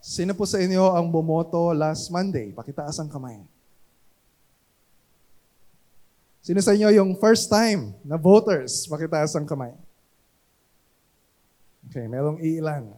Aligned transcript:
Sino 0.00 0.32
po 0.32 0.48
sa 0.48 0.56
inyo 0.56 0.96
ang 0.96 1.12
bumoto 1.12 1.76
last 1.76 2.08
Monday? 2.08 2.56
Pakitaas 2.56 2.96
ang 2.96 3.12
kamay. 3.12 3.36
Sino 6.40 6.56
sa 6.64 6.72
inyo 6.72 6.88
yung 6.96 7.20
first 7.20 7.52
time 7.52 7.92
na 8.00 8.16
voters? 8.16 8.88
Pakitaas 8.88 9.36
ang 9.36 9.44
kamay. 9.44 9.76
Okay, 11.92 12.08
merong 12.08 12.40
ilan. 12.40 12.96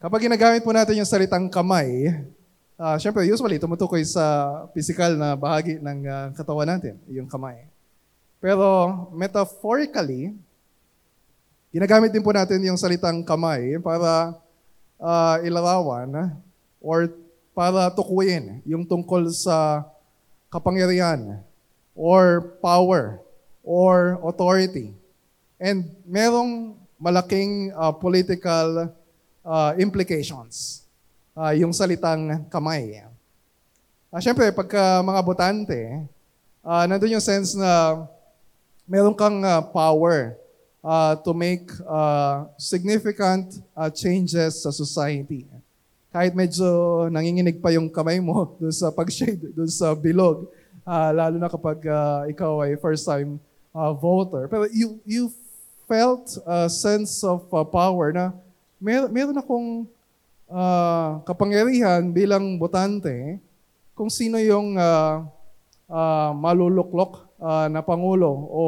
Kapag 0.00 0.24
ginagamit 0.24 0.64
po 0.64 0.72
natin 0.72 0.96
yung 0.96 1.10
salitang 1.10 1.52
kamay, 1.52 2.16
uh, 2.80 2.96
syempre 2.96 3.28
usually 3.28 3.60
tumutukoy 3.60 4.00
sa 4.08 4.64
physical 4.72 5.20
na 5.20 5.36
bahagi 5.36 5.76
ng 5.84 5.98
uh, 6.08 6.26
katawan 6.32 6.64
natin, 6.64 6.96
yung 7.12 7.28
kamay. 7.28 7.68
Pero 8.40 8.64
metaphorically, 9.12 10.32
ginagamit 11.68 12.08
din 12.08 12.24
po 12.24 12.32
natin 12.32 12.62
yung 12.64 12.80
salitang 12.80 13.20
kamay 13.20 13.76
para 13.84 14.32
uh, 14.98 15.38
ilarawan 15.42 16.34
or 16.78 17.10
para 17.58 17.90
tukuyin 17.90 18.62
yung 18.62 18.86
tungkol 18.86 19.26
sa 19.34 19.82
kapangyarihan 20.46 21.42
or 21.98 22.54
power 22.62 23.18
or 23.66 24.22
authority. 24.22 24.94
And 25.58 25.90
merong 26.06 26.78
malaking 27.02 27.74
uh, 27.74 27.90
political 27.90 28.94
uh, 29.42 29.72
implications 29.74 30.86
uh, 31.34 31.50
yung 31.50 31.74
salitang 31.74 32.46
kamay. 32.46 33.02
Uh, 33.02 34.22
Siyempre, 34.22 34.54
pagka 34.54 35.02
mga 35.02 35.20
botante, 35.26 35.80
uh, 36.62 36.86
nandun 36.86 37.18
yung 37.18 37.22
sense 37.22 37.58
na 37.58 38.06
meron 38.86 39.18
kang 39.18 39.42
uh, 39.42 39.62
power 39.74 40.37
uh, 40.82 41.18
to 41.22 41.34
make 41.34 41.70
uh, 41.86 42.46
significant 42.58 43.62
uh, 43.76 43.90
changes 43.90 44.62
sa 44.62 44.70
society. 44.70 45.46
Kahit 46.08 46.32
medyo 46.32 47.06
nanginginig 47.12 47.60
pa 47.60 47.70
yung 47.74 47.92
kamay 47.92 48.18
mo 48.18 48.48
dun 48.60 48.72
sa 48.72 48.88
pag-shade, 48.90 49.52
dun 49.52 49.68
sa 49.68 49.92
bilog, 49.92 50.48
uh, 50.86 51.10
lalo 51.12 51.36
na 51.36 51.50
kapag 51.50 51.84
uh, 51.84 52.24
ikaw 52.30 52.64
ay 52.64 52.78
first-time 52.80 53.36
uh, 53.76 53.92
voter. 53.92 54.48
Pero 54.48 54.64
you, 54.72 54.98
you 55.04 55.30
felt 55.88 56.36
a 56.44 56.68
sense 56.68 57.20
of 57.24 57.44
uh, 57.52 57.64
power 57.64 58.12
na 58.12 58.32
mer- 58.80 59.10
meron 59.12 59.36
akong 59.36 59.88
uh, 60.48 61.20
kapangyarihan 61.28 62.08
bilang 62.12 62.56
botante 62.56 63.40
kung 63.92 64.08
sino 64.08 64.38
yung 64.38 64.78
uh, 64.78 65.26
uh, 65.90 66.30
maluluklok 66.36 67.26
uh, 67.40 67.66
na 67.66 67.82
pangulo 67.82 68.30
o 68.48 68.62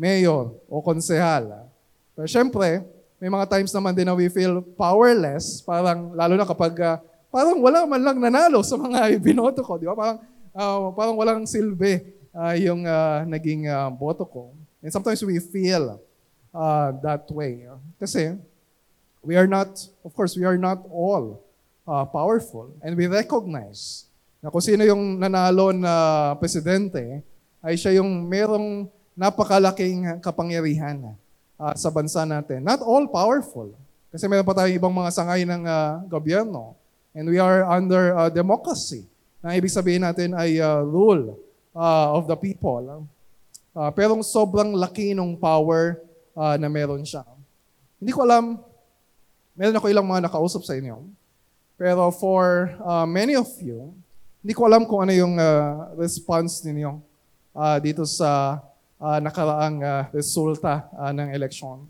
mayor 0.00 0.56
o 0.64 0.80
konsehal. 0.80 1.68
Pero 2.16 2.24
syempre, 2.24 2.80
may 3.20 3.28
mga 3.28 3.44
times 3.52 3.72
naman 3.76 3.92
din 3.92 4.08
na 4.08 4.16
we 4.16 4.32
feel 4.32 4.64
powerless, 4.80 5.60
parang 5.60 6.16
lalo 6.16 6.40
na 6.40 6.48
kapag 6.48 6.72
uh, 6.80 6.96
parang 7.28 7.60
wala 7.60 7.84
man 7.84 8.00
lang 8.00 8.16
nanalo 8.16 8.64
sa 8.64 8.80
mga 8.80 9.12
binoto 9.24 9.60
ko, 9.60 9.76
di 9.76 9.84
ba? 9.84 9.92
Parang 9.92 10.18
uh, 10.56 10.88
parang 10.96 11.16
walang 11.20 11.44
silbi 11.44 12.00
uh, 12.32 12.56
yung 12.56 12.88
uh, 12.88 13.28
naging 13.28 13.68
uh, 13.68 13.92
boto 13.92 14.24
ko. 14.24 14.56
And 14.80 14.88
sometimes 14.88 15.20
we 15.20 15.36
feel 15.36 16.00
uh, 16.56 16.88
that 17.04 17.28
way. 17.28 17.68
Kasi 18.00 18.40
we 19.20 19.36
are 19.36 19.46
not, 19.46 19.68
of 20.00 20.16
course, 20.16 20.32
we 20.32 20.48
are 20.48 20.56
not 20.56 20.80
all 20.88 21.44
uh, 21.84 22.08
powerful. 22.08 22.72
And 22.80 22.96
we 22.96 23.04
recognize 23.04 24.08
na 24.40 24.48
kung 24.48 24.64
sino 24.64 24.80
yung 24.80 25.20
nanalo 25.20 25.76
na 25.76 26.32
presidente, 26.40 27.20
ay 27.60 27.76
siya 27.76 28.00
yung 28.00 28.24
merong 28.24 28.88
napakalaking 29.20 30.16
kapangyarihan 30.24 31.12
uh, 31.60 31.74
sa 31.76 31.92
bansa 31.92 32.24
natin. 32.24 32.64
Not 32.64 32.80
all 32.80 33.04
powerful. 33.04 33.68
Kasi 34.08 34.24
meron 34.24 34.48
pa 34.48 34.56
tayong 34.56 34.80
ibang 34.80 34.96
mga 34.96 35.12
sangay 35.12 35.44
ng 35.44 35.68
uh, 35.68 36.00
gobyerno. 36.08 36.72
And 37.12 37.28
we 37.28 37.36
are 37.36 37.68
under 37.68 38.16
uh, 38.16 38.32
democracy. 38.32 39.04
Na 39.44 39.52
ibig 39.52 39.68
sabihin 39.68 40.08
natin 40.08 40.32
ay 40.32 40.56
uh, 40.56 40.80
rule 40.80 41.36
uh, 41.76 42.16
of 42.16 42.24
the 42.32 42.38
people. 42.40 43.04
Uh, 43.76 43.90
pero 43.92 44.16
sobrang 44.24 44.72
laki 44.72 45.12
ng 45.12 45.36
power 45.36 46.00
uh, 46.32 46.56
na 46.56 46.72
meron 46.72 47.04
siya. 47.04 47.22
Hindi 48.00 48.16
ko 48.16 48.24
alam, 48.24 48.56
meron 49.52 49.76
ako 49.76 49.86
ilang 49.92 50.08
mga 50.08 50.32
nakausap 50.32 50.64
sa 50.64 50.72
inyo. 50.80 50.96
Pero 51.76 52.08
for 52.08 52.72
uh, 52.80 53.04
many 53.04 53.36
of 53.36 53.52
you, 53.60 53.92
hindi 54.40 54.56
ko 54.56 54.64
alam 54.64 54.88
kung 54.88 55.04
ano 55.04 55.12
yung 55.12 55.36
uh, 55.36 55.92
response 56.00 56.64
ninyo 56.64 56.96
uh, 57.52 57.76
dito 57.84 58.08
sa 58.08 58.60
uh, 59.00 59.18
nakaraang 59.18 59.80
uh, 59.80 60.04
resulta 60.12 60.86
uh, 60.92 61.10
ng 61.10 61.32
eleksyon. 61.32 61.88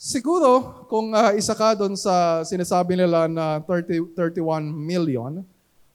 Siguro, 0.00 0.84
kung 0.88 1.12
uh, 1.12 1.32
isa 1.36 1.52
ka 1.52 1.76
doon 1.76 1.92
sa 1.96 2.40
sinasabi 2.44 2.96
nila 2.96 3.28
na 3.28 3.60
30, 3.64 4.16
31 4.16 4.64
million 4.72 5.44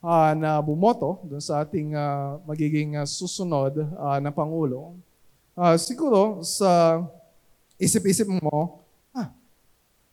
uh, 0.01 0.31
na 0.37 0.61
bumoto 0.61 1.25
doon 1.25 1.41
sa 1.41 1.65
ating 1.65 1.97
uh, 1.97 2.37
magiging 2.45 2.97
uh, 2.97 3.05
susunod 3.05 3.81
uh, 3.97 4.17
na 4.21 4.29
Pangulo, 4.29 4.93
uh, 5.57 5.73
siguro 5.77 6.45
sa 6.45 7.01
isip-isip 7.81 8.29
mo, 8.29 8.85
ah, 9.09 9.33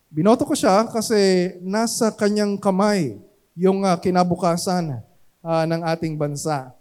binoto 0.09 0.49
ko 0.49 0.56
siya 0.56 0.89
kasi 0.89 1.53
nasa 1.61 2.11
kanyang 2.11 2.56
kamay 2.56 3.21
yung 3.53 3.84
uh, 3.84 3.94
kinabukasan 4.00 5.05
uh, 5.44 5.65
ng 5.69 5.81
ating 5.84 6.17
bansa. 6.17 6.73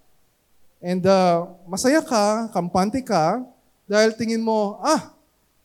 And 0.82 1.06
uh, 1.06 1.46
masaya 1.70 2.02
ka, 2.02 2.50
kampante 2.50 2.98
ka, 3.06 3.46
dahil 3.86 4.18
tingin 4.18 4.42
mo, 4.42 4.82
ah, 4.82 5.14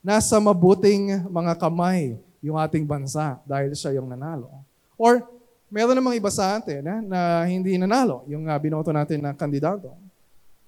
nasa 0.05 0.37
mabuting 0.37 1.25
mga 1.25 1.57
kamay 1.57 2.21
yung 2.45 2.61
ating 2.61 2.85
bansa 2.85 3.41
dahil 3.49 3.73
siya 3.73 3.97
yung 3.97 4.07
nanalo. 4.07 4.53
Or 5.01 5.25
meron 5.73 5.97
namang 5.97 6.21
iba 6.21 6.29
sa 6.29 6.61
atin 6.61 6.85
eh, 6.85 7.01
na 7.09 7.43
hindi 7.49 7.81
nanalo 7.81 8.29
yung 8.29 8.45
uh, 8.45 8.59
binoto 8.61 8.93
natin 8.93 9.25
na 9.25 9.33
kandidato. 9.33 9.97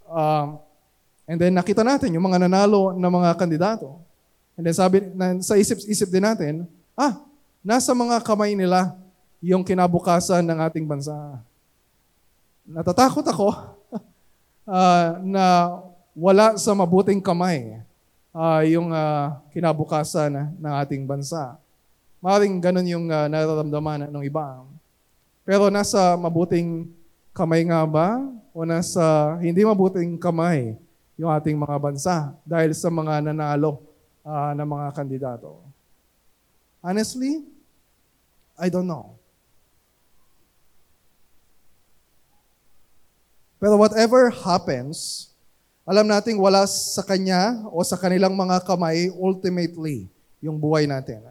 Um, 0.08 0.58
and 1.28 1.38
then 1.38 1.52
nakita 1.52 1.84
natin 1.84 2.08
yung 2.16 2.24
mga 2.24 2.48
nanalo 2.48 2.96
na 2.96 3.12
mga 3.12 3.36
kandidato. 3.36 4.00
And 4.56 4.64
then 4.64 4.74
sabi, 4.74 5.04
na, 5.12 5.38
sa 5.44 5.60
isip-isip 5.60 6.08
din 6.08 6.24
natin, 6.24 6.54
ah, 6.96 7.20
nasa 7.60 7.92
mga 7.92 8.24
kamay 8.24 8.56
nila 8.56 8.96
yung 9.44 9.60
kinabukasan 9.60 10.40
ng 10.40 10.58
ating 10.66 10.88
bansa. 10.88 11.14
Natatakot 12.64 13.22
ako 13.28 13.77
uh, 14.68 15.16
na 15.24 15.44
wala 16.12 16.60
sa 16.60 16.76
mabuting 16.76 17.24
kamay 17.24 17.80
uh, 18.36 18.60
yung 18.68 18.92
uh, 18.92 19.40
kinabukasan 19.50 20.52
ng 20.60 20.74
ating 20.84 21.08
bansa. 21.08 21.56
Maring 22.20 22.60
ganun 22.60 22.86
yung 22.86 23.06
uh, 23.08 23.26
nararamdaman 23.26 24.12
ng 24.12 24.24
iba. 24.26 24.62
Pero 25.48 25.72
nasa 25.72 26.12
mabuting 26.20 26.92
kamay 27.32 27.64
nga 27.64 27.80
ba 27.88 28.20
o 28.52 28.68
nasa 28.68 29.38
hindi 29.40 29.64
mabuting 29.64 30.20
kamay 30.20 30.76
yung 31.16 31.30
ating 31.32 31.56
mga 31.56 31.76
bansa 31.80 32.30
dahil 32.44 32.74
sa 32.76 32.92
mga 32.92 33.30
nanalo 33.30 33.80
uh, 34.26 34.52
ng 34.52 34.68
mga 34.68 34.86
kandidato? 34.92 35.62
Honestly, 36.78 37.42
I 38.58 38.70
don't 38.70 38.86
know. 38.86 39.17
Pero 43.58 43.74
whatever 43.74 44.30
happens, 44.30 45.28
alam 45.82 46.06
nating 46.06 46.38
wala 46.38 46.62
sa 46.66 47.02
Kanya 47.02 47.66
o 47.74 47.82
sa 47.82 47.98
kanilang 47.98 48.38
mga 48.38 48.62
kamay 48.62 49.10
ultimately 49.18 50.06
yung 50.38 50.54
buhay 50.54 50.86
natin. 50.86 51.22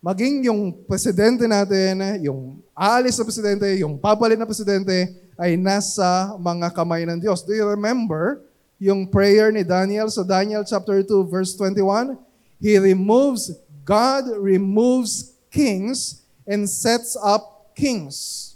Maging 0.00 0.48
yung 0.48 0.72
presidente 0.88 1.44
natin, 1.44 2.24
yung 2.24 2.64
aalis 2.72 3.20
na 3.20 3.28
presidente, 3.28 3.68
yung 3.76 4.00
papalit 4.00 4.40
na 4.40 4.48
presidente, 4.48 5.12
ay 5.36 5.60
nasa 5.60 6.32
mga 6.40 6.72
kamay 6.72 7.04
ng 7.04 7.20
Diyos. 7.20 7.44
Do 7.44 7.52
you 7.52 7.68
remember 7.68 8.40
yung 8.80 9.04
prayer 9.04 9.52
ni 9.52 9.60
Daniel 9.60 10.08
sa 10.08 10.24
Daniel 10.24 10.64
chapter 10.64 11.04
2 11.04 11.28
verse 11.28 11.52
21? 11.52 12.16
He 12.56 12.80
removes, 12.80 13.52
God 13.84 14.32
removes 14.40 15.36
kings 15.52 16.24
and 16.48 16.64
sets 16.64 17.12
up 17.20 17.72
kings. 17.76 18.49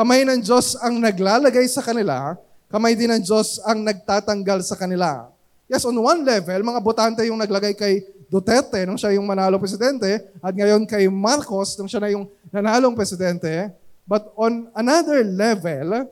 Kamay 0.00 0.24
ng 0.24 0.40
Diyos 0.40 0.80
ang 0.80 0.96
naglalagay 0.96 1.68
sa 1.68 1.84
kanila, 1.84 2.32
kamay 2.72 2.96
din 2.96 3.12
ng 3.12 3.20
Diyos 3.20 3.60
ang 3.60 3.84
nagtatanggal 3.84 4.64
sa 4.64 4.72
kanila. 4.72 5.28
Yes, 5.68 5.84
on 5.84 5.92
one 5.92 6.24
level, 6.24 6.56
mga 6.56 6.80
botante 6.80 7.20
yung 7.28 7.36
naglagay 7.36 7.76
kay 7.76 8.08
Duterte 8.32 8.80
nung 8.88 8.96
siya 8.96 9.12
yung 9.12 9.28
manalo 9.28 9.60
presidente, 9.60 10.24
at 10.40 10.56
ngayon 10.56 10.88
kay 10.88 11.04
Marcos 11.12 11.76
nung 11.76 11.84
siya 11.84 12.00
na 12.00 12.16
yung 12.16 12.24
nanalong 12.48 12.96
presidente. 12.96 13.68
But 14.08 14.32
on 14.40 14.72
another 14.72 15.20
level, 15.20 16.08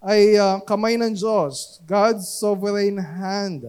ay 0.00 0.40
uh, 0.40 0.64
kamay 0.64 0.96
ng 0.96 1.12
Diyos, 1.12 1.76
God's 1.84 2.24
sovereign 2.24 2.96
hand, 2.96 3.68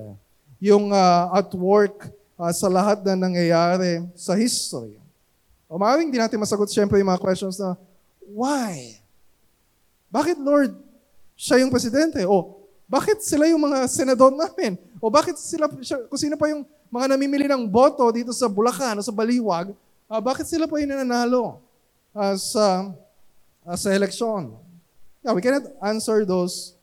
yung 0.63 0.95
uh, 0.95 1.27
at 1.35 1.51
work 1.51 2.07
uh, 2.39 2.55
sa 2.55 2.71
lahat 2.71 3.03
na 3.03 3.19
nangyayari 3.19 4.07
sa 4.15 4.31
history. 4.31 4.95
O 5.67 5.75
maaaring 5.75 6.07
di 6.07 6.23
natin 6.23 6.39
masagot 6.39 6.71
siyempre 6.71 7.03
yung 7.03 7.11
mga 7.11 7.19
questions 7.19 7.59
na, 7.59 7.75
why? 8.31 9.00
Bakit 10.11 10.37
Lord, 10.43 10.75
siya 11.39 11.63
yung 11.63 11.71
presidente? 11.71 12.21
O 12.27 12.59
bakit 12.91 13.23
sila 13.23 13.47
yung 13.47 13.63
mga 13.63 13.87
senador 13.87 14.35
namin? 14.35 14.75
O 14.99 15.07
bakit 15.07 15.39
sila, 15.39 15.71
siya, 15.79 16.03
kung 16.11 16.19
sino 16.19 16.35
pa 16.35 16.51
yung 16.51 16.67
mga 16.91 17.15
namimili 17.15 17.47
ng 17.47 17.63
boto 17.65 18.03
dito 18.11 18.35
sa 18.35 18.51
Bulacan 18.51 18.99
o 18.99 19.01
sa 19.01 19.15
Baliwag, 19.15 19.71
uh, 20.11 20.19
bakit 20.19 20.43
sila 20.43 20.67
pa 20.67 20.75
yung 20.77 20.91
nananalo? 20.91 21.63
uh, 22.15 22.35
sa, 22.35 22.91
uh, 23.65 23.77
sa 23.77 23.89
eleksyon. 23.91 24.55
Yeah, 25.23 25.33
we 25.33 25.41
cannot 25.41 25.67
answer 25.83 26.25
those 26.25 26.73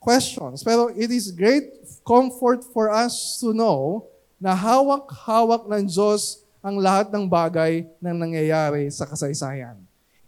questions. 0.00 0.62
Pero 0.64 0.90
it 0.94 1.10
is 1.10 1.30
great 1.30 1.70
comfort 2.02 2.64
for 2.72 2.90
us 2.90 3.38
to 3.40 3.52
know 3.52 4.06
na 4.42 4.56
hawak-hawak 4.56 5.70
ng 5.70 5.86
Diyos 5.86 6.42
ang 6.62 6.78
lahat 6.78 7.10
ng 7.10 7.26
bagay 7.26 7.86
na 7.98 8.14
nangyayari 8.14 8.90
sa 8.90 9.06
kasaysayan. 9.06 9.78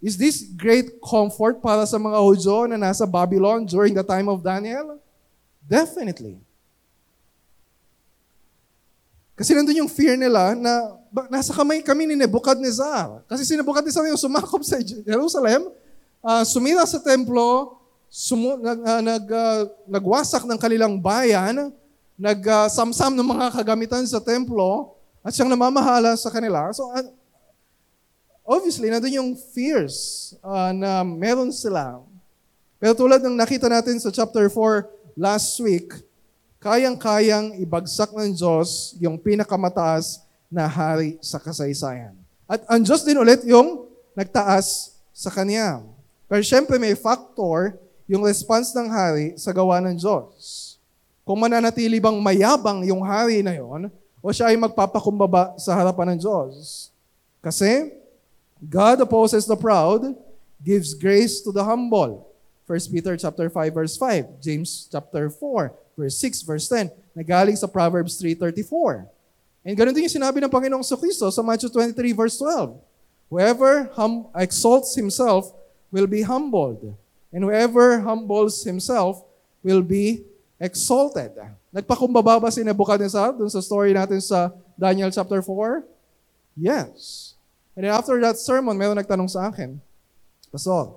Is 0.05 0.21
this 0.21 0.45
great 0.53 1.01
comfort 1.01 1.65
para 1.65 1.89
sa 1.89 1.97
mga 1.97 2.21
Hudyo 2.21 2.69
na 2.69 2.77
nasa 2.77 3.09
Babylon 3.09 3.65
during 3.65 3.97
the 3.97 4.05
time 4.05 4.29
of 4.29 4.45
Daniel? 4.45 5.01
Definitely. 5.65 6.37
Kasi 9.33 9.57
nandun 9.57 9.81
yung 9.81 9.89
fear 9.89 10.21
nila 10.21 10.53
na 10.53 11.01
nasa 11.33 11.57
kamay 11.57 11.81
kami 11.81 12.05
ni 12.05 12.21
Nebuchadnezzar. 12.21 13.25
Kasi 13.25 13.49
si 13.49 13.57
Nebuchadnezzar 13.57 14.05
yung 14.05 14.21
sumakop 14.21 14.61
sa 14.61 14.77
Jerusalem, 14.85 15.73
uh, 16.21 16.45
sumira 16.45 16.85
sa 16.85 17.01
templo, 17.01 17.81
sumu- 18.13 18.61
nag, 18.61 18.79
uh, 18.85 19.01
nag, 19.01 19.25
uh, 19.25 19.61
nagwasak 19.89 20.45
ng 20.45 20.61
kanilang 20.61 21.01
bayan, 21.01 21.73
nagsamsam 22.21 23.17
uh, 23.17 23.19
ng 23.25 23.29
mga 23.33 23.47
kagamitan 23.57 24.05
sa 24.05 24.21
templo, 24.21 25.01
at 25.25 25.33
siyang 25.33 25.49
namamahala 25.49 26.13
sa 26.13 26.29
kanila. 26.29 26.69
So, 26.77 26.93
uh, 26.93 27.09
obviously, 28.45 28.93
nandun 28.93 29.19
yung 29.19 29.31
fears 29.57 30.33
uh, 30.45 30.71
na 30.71 31.03
meron 31.03 31.51
sila. 31.51 32.05
Pero 32.77 32.93
tulad 32.93 33.25
ng 33.25 33.35
nakita 33.35 33.67
natin 33.67 33.97
sa 33.97 34.13
chapter 34.13 34.47
4 34.53 35.17
last 35.17 35.57
week, 35.65 35.91
kayang-kayang 36.61 37.57
ibagsak 37.61 38.13
ng 38.13 38.37
Diyos 38.37 38.97
yung 39.01 39.17
pinakamataas 39.17 40.25
na 40.53 40.69
hari 40.69 41.17
sa 41.25 41.41
kasaysayan. 41.41 42.13
At 42.45 42.61
ang 42.69 42.85
Diyos 42.85 43.03
din 43.03 43.17
ulit 43.17 43.41
yung 43.49 43.89
nagtaas 44.13 45.01
sa 45.11 45.33
Kanya. 45.33 45.81
Pero 46.29 46.45
syempre 46.45 46.77
may 46.77 46.93
factor 46.93 47.77
yung 48.05 48.25
response 48.25 48.73
ng 48.77 48.89
hari 48.89 49.27
sa 49.41 49.53
gawa 49.53 49.81
ng 49.81 49.97
Diyos. 49.97 50.77
Kung 51.25 51.41
mananatili 51.41 51.97
bang 51.97 52.21
mayabang 52.21 52.85
yung 52.85 53.01
hari 53.01 53.41
na 53.41 53.57
yon, 53.57 53.89
o 54.21 54.29
siya 54.29 54.53
ay 54.53 54.57
magpapakumbaba 54.61 55.57
sa 55.57 55.73
harapan 55.73 56.13
ng 56.13 56.19
Diyos. 56.21 56.89
Kasi, 57.41 57.93
God 58.69 59.01
opposes 59.01 59.47
the 59.47 59.57
proud, 59.57 60.17
gives 60.63 60.95
grace 60.95 61.41
to 61.43 61.53
the 61.53 61.65
humble. 61.65 62.31
1 62.67 62.81
Peter 62.93 63.17
chapter 63.17 63.51
5 63.51 63.75
verse 63.75 63.97
5, 63.97 64.41
James 64.41 64.89
chapter 64.91 65.29
4 65.29 65.73
verse 65.97 66.17
6 66.19 66.43
verse 66.43 66.67
10, 66.69 66.91
nagaling 67.15 67.57
sa 67.57 67.69
Proverbs 67.69 68.17
3:34. 68.19 69.07
And 69.65 69.77
ganun 69.77 69.97
din 69.97 70.09
yung 70.09 70.17
sinabi 70.21 70.41
ng 70.41 70.53
Panginoong 70.53 70.85
Kristo 70.85 71.29
sa 71.33 71.41
Matthew 71.41 71.73
23 71.73 72.13
verse 72.13 72.37
12. 72.37 72.77
Whoever 73.33 73.89
hum- 73.97 74.29
exalts 74.37 74.93
himself 74.97 75.53
will 75.89 76.09
be 76.09 76.21
humbled, 76.21 76.97
and 77.33 77.41
whoever 77.41 78.01
humbles 78.05 78.63
himself 78.65 79.25
will 79.65 79.81
be 79.81 80.25
exalted. 80.61 81.33
Nagpakumbaba 81.73 82.39
ba 82.39 82.49
si 82.53 82.63
Nebuchadnezzar 82.63 83.35
dun 83.35 83.51
sa 83.51 83.65
story 83.65 83.97
natin 83.97 84.21
sa 84.21 84.53
Daniel 84.77 85.11
chapter 85.11 85.41
4? 85.41 85.83
Yes. 86.55 87.34
And 87.75 87.91
after 87.91 88.15
that 88.23 88.39
sermon, 88.39 88.79
meron 88.79 88.95
nagtanong 88.95 89.27
sa 89.27 89.51
akin, 89.51 89.83
Pastor, 90.55 90.95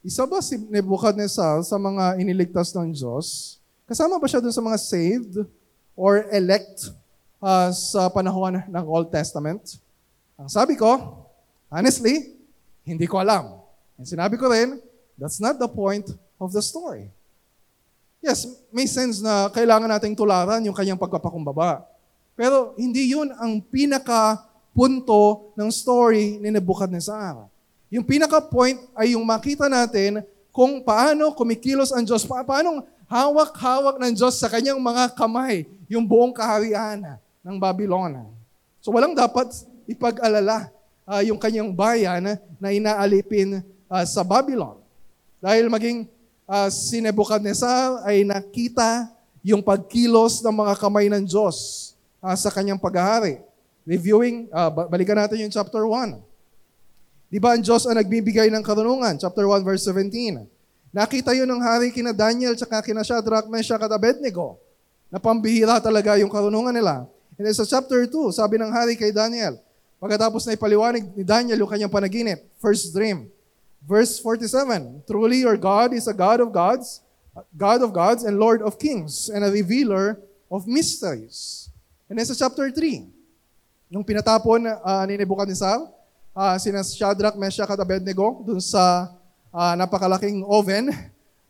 isa 0.00 0.22
ba 0.22 0.38
si 0.38 0.54
Nebuchadnezzar 0.56 1.66
sa 1.66 1.76
mga 1.76 2.22
iniligtas 2.22 2.70
ng 2.72 2.94
Diyos? 2.94 3.58
Kasama 3.90 4.16
ba 4.22 4.30
siya 4.30 4.38
dun 4.38 4.54
sa 4.54 4.62
mga 4.62 4.78
saved 4.78 5.42
or 5.98 6.30
elect 6.30 6.94
uh, 7.42 7.74
sa 7.74 8.06
panahon 8.06 8.62
ng 8.62 8.84
Old 8.86 9.10
Testament? 9.10 9.82
Ang 10.38 10.46
sabi 10.46 10.78
ko, 10.78 10.94
honestly, 11.66 12.38
hindi 12.86 13.10
ko 13.10 13.18
alam. 13.18 13.58
And 13.98 14.06
sinabi 14.06 14.38
ko 14.38 14.46
rin, 14.48 14.78
that's 15.18 15.42
not 15.42 15.58
the 15.58 15.68
point 15.68 16.06
of 16.38 16.54
the 16.54 16.62
story. 16.62 17.10
Yes, 18.22 18.46
may 18.70 18.86
sense 18.86 19.18
na 19.18 19.50
kailangan 19.50 19.90
nating 19.90 20.14
tularan 20.14 20.62
yung 20.64 20.76
kanyang 20.76 21.00
pagpapakumbaba. 21.00 21.82
Pero 22.38 22.78
hindi 22.78 23.10
yun 23.12 23.34
ang 23.36 23.58
pinaka 23.58 24.48
punto 24.80 25.52
ng 25.60 25.68
story 25.68 26.40
ni 26.40 26.48
Nebuchadnezzar. 26.48 27.44
Yung 27.92 28.00
pinaka-point 28.00 28.80
ay 28.96 29.12
yung 29.12 29.20
makita 29.28 29.68
natin 29.68 30.24
kung 30.48 30.80
paano 30.80 31.36
kumikilos 31.36 31.92
ang 31.92 32.00
Diyos, 32.00 32.24
pa- 32.24 32.40
paano 32.40 32.88
hawak-hawak 33.04 34.00
ng 34.00 34.16
Diyos 34.16 34.40
sa 34.40 34.48
kanyang 34.48 34.80
mga 34.80 35.12
kamay 35.12 35.68
yung 35.84 36.08
buong 36.08 36.32
kaharian 36.32 37.20
ng 37.44 37.56
Babylon. 37.60 38.24
So 38.80 38.88
walang 38.88 39.12
dapat 39.12 39.52
ipag-alala 39.84 40.72
uh, 41.04 41.20
yung 41.28 41.36
kanyang 41.36 41.68
bayan 41.76 42.40
na 42.56 42.68
inaalipin 42.72 43.60
uh, 43.84 44.04
sa 44.08 44.24
Babylon. 44.24 44.80
Dahil 45.44 45.68
maging 45.68 46.08
uh, 46.48 46.72
si 46.72 47.04
Nebuchadnezzar 47.04 48.00
ay 48.08 48.24
nakita 48.24 49.12
yung 49.44 49.60
pagkilos 49.60 50.40
ng 50.40 50.56
mga 50.56 50.72
kamay 50.80 51.12
ng 51.12 51.28
Diyos 51.28 51.92
uh, 52.24 52.32
sa 52.32 52.48
kanyang 52.48 52.80
paghahari. 52.80 53.49
Reviewing, 53.88 54.50
uh, 54.52 54.68
balikan 54.88 55.16
natin 55.16 55.40
yung 55.40 55.52
chapter 55.52 55.82
1. 55.86 56.20
Di 57.30 57.38
ba 57.38 57.54
ang 57.54 57.62
Diyos 57.62 57.86
ang 57.86 57.94
nagbibigay 57.94 58.50
ng 58.50 58.64
karunungan? 58.66 59.14
Chapter 59.16 59.46
1 59.46 59.62
verse 59.62 59.86
17. 59.86 60.44
Nakita 60.90 61.30
yun 61.30 61.46
ng 61.46 61.62
hari 61.62 61.94
kina 61.94 62.10
Daniel 62.10 62.58
tsaka 62.58 62.82
kina 62.82 63.06
Shadrach, 63.06 63.46
Meshach 63.46 63.78
at 63.78 63.94
Abednego. 63.94 64.58
Na 65.06 65.22
pambihira 65.22 65.78
talaga 65.78 66.18
yung 66.18 66.30
karunungan 66.30 66.74
nila. 66.74 67.06
And 67.38 67.46
then 67.46 67.54
sa 67.54 67.62
chapter 67.62 68.02
2, 68.02 68.34
sabi 68.34 68.58
ng 68.58 68.74
hari 68.74 68.98
kay 68.98 69.14
Daniel, 69.14 69.62
pagkatapos 70.02 70.42
na 70.44 70.58
ipaliwanag 70.58 71.06
ni 71.14 71.22
Daniel 71.22 71.62
yung 71.62 71.70
kanyang 71.70 71.94
panaginip, 71.94 72.42
first 72.58 72.90
dream. 72.90 73.30
Verse 73.86 74.18
47, 74.18 75.06
Truly 75.06 75.46
your 75.46 75.56
God 75.56 75.94
is 75.94 76.10
a 76.10 76.12
God 76.12 76.42
of 76.42 76.50
gods, 76.50 77.00
God 77.54 77.80
of 77.86 77.94
gods 77.94 78.26
and 78.26 78.42
Lord 78.42 78.60
of 78.60 78.74
kings, 78.76 79.30
and 79.30 79.46
a 79.46 79.50
revealer 79.54 80.18
of 80.50 80.66
mysteries. 80.66 81.70
And 82.10 82.18
then 82.18 82.26
sa 82.26 82.34
chapter 82.34 82.74
3, 82.74 83.19
Nung 83.90 84.06
pinatapon 84.06 84.62
uh, 84.70 85.02
ni 85.10 85.18
Nebuchadnezzar, 85.18 85.82
uh, 86.30 86.54
sina 86.62 86.78
Shadrach, 86.86 87.34
Meshach 87.34 87.66
at 87.66 87.82
Abednego 87.82 88.38
dun 88.46 88.62
sa 88.62 89.10
uh, 89.50 89.74
napakalaking 89.74 90.46
oven, 90.46 90.94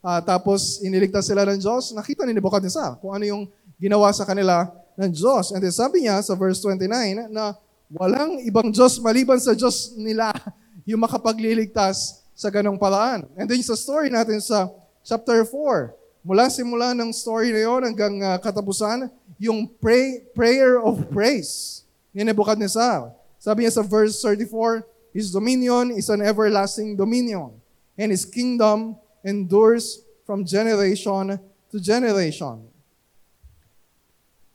uh, 0.00 0.20
tapos 0.24 0.80
iniligtas 0.80 1.28
sila 1.28 1.44
ng 1.44 1.60
Diyos, 1.60 1.92
nakita 1.92 2.24
ni 2.24 2.32
Nebuchadnezzar 2.32 2.96
kung 2.96 3.12
ano 3.12 3.28
yung 3.28 3.42
ginawa 3.76 4.08
sa 4.16 4.24
kanila 4.24 4.72
ng 4.96 5.12
Diyos. 5.12 5.52
And 5.52 5.60
then 5.60 5.68
sabi 5.68 6.08
niya 6.08 6.16
sa 6.24 6.32
verse 6.32 6.64
29 6.64 7.28
na 7.28 7.60
walang 7.92 8.40
ibang 8.48 8.72
Diyos 8.72 8.96
maliban 9.04 9.36
sa 9.36 9.52
Diyos 9.52 9.92
nila 10.00 10.32
yung 10.88 11.04
makapagliligtas 11.04 12.24
sa 12.32 12.48
ganong 12.48 12.80
paraan. 12.80 13.28
And 13.36 13.52
then 13.52 13.60
sa 13.60 13.76
story 13.76 14.08
natin 14.08 14.40
sa 14.40 14.72
chapter 15.04 15.44
4, 15.44 16.24
mula 16.24 16.48
simula 16.48 16.96
ng 16.96 17.12
story 17.12 17.52
na 17.52 17.68
yon 17.68 17.84
hanggang 17.84 18.16
uh, 18.24 18.40
katapusan, 18.40 19.12
yung 19.36 19.68
pray, 19.76 20.24
prayer 20.32 20.80
of 20.80 21.04
praise 21.12 21.84
ni 22.14 22.26
Nebuchadnezzar. 22.26 23.14
Sabi 23.40 23.64
niya 23.64 23.80
sa 23.80 23.84
verse 23.86 24.20
34, 24.22 24.84
His 25.10 25.32
dominion 25.32 25.90
is 25.96 26.06
an 26.12 26.22
everlasting 26.22 26.94
dominion, 26.94 27.56
and 27.98 28.12
His 28.12 28.22
kingdom 28.22 28.94
endures 29.24 30.04
from 30.22 30.46
generation 30.46 31.38
to 31.70 31.76
generation. 31.82 32.62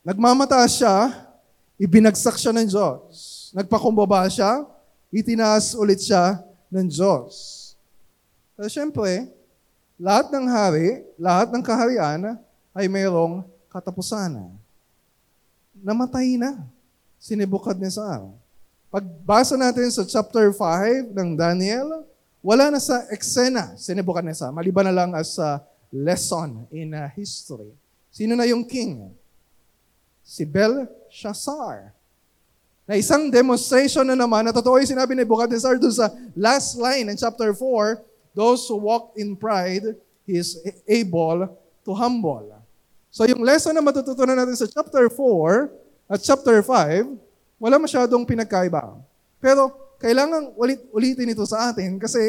Nagmamataas 0.05 0.79
siya, 0.79 0.95
ibinagsak 1.81 2.37
siya 2.37 2.53
ng 2.53 2.67
Diyos. 2.69 3.49
Nagpakumbaba 3.57 4.29
siya, 4.29 4.63
itinaas 5.09 5.73
ulit 5.73 5.99
siya 5.99 6.39
ng 6.69 6.85
Diyos. 6.85 7.73
Pero 8.55 8.69
syempre, 8.69 9.27
lahat 9.97 10.29
ng 10.31 10.45
hari, 10.45 11.03
lahat 11.17 11.49
ng 11.51 11.63
kaharian 11.63 12.37
ay 12.75 12.85
mayroong 12.85 13.43
katapusan. 13.71 14.55
Namatay 15.75 16.39
na 16.39 16.63
si 17.25 17.33
Nebuchadnezzar. 17.33 18.21
Pagbasa 18.93 19.57
natin 19.57 19.89
sa 19.89 20.05
chapter 20.05 20.53
5 20.53 21.09
ng 21.09 21.29
Daniel, 21.33 22.05
wala 22.45 22.69
na 22.69 22.77
sa 22.77 23.01
eksena 23.09 23.73
si 23.81 23.97
Nebuchadnezzar, 23.97 24.53
maliban 24.53 24.85
na 24.85 24.93
lang 24.93 25.11
as 25.17 25.33
a 25.41 25.57
lesson 25.89 26.69
in 26.69 26.93
uh, 26.93 27.09
history. 27.17 27.73
Sino 28.13 28.37
na 28.37 28.45
yung 28.45 28.61
king? 28.61 29.09
Si 30.21 30.45
Belshazzar. 30.45 31.89
Na 32.85 32.93
isang 32.93 33.33
demonstration 33.33 34.05
na 34.05 34.13
naman, 34.13 34.45
na 34.45 34.53
totoo 34.53 34.77
yung 34.77 34.93
sinabi 34.93 35.17
ni 35.17 35.25
Nebuchadnezzar 35.25 35.81
doon 35.81 35.97
sa 35.97 36.13
last 36.37 36.77
line 36.77 37.09
in 37.09 37.17
chapter 37.17 37.49
4, 37.57 38.05
those 38.37 38.69
who 38.69 38.77
walk 38.77 39.17
in 39.17 39.33
pride, 39.33 39.97
he 40.29 40.37
is 40.37 40.61
able 40.85 41.49
to 41.81 41.91
humble. 41.97 42.53
So 43.09 43.25
yung 43.25 43.41
lesson 43.41 43.73
na 43.73 43.81
matututunan 43.81 44.37
natin 44.37 44.53
sa 44.53 44.69
chapter 44.69 45.09
4, 45.09 45.84
at 46.05 46.21
chapter 46.21 46.61
5, 46.61 47.17
wala 47.57 47.81
masyadong 47.81 48.25
pinagkaiba. 48.29 48.93
Pero 49.41 49.73
kailangan 49.97 50.53
ulit, 50.53 50.81
ulitin 50.93 51.33
ito 51.33 51.41
sa 51.49 51.73
atin 51.73 51.97
kasi 51.97 52.19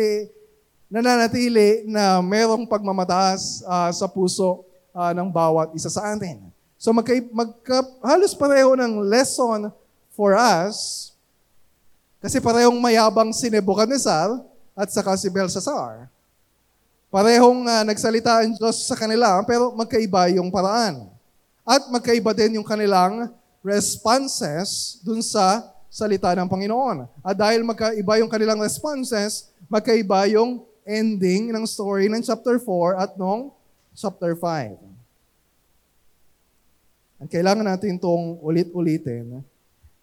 nananatili 0.88 1.84
na 1.84 2.24
merong 2.24 2.64
pagmamataas 2.64 3.60
uh, 3.66 3.90
sa 3.92 4.06
puso 4.08 4.64
uh, 4.96 5.12
ng 5.12 5.28
bawat 5.28 5.76
isa 5.76 5.92
sa 5.92 6.08
atin. 6.14 6.48
So 6.80 6.92
magka, 6.96 7.12
magka, 7.32 7.84
halos 8.00 8.32
pareho 8.32 8.72
ng 8.78 9.04
lesson 9.04 9.68
for 10.16 10.32
us 10.32 11.10
kasi 12.22 12.40
parehong 12.40 12.80
mayabang 12.80 13.28
si 13.36 13.52
Nebuchadnezzar 13.52 14.40
at 14.72 14.88
saka 14.88 15.20
si 15.20 15.28
Belshazzar. 15.28 16.08
Parehong 17.12 17.64
uh, 17.64 17.84
nagsalita 17.84 18.40
ang 18.40 18.56
Diyos 18.56 18.88
sa 18.88 18.96
kanila, 18.96 19.40
pero 19.44 19.72
magkaiba 19.72 20.32
yung 20.32 20.48
paraan. 20.48 21.06
At 21.66 21.86
magkaiba 21.92 22.32
din 22.34 22.58
yung 22.58 22.66
kanilang 22.66 23.30
responses 23.66 25.02
dun 25.02 25.18
sa 25.18 25.74
salita 25.90 26.30
ng 26.38 26.46
Panginoon. 26.46 27.10
At 27.26 27.34
dahil 27.34 27.66
magkaiba 27.66 28.22
yung 28.22 28.30
kanilang 28.30 28.62
responses, 28.62 29.50
magkaiba 29.66 30.30
yung 30.30 30.62
ending 30.86 31.50
ng 31.50 31.66
story 31.66 32.06
ng 32.06 32.22
chapter 32.22 32.62
4 32.62 32.94
at 33.02 33.10
nung 33.18 33.50
chapter 33.90 34.38
5. 34.38 34.78
Ang 37.18 37.26
kailangan 37.32 37.66
natin 37.66 37.98
itong 37.98 38.38
ulit-ulitin. 38.38 39.42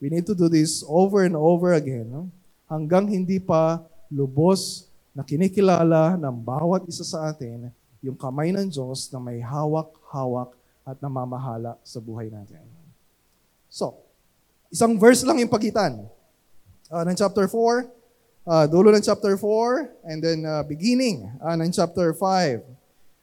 We 0.03 0.11
need 0.11 0.27
to 0.27 0.35
do 0.35 0.51
this 0.51 0.83
over 0.83 1.23
and 1.23 1.39
over 1.39 1.71
again 1.71 2.27
hanggang 2.67 3.07
hindi 3.07 3.39
pa 3.39 3.79
lubos 4.11 4.91
na 5.15 5.23
kinikilala 5.23 6.19
ng 6.19 6.35
bawat 6.43 6.83
isa 6.89 7.07
sa 7.07 7.31
atin 7.31 7.71
yung 8.03 8.19
kamay 8.19 8.51
ng 8.51 8.67
Diyos 8.67 9.07
na 9.13 9.21
may 9.23 9.39
hawak-hawak 9.39 10.51
at 10.83 10.99
namamahala 10.99 11.79
sa 11.87 12.03
buhay 12.03 12.27
natin. 12.27 12.72
So, 13.73 14.05
isang 14.69 15.01
verse 15.01 15.25
lang 15.25 15.41
yung 15.41 15.49
pagitan. 15.49 16.05
Uh, 16.93 17.01
ng 17.09 17.17
chapter 17.17 17.49
4, 17.49 17.89
uh, 18.45 18.69
dulo 18.69 18.93
ng 18.93 19.01
chapter 19.01 19.33
4, 19.33 20.05
and 20.05 20.21
then 20.21 20.45
uh, 20.45 20.61
beginning 20.61 21.25
uh, 21.41 21.57
ng 21.57 21.73
chapter 21.73 22.13
5. 22.13 22.61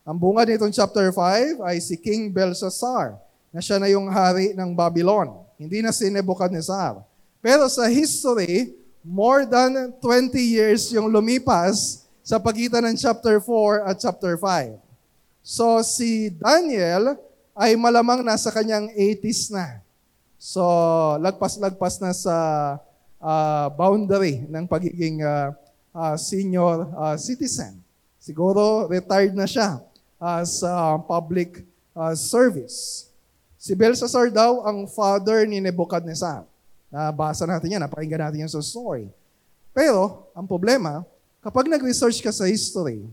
Ang 0.02 0.16
bunga 0.18 0.42
nitong 0.42 0.74
chapter 0.74 1.14
5 1.14 1.62
ay 1.62 1.78
si 1.78 1.94
King 1.94 2.34
Belshazzar 2.34 3.14
na 3.54 3.62
siya 3.62 3.78
na 3.78 3.86
yung 3.94 4.10
hari 4.10 4.50
ng 4.58 4.74
Babylon. 4.74 5.38
Hindi 5.54 5.86
na 5.86 5.94
si 5.94 6.10
Nebuchadnezzar. 6.10 6.98
Pero 7.38 7.70
sa 7.70 7.86
history, 7.86 8.74
more 9.06 9.46
than 9.46 9.94
20 10.02 10.34
years 10.34 10.90
yung 10.90 11.14
lumipas 11.14 12.02
sa 12.26 12.42
pagitan 12.42 12.90
ng 12.90 12.98
chapter 12.98 13.38
4 13.38 13.86
at 13.86 14.02
chapter 14.02 14.34
5. 14.34 14.82
So 15.46 15.78
si 15.86 16.26
Daniel 16.34 17.14
ay 17.54 17.78
malamang 17.78 18.26
nasa 18.26 18.50
kanyang 18.50 18.90
80s 18.98 19.54
na. 19.54 19.78
So 20.40 20.64
lagpas-lagpas 21.20 22.00
na 22.00 22.16
sa 22.16 22.36
uh, 23.20 23.66
boundary 23.76 24.40
ng 24.48 24.64
pagiging 24.64 25.20
uh, 25.20 25.52
uh, 25.92 26.16
senior 26.16 26.88
uh, 26.96 27.20
citizen. 27.20 27.76
Siguro 28.16 28.88
retired 28.88 29.36
na 29.36 29.44
siya 29.44 29.84
uh, 30.16 30.42
sa 30.48 30.96
public 30.96 31.60
uh, 31.92 32.16
service. 32.16 33.12
Si 33.60 33.76
Belshazzar 33.76 34.32
daw 34.32 34.64
ang 34.64 34.88
father 34.88 35.44
ni 35.44 35.60
Nebuchadnezzar. 35.60 36.48
Nabasa 36.88 37.44
natin 37.44 37.76
yan, 37.76 37.82
napakinggan 37.84 38.24
natin 38.24 38.48
yan 38.48 38.50
sa 38.50 38.64
story. 38.64 39.12
Pero, 39.76 40.26
ang 40.32 40.48
problema, 40.48 41.04
kapag 41.44 41.68
nag-research 41.68 42.24
ka 42.24 42.32
sa 42.32 42.48
history, 42.48 43.04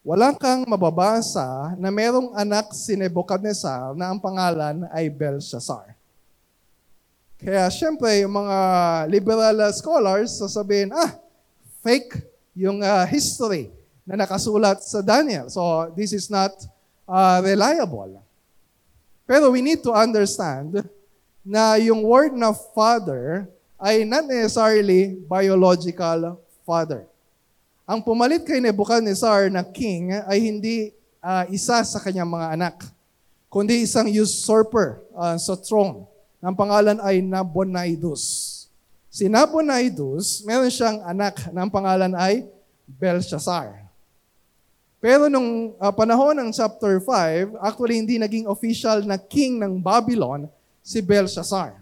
wala 0.00 0.32
kang 0.32 0.64
mababasa 0.64 1.76
na 1.76 1.92
merong 1.92 2.32
anak 2.32 2.72
si 2.72 2.96
Nebuchadnezzar 2.96 3.92
na 3.92 4.08
ang 4.08 4.16
pangalan 4.16 4.88
ay 4.96 5.12
Belshazzar. 5.12 5.92
Kaya 7.40 7.68
syempre, 7.72 8.24
yung 8.24 8.36
mga 8.36 8.58
liberal 9.08 9.56
scholars 9.72 10.40
sasabihin, 10.40 10.92
ah, 10.92 11.16
fake 11.84 12.20
yung 12.56 12.80
uh, 12.80 13.04
history 13.08 13.72
na 14.04 14.24
nakasulat 14.24 14.80
sa 14.84 15.00
Daniel. 15.00 15.48
So, 15.48 15.88
this 15.96 16.12
is 16.12 16.28
not 16.28 16.52
uh, 17.08 17.40
reliable. 17.44 18.20
Pero 19.24 19.52
we 19.52 19.64
need 19.64 19.80
to 19.84 19.92
understand 19.92 20.84
na 21.44 21.76
yung 21.80 22.04
word 22.04 22.36
na 22.36 22.52
father 22.52 23.48
ay 23.80 24.04
not 24.04 24.28
necessarily 24.28 25.16
biological 25.24 26.36
father. 26.68 27.09
Ang 27.90 28.06
pumalit 28.06 28.46
kay 28.46 28.62
Nebuchadnezzar 28.62 29.50
na 29.50 29.66
king 29.66 30.14
ay 30.30 30.38
hindi 30.38 30.94
uh, 31.18 31.42
isa 31.50 31.82
sa 31.82 31.98
kanyang 31.98 32.30
mga 32.30 32.46
anak, 32.54 32.76
kundi 33.50 33.82
isang 33.82 34.06
usurper 34.06 35.02
uh, 35.10 35.34
sa 35.34 35.58
throne. 35.58 36.06
Ang 36.38 36.54
pangalan 36.54 37.02
ay 37.02 37.18
Nabonidus. 37.18 38.22
Si 39.10 39.26
Nabonidus, 39.26 40.46
meron 40.46 40.70
siyang 40.70 41.02
anak 41.02 41.50
na 41.50 41.66
ang 41.66 41.70
pangalan 41.74 42.14
ay 42.14 42.46
Belshazzar. 42.86 43.82
Pero 45.02 45.26
nung 45.26 45.74
uh, 45.74 45.90
panahon 45.90 46.38
ng 46.38 46.54
chapter 46.54 47.02
5, 47.02 47.58
actually 47.58 47.98
hindi 47.98 48.22
naging 48.22 48.46
official 48.46 49.02
na 49.02 49.18
king 49.18 49.58
ng 49.58 49.82
Babylon 49.82 50.46
si 50.78 51.02
Belshazzar. 51.02 51.74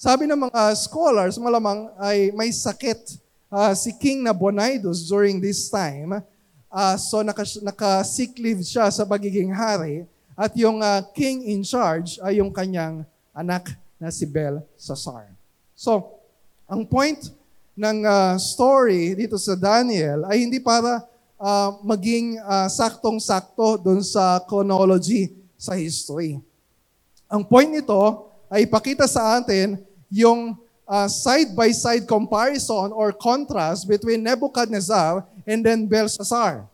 Sabi 0.00 0.24
ng 0.24 0.48
mga 0.48 0.72
scholars, 0.80 1.36
malamang 1.36 1.92
ay 2.00 2.32
may 2.32 2.48
sakit 2.48 3.20
uh, 3.52 3.76
si 3.76 3.92
King 3.92 4.24
Nabonidus 4.24 5.04
during 5.04 5.36
this 5.36 5.68
time. 5.68 6.24
Uh, 6.72 6.96
so 6.96 7.20
naka, 7.20 7.44
naka-sick 7.60 8.32
leave 8.40 8.64
siya 8.64 8.88
sa 8.88 9.04
pagiging 9.04 9.52
hari 9.52 10.08
at 10.32 10.56
yung 10.56 10.80
uh, 10.80 11.04
king 11.12 11.44
in 11.44 11.60
charge 11.60 12.16
ay 12.24 12.40
yung 12.40 12.48
kanyang 12.48 13.04
anak 13.36 13.76
na 14.00 14.08
si 14.08 14.24
Belshazzar. 14.24 15.28
So, 15.76 16.16
ang 16.64 16.88
point 16.88 17.28
ng 17.76 17.98
uh, 18.08 18.40
story 18.40 19.12
dito 19.12 19.36
sa 19.36 19.52
Daniel 19.52 20.24
ay 20.24 20.48
hindi 20.48 20.56
para 20.56 21.04
uh, 21.36 21.76
maging 21.84 22.40
uh, 22.40 22.68
saktong-sakto 22.72 23.76
doon 23.76 24.00
sa 24.00 24.40
chronology 24.48 25.36
sa 25.60 25.76
history. 25.76 26.40
Ang 27.28 27.44
point 27.44 27.68
nito 27.68 28.32
ay 28.48 28.64
ipakita 28.64 29.04
sa 29.04 29.40
atin 29.40 29.80
yung 30.08 30.56
uh, 30.86 31.08
side-by-side 31.08 32.04
comparison 32.06 32.90
or 32.92 33.12
contrast 33.12 33.86
between 33.88 34.22
Nebuchadnezzar 34.22 35.24
and 35.46 35.62
then 35.62 35.86
Belshazzar. 35.86 36.66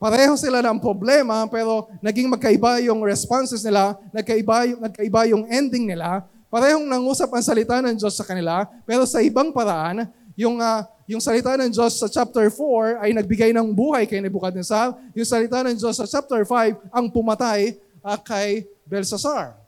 Pareho 0.00 0.32
sila 0.40 0.64
ng 0.64 0.80
problema 0.80 1.44
pero 1.44 1.92
naging 2.00 2.32
magkaiba 2.32 2.80
yung 2.80 3.04
responses 3.04 3.60
nila, 3.60 4.00
nagkaiba 4.16 4.64
yung, 4.64 4.80
nagkaiba 4.80 5.20
yung 5.28 5.44
ending 5.52 5.92
nila. 5.92 6.24
Parehong 6.48 6.88
nangusap 6.88 7.28
ang 7.30 7.44
salita 7.44 7.78
ng 7.84 7.94
Diyos 8.00 8.16
sa 8.16 8.24
kanila 8.24 8.64
pero 8.88 9.04
sa 9.04 9.20
ibang 9.20 9.52
paraan, 9.52 10.08
yung 10.40 10.56
uh, 10.56 10.88
yung 11.10 11.20
salita 11.20 11.52
ng 11.58 11.68
Diyos 11.74 11.98
sa 11.98 12.06
chapter 12.06 12.46
4 12.48 13.02
ay 13.02 13.10
nagbigay 13.12 13.50
ng 13.50 13.74
buhay 13.74 14.06
kay 14.06 14.22
Nebuchadnezzar. 14.22 14.94
Yung 15.12 15.26
salita 15.26 15.58
ng 15.66 15.74
Diyos 15.74 15.98
sa 15.98 16.06
chapter 16.06 16.46
5 16.46 16.94
ang 16.94 17.10
pumatay 17.10 17.76
uh, 18.00 18.14
kay 18.14 18.64
Belshazzar. 18.86 19.58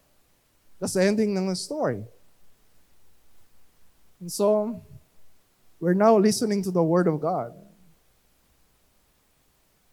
That's 0.78 0.94
the 0.94 1.02
ending 1.02 1.34
ng 1.34 1.50
story. 1.58 2.06
And 4.22 4.30
so, 4.30 4.78
we're 5.82 5.98
now 5.98 6.14
listening 6.14 6.62
to 6.62 6.70
the 6.70 6.78
Word 6.78 7.10
of 7.10 7.18
God. 7.18 7.50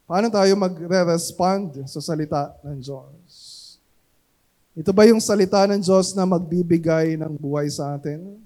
Paano 0.05 0.29
tayo 0.29 0.53
magre-respond 0.53 1.81
sa 1.89 1.97
salita 1.97 2.53
ng 2.61 2.77
Diyos? 2.77 3.33
Ito 4.77 4.93
ba 4.93 5.09
yung 5.09 5.17
salita 5.17 5.65
ng 5.65 5.81
Diyos 5.81 6.13
na 6.13 6.29
magbibigay 6.29 7.17
ng 7.17 7.33
buhay 7.41 7.73
sa 7.73 7.97
atin? 7.97 8.37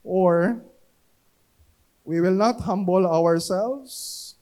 Or 0.00 0.64
We 2.10 2.18
will 2.18 2.34
not 2.34 2.58
humble 2.64 3.06
ourselves. 3.06 4.34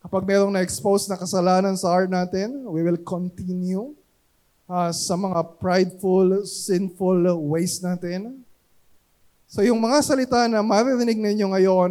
Kapag 0.00 0.22
merong 0.22 0.54
na-expose 0.54 1.10
na 1.10 1.18
kasalanan 1.18 1.74
sa 1.74 1.90
heart 1.92 2.08
natin, 2.08 2.62
we 2.70 2.80
will 2.80 2.96
continue 2.96 3.90
uh, 4.70 4.94
sa 4.94 5.18
mga 5.18 5.58
prideful, 5.58 6.46
sinful 6.46 7.20
ways 7.42 7.82
natin. 7.82 8.45
So 9.46 9.62
yung 9.62 9.78
mga 9.78 10.02
salita 10.02 10.50
na 10.50 10.60
maririnig 10.60 11.18
ninyo 11.18 11.46
ngayon, 11.54 11.90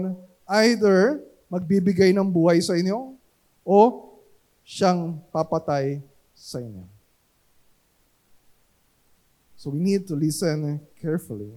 either 0.64 1.24
magbibigay 1.48 2.12
ng 2.12 2.28
buhay 2.28 2.60
sa 2.60 2.76
inyo 2.76 3.16
o 3.64 3.78
siyang 4.68 5.18
papatay 5.32 6.04
sa 6.36 6.60
inyo. 6.60 6.84
So 9.56 9.72
we 9.72 9.80
need 9.80 10.06
to 10.06 10.14
listen 10.14 10.84
carefully. 11.00 11.50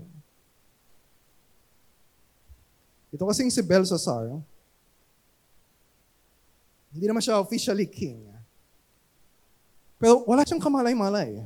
Ito 3.12 3.24
kasing 3.26 3.52
si 3.52 3.60
Belshazzar, 3.60 4.38
hindi 6.88 7.04
naman 7.04 7.20
siya 7.20 7.42
officially 7.42 7.84
king. 7.84 8.22
Pero 9.98 10.22
wala 10.24 10.46
siyang 10.46 10.62
kamalay-malay. 10.62 11.42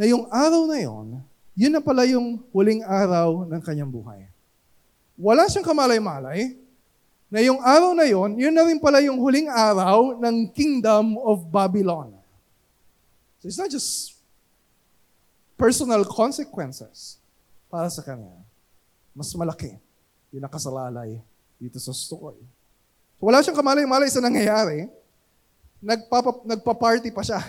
Na 0.00 0.04
yung 0.08 0.24
araw 0.32 0.64
na 0.64 0.78
yon, 0.80 1.20
yun 1.60 1.76
na 1.76 1.84
pala 1.84 2.08
yung 2.08 2.40
huling 2.56 2.80
araw 2.80 3.44
ng 3.44 3.60
kanyang 3.60 3.92
buhay. 3.92 4.24
Wala 5.20 5.44
siyang 5.44 5.68
kamalay-malay 5.68 6.56
na 7.28 7.44
yung 7.44 7.60
araw 7.60 7.92
na 7.92 8.08
yon, 8.08 8.40
yun 8.40 8.56
na 8.56 8.64
rin 8.64 8.80
pala 8.80 9.04
yung 9.04 9.20
huling 9.20 9.44
araw 9.44 10.16
ng 10.16 10.48
kingdom 10.56 11.20
of 11.20 11.44
Babylon. 11.52 12.16
So 13.44 13.52
it's 13.52 13.60
not 13.60 13.68
just 13.68 14.16
personal 15.60 16.00
consequences 16.08 17.20
para 17.68 17.92
sa 17.92 18.00
kanya. 18.00 18.32
Mas 19.12 19.28
malaki 19.36 19.76
yung 20.32 20.40
nakasalalay 20.40 21.20
dito 21.60 21.76
sa 21.76 21.92
story. 21.92 22.40
So 23.20 23.28
wala 23.28 23.44
siyang 23.44 23.60
kamalay-malay 23.60 24.08
sa 24.08 24.24
nangyayari. 24.24 24.88
Nagpapa, 25.84 26.40
nagpa-party 26.48 27.12
pa 27.12 27.20
siya. 27.20 27.44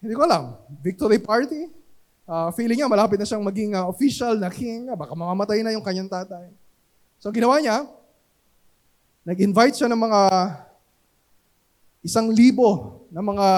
Hindi 0.00 0.14
ko 0.14 0.22
alam. 0.24 0.56
Victory 0.84 1.18
party? 1.18 1.72
Uh, 2.26 2.50
feeling 2.58 2.82
niya 2.82 2.90
malapit 2.90 3.16
na 3.16 3.26
siyang 3.26 3.44
maging 3.44 3.72
uh, 3.72 3.86
official 3.86 4.34
na 4.36 4.50
king. 4.50 4.90
Baka 4.92 5.14
mamamatay 5.14 5.62
na 5.62 5.72
yung 5.72 5.84
kanyang 5.84 6.10
tatay. 6.10 6.50
So 7.22 7.32
ginawa 7.32 7.56
niya, 7.62 7.86
nag-invite 9.24 9.78
siya 9.78 9.88
ng 9.88 9.98
mga 9.98 10.20
isang 12.04 12.30
libo 12.30 13.02
na 13.10 13.18
mga 13.18 13.48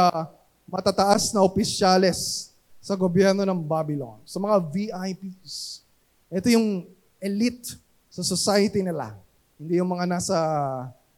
matataas 0.68 1.32
na 1.32 1.44
opisyales 1.44 2.48
sa 2.78 2.96
gobyerno 2.96 3.44
ng 3.44 3.60
Babylon, 3.60 4.20
sa 4.24 4.40
mga 4.40 4.56
VIPs. 4.72 5.84
Ito 6.32 6.48
yung 6.52 6.88
elite 7.20 7.76
sa 8.08 8.22
society 8.24 8.80
nila. 8.80 9.16
Hindi 9.58 9.82
yung 9.82 9.90
mga 9.90 10.06
nasa 10.06 10.38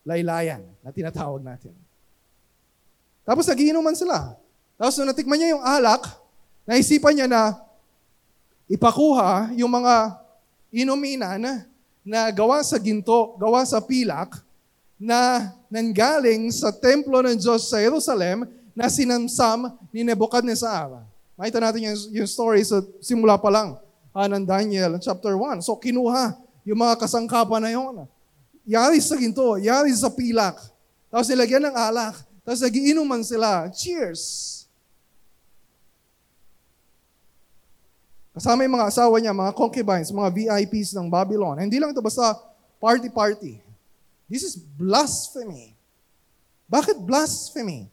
laylayan 0.03 0.65
na 0.81 0.91
tinatawag 0.91 1.45
natin. 1.45 1.77
Tapos 3.23 3.45
nagiinuman 3.47 3.95
sila. 3.95 4.40
Tapos 4.81 4.97
nung 4.97 5.13
natikman 5.13 5.37
niya 5.37 5.61
yung 5.61 5.61
alak, 5.61 6.09
naisipan 6.65 7.13
niya 7.13 7.29
na 7.29 7.53
ipakuha 8.65 9.53
yung 9.53 9.69
mga 9.69 10.17
inuminan 10.73 11.69
na 12.01 12.33
gawa 12.33 12.65
sa 12.65 12.81
ginto, 12.81 13.37
gawa 13.37 13.61
sa 13.69 13.77
pilak, 13.85 14.41
na 14.97 15.53
nanggaling 15.69 16.49
sa 16.49 16.73
templo 16.73 17.21
ng 17.21 17.37
Diyos 17.37 17.69
sa 17.69 17.77
Jerusalem 17.77 18.49
na 18.73 18.89
sinamsam 18.89 19.69
ni 19.93 20.01
Nebuchadnezzar. 20.01 21.05
Makita 21.37 21.61
natin 21.61 21.93
yung, 21.93 22.25
yung 22.25 22.29
story 22.29 22.65
sa 22.65 22.81
simula 23.05 23.37
pa 23.37 23.53
lang 23.53 23.77
uh, 24.17 24.29
ng 24.33 24.49
Daniel 24.49 24.97
chapter 24.97 25.37
1. 25.37 25.61
So 25.61 25.77
kinuha 25.77 26.41
yung 26.65 26.81
mga 26.81 26.97
kasangkapan 26.97 27.69
na 27.69 27.71
yun. 27.77 28.09
Yari 28.65 28.97
sa 29.05 29.13
ginto, 29.21 29.61
yari 29.61 29.93
sa 29.93 30.09
pilak. 30.09 30.57
Tapos 31.13 31.29
nilagyan 31.29 31.69
ng 31.69 31.77
alak. 31.77 32.17
Tapos 32.49 32.65
nagiinuman 32.65 33.21
sila. 33.21 33.69
Cheers! 33.73 34.60
Kasama 38.31 38.63
yung 38.63 38.79
mga 38.79 38.89
asawa 38.89 39.15
niya, 39.19 39.35
mga 39.35 39.53
concubines, 39.59 40.15
mga 40.15 40.31
VIPs 40.31 40.95
ng 40.95 41.11
Babylon. 41.11 41.59
Hindi 41.59 41.83
lang 41.83 41.91
ito 41.91 41.99
basta 41.99 42.39
party-party. 42.79 43.59
This 44.31 44.47
is 44.47 44.55
blasphemy. 44.55 45.75
Bakit 46.71 47.03
blasphemy? 47.03 47.91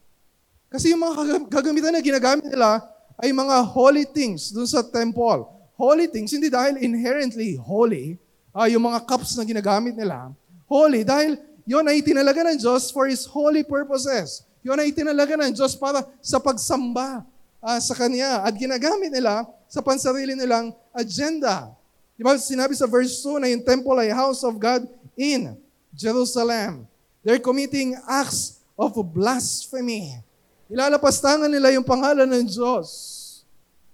Kasi 0.69 0.93
yung 0.93 1.01
mga 1.01 1.49
gagamitan 1.49 1.89
na 1.89 2.05
ginagamit 2.05 2.45
nila 2.45 2.85
ay 3.17 3.33
mga 3.33 3.65
holy 3.73 4.05
things 4.05 4.53
dun 4.53 4.69
sa 4.69 4.85
temple. 4.85 5.49
Holy 5.73 6.05
things, 6.05 6.29
hindi 6.29 6.53
dahil 6.53 6.77
inherently 6.77 7.57
holy, 7.57 8.17
uh, 8.53 8.69
yung 8.69 8.85
mga 8.85 9.01
cups 9.09 9.33
na 9.37 9.45
ginagamit 9.45 9.97
nila. 9.97 10.29
Holy 10.69 11.01
dahil 11.01 11.41
yon 11.65 11.85
ay 11.89 12.05
tinalaga 12.05 12.45
ng 12.45 12.61
Diyos 12.61 12.93
for 12.93 13.09
His 13.09 13.25
holy 13.25 13.65
purposes. 13.65 14.45
Yon 14.61 14.77
ay 14.77 14.93
tinalaga 14.93 15.33
ng 15.33 15.53
Diyos 15.53 15.73
para 15.73 16.05
sa 16.21 16.37
pagsamba 16.37 17.25
uh, 17.57 17.79
sa 17.81 17.97
Kanya. 17.97 18.45
At 18.45 18.53
ginagamit 18.53 19.09
nila 19.09 19.49
sa 19.67 19.83
pansarili 19.83 20.33
nilang 20.33 20.71
agenda. 20.95 21.71
Di 22.17 22.25
ba 22.25 22.33
sinabi 22.39 22.73
sa 22.73 22.89
verse 22.89 23.21
2 23.21 23.43
na 23.43 23.47
yung 23.51 23.61
temple 23.61 23.99
ay 24.01 24.09
house 24.09 24.41
of 24.41 24.57
God 24.57 24.87
in 25.13 25.53
Jerusalem. 25.93 26.89
They're 27.21 27.43
committing 27.43 27.93
acts 28.07 28.63
of 28.73 28.95
blasphemy. 29.13 30.23
Ilalapastangan 30.67 31.51
nila 31.51 31.71
yung 31.75 31.85
pangalan 31.85 32.27
ng 32.27 32.45
Diyos. 32.47 32.87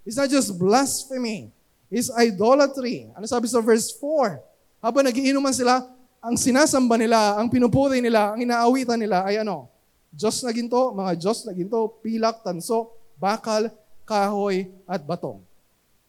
It's 0.08 0.20
not 0.20 0.30
just 0.30 0.56
blasphemy. 0.56 1.52
It's 1.88 2.10
idolatry. 2.10 3.12
Ano 3.14 3.28
sabi 3.30 3.46
sa 3.46 3.62
verse 3.62 3.94
4? 3.96 4.42
Habang 4.84 5.06
nagiinuman 5.06 5.54
sila, 5.54 5.86
ang 6.24 6.36
sinasamba 6.40 6.96
nila, 6.96 7.40
ang 7.40 7.48
pinupuri 7.52 8.00
nila, 8.00 8.34
ang 8.36 8.40
inaawitan 8.42 9.00
nila 9.00 9.28
ay 9.28 9.44
ano? 9.44 9.70
Diyos 10.14 10.42
na 10.46 10.52
ginto, 10.54 10.94
mga 10.94 11.18
Diyos 11.18 11.44
na 11.46 11.52
ginto, 11.52 11.90
pilak, 12.02 12.46
tanso, 12.46 12.94
bakal, 13.18 13.70
kahoy, 14.06 14.70
at 14.86 15.02
batong. 15.02 15.42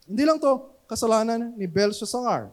Hindi 0.05 0.23
lang 0.29 0.37
to 0.37 0.69
kasalanan 0.85 1.57
ni 1.57 1.65
Belshazzar. 1.65 2.53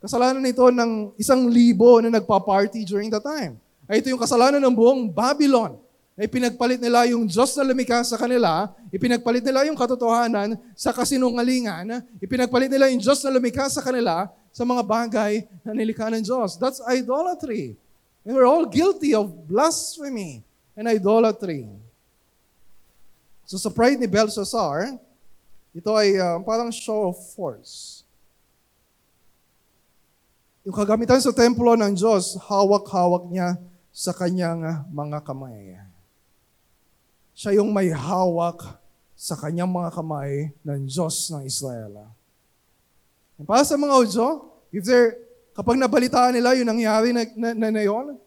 Kasalanan 0.00 0.40
nito 0.40 0.64
ng 0.68 1.12
isang 1.20 1.48
libo 1.48 2.00
na 2.00 2.08
nagpa-party 2.08 2.84
during 2.88 3.12
the 3.12 3.20
time. 3.20 3.60
Ay 3.84 4.00
ito 4.00 4.08
yung 4.08 4.20
kasalanan 4.20 4.60
ng 4.60 4.72
buong 4.72 5.08
Babylon. 5.12 5.76
Na 6.16 6.28
ipinagpalit 6.28 6.80
nila 6.80 7.08
yung 7.08 7.24
Diyos 7.24 7.56
na 7.56 7.64
lumikha 7.64 8.04
sa 8.04 8.20
kanila, 8.20 8.68
ipinagpalit 8.92 9.40
nila 9.40 9.64
yung 9.64 9.76
katotohanan 9.76 10.56
sa 10.76 10.92
kasinungalingan, 10.92 12.04
ipinagpalit 12.20 12.68
nila 12.68 12.92
yung 12.92 13.00
Diyos 13.00 13.24
na 13.24 13.32
lumikha 13.32 13.68
sa 13.72 13.80
kanila 13.80 14.28
sa 14.52 14.68
mga 14.68 14.82
bagay 14.84 15.32
na 15.64 15.72
nilikha 15.72 16.12
ng 16.12 16.20
Diyos. 16.20 16.60
That's 16.60 16.84
idolatry. 16.84 17.76
And 18.24 18.36
we're 18.36 18.48
all 18.48 18.68
guilty 18.68 19.16
of 19.16 19.32
blasphemy 19.48 20.44
and 20.76 20.84
idolatry. 20.84 21.64
So 23.48 23.56
sa 23.56 23.72
pride 23.72 23.98
ni 23.98 24.06
Belshazzar, 24.06 25.00
ito 25.70 25.90
ay 25.94 26.18
uh, 26.18 26.42
parang 26.42 26.74
show 26.74 27.14
of 27.14 27.16
force. 27.34 28.02
Yung 30.66 30.74
kagamitan 30.74 31.22
sa 31.22 31.30
templo 31.30 31.78
ng 31.78 31.94
Diyos, 31.94 32.36
hawak-hawak 32.50 33.30
niya 33.30 33.56
sa 33.94 34.10
kanyang 34.10 34.60
ah, 34.66 34.78
mga 34.90 35.22
kamay. 35.22 35.78
Siya 37.32 37.62
yung 37.62 37.70
may 37.70 37.88
hawak 37.94 38.78
sa 39.14 39.38
kanyang 39.38 39.70
mga 39.70 39.90
kamay 39.94 40.52
ng 40.66 40.80
Diyos 40.84 41.30
ng 41.32 41.42
Israel. 41.46 42.12
And 43.38 43.46
para 43.48 43.64
sa 43.64 43.78
mga 43.78 43.94
Udyo, 44.04 44.28
if 44.74 44.84
they're, 44.84 45.16
kapag 45.56 45.80
nabalitaan 45.80 46.36
nila 46.36 46.58
yung 46.58 46.68
nangyari 46.68 47.14
na, 47.14 47.22
na, 47.38 47.48
na, 47.56 47.68
na 47.72 47.82
yun, 47.82 48.18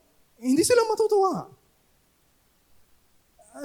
hindi 0.41 0.63
sila 0.65 0.83
matutuwa 0.89 1.51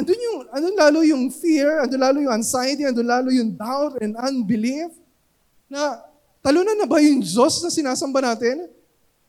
andun 0.09 0.25
yung, 0.25 0.39
andun 0.49 0.77
lalo 0.81 0.99
yung 1.05 1.25
fear, 1.29 1.85
andun 1.85 2.01
lalo 2.01 2.17
yung 2.25 2.33
anxiety, 2.33 2.89
andun 2.89 3.05
lalo 3.05 3.29
yung 3.29 3.53
doubt 3.53 4.01
and 4.01 4.17
unbelief, 4.17 4.89
na 5.69 6.01
talunan 6.41 6.81
na 6.81 6.89
ba 6.89 6.97
yung 7.05 7.21
Diyos 7.21 7.61
na 7.61 7.69
sinasamba 7.69 8.33
natin? 8.33 8.73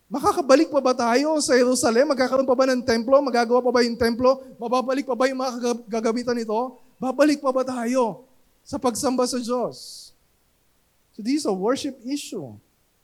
Makakabalik 0.07 0.71
pa 0.71 0.79
ba 0.79 0.95
tayo 0.95 1.35
sa 1.43 1.51
Jerusalem? 1.53 2.15
Magkakaroon 2.15 2.47
pa 2.47 2.55
ba 2.55 2.65
ng 2.71 2.81
templo? 2.81 3.19
Magagawa 3.19 3.59
pa 3.59 3.71
ba 3.75 3.83
yung 3.83 3.99
templo? 3.99 4.39
Mababalik 4.55 5.03
pa 5.03 5.13
ba 5.19 5.27
yung 5.27 5.37
mga 5.43 5.83
gagamitan 5.85 6.33
nito? 6.33 6.79
Babalik 6.95 7.43
pa 7.43 7.51
ba 7.51 7.61
tayo 7.61 8.23
sa 8.63 8.79
pagsamba 8.79 9.27
sa 9.27 9.37
Diyos? 9.37 10.09
So 11.11 11.19
this 11.19 11.43
is 11.43 11.45
a 11.45 11.53
worship 11.53 11.99
issue. 12.07 12.55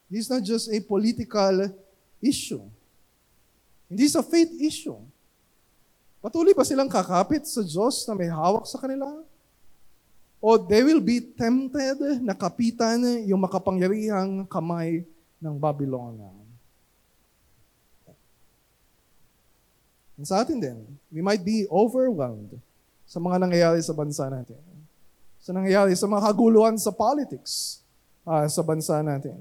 This 0.08 0.26
is 0.26 0.30
not 0.32 0.42
just 0.48 0.72
a 0.72 0.80
political 0.80 1.76
issue. 2.24 2.64
This 3.92 4.16
is 4.16 4.18
a 4.18 4.24
faith 4.24 4.50
issue. 4.64 4.98
Patuloy 6.26 6.58
ba 6.58 6.66
silang 6.66 6.90
kakapit 6.90 7.46
sa 7.46 7.62
Diyos 7.62 8.02
na 8.10 8.18
may 8.18 8.26
hawak 8.26 8.66
sa 8.66 8.82
kanila? 8.82 9.06
O 10.42 10.58
they 10.58 10.82
will 10.82 10.98
be 10.98 11.22
tempted 11.22 12.02
na 12.26 12.34
kapitan 12.34 12.98
yung 13.30 13.46
makapangyarihang 13.46 14.50
kamay 14.50 15.06
ng 15.38 15.54
Babylon. 15.62 16.18
And 20.18 20.26
sa 20.26 20.42
atin 20.42 20.58
din, 20.58 20.82
we 21.14 21.22
might 21.22 21.46
be 21.46 21.70
overwhelmed 21.70 22.58
sa 23.06 23.22
mga 23.22 23.46
nangyayari 23.46 23.78
sa 23.86 23.94
bansa 23.94 24.26
natin. 24.26 24.58
Sa 25.38 25.54
nangyayari 25.54 25.94
sa 25.94 26.10
mga 26.10 26.26
kaguluhan 26.26 26.74
sa 26.82 26.90
politics 26.90 27.86
uh, 28.26 28.50
sa 28.50 28.66
bansa 28.66 28.98
natin. 29.06 29.38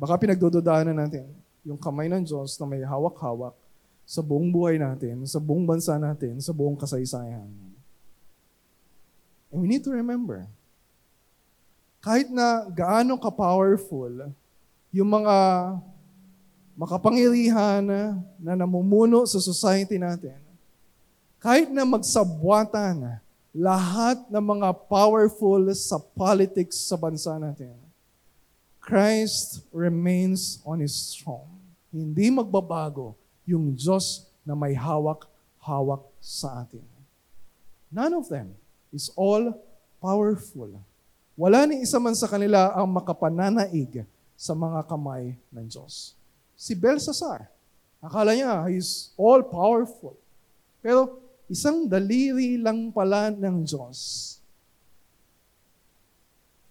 Baka 0.00 0.16
pinagdududaanan 0.16 0.96
natin 0.96 1.28
yung 1.60 1.76
kamay 1.76 2.08
ng 2.08 2.24
Diyos 2.24 2.56
na 2.56 2.64
may 2.64 2.80
hawak-hawak 2.80 3.65
sa 4.06 4.22
buong 4.22 4.54
buhay 4.54 4.78
natin, 4.78 5.26
sa 5.26 5.42
buong 5.42 5.66
bansa 5.66 5.98
natin, 5.98 6.38
sa 6.38 6.54
buong 6.54 6.78
kasaysayan. 6.78 7.50
And 9.50 9.58
we 9.58 9.66
need 9.66 9.82
to 9.82 9.90
remember, 9.90 10.46
kahit 11.98 12.30
na 12.30 12.70
gaano 12.70 13.18
ka-powerful 13.18 14.30
yung 14.94 15.10
mga 15.10 15.36
makapangyarihan 16.78 17.82
na 18.38 18.54
namumuno 18.54 19.26
sa 19.26 19.42
society 19.42 19.98
natin, 19.98 20.38
kahit 21.42 21.66
na 21.74 21.82
magsabwatan 21.82 23.18
lahat 23.50 24.22
ng 24.30 24.44
mga 24.54 24.68
powerful 24.86 25.66
sa 25.74 25.98
politics 25.98 26.78
sa 26.86 26.94
bansa 26.94 27.34
natin, 27.42 27.74
Christ 28.78 29.66
remains 29.74 30.62
on 30.62 30.78
His 30.78 31.10
throne. 31.10 31.50
Hindi 31.90 32.30
magbabago 32.30 33.18
yung 33.46 33.72
Diyos 33.72 34.26
na 34.42 34.52
may 34.58 34.74
hawak-hawak 34.74 36.02
sa 36.18 36.66
atin. 36.66 36.82
None 37.88 38.14
of 38.18 38.26
them 38.26 38.52
is 38.90 39.08
all 39.14 39.54
powerful. 40.02 40.68
Wala 41.38 41.64
ni 41.64 41.86
isa 41.86 42.02
man 42.02 42.12
sa 42.18 42.26
kanila 42.26 42.74
ang 42.74 42.90
makapananaig 42.90 44.04
sa 44.36 44.52
mga 44.52 44.84
kamay 44.84 45.38
ng 45.54 45.66
Diyos. 45.70 46.12
Si 46.58 46.74
Belshazzar, 46.74 47.48
akala 48.02 48.34
niya 48.34 48.66
he's 48.68 49.14
all 49.16 49.40
powerful. 49.40 50.18
Pero 50.82 51.22
isang 51.46 51.86
daliri 51.86 52.58
lang 52.58 52.90
pala 52.90 53.30
ng 53.30 53.62
Diyos 53.62 53.98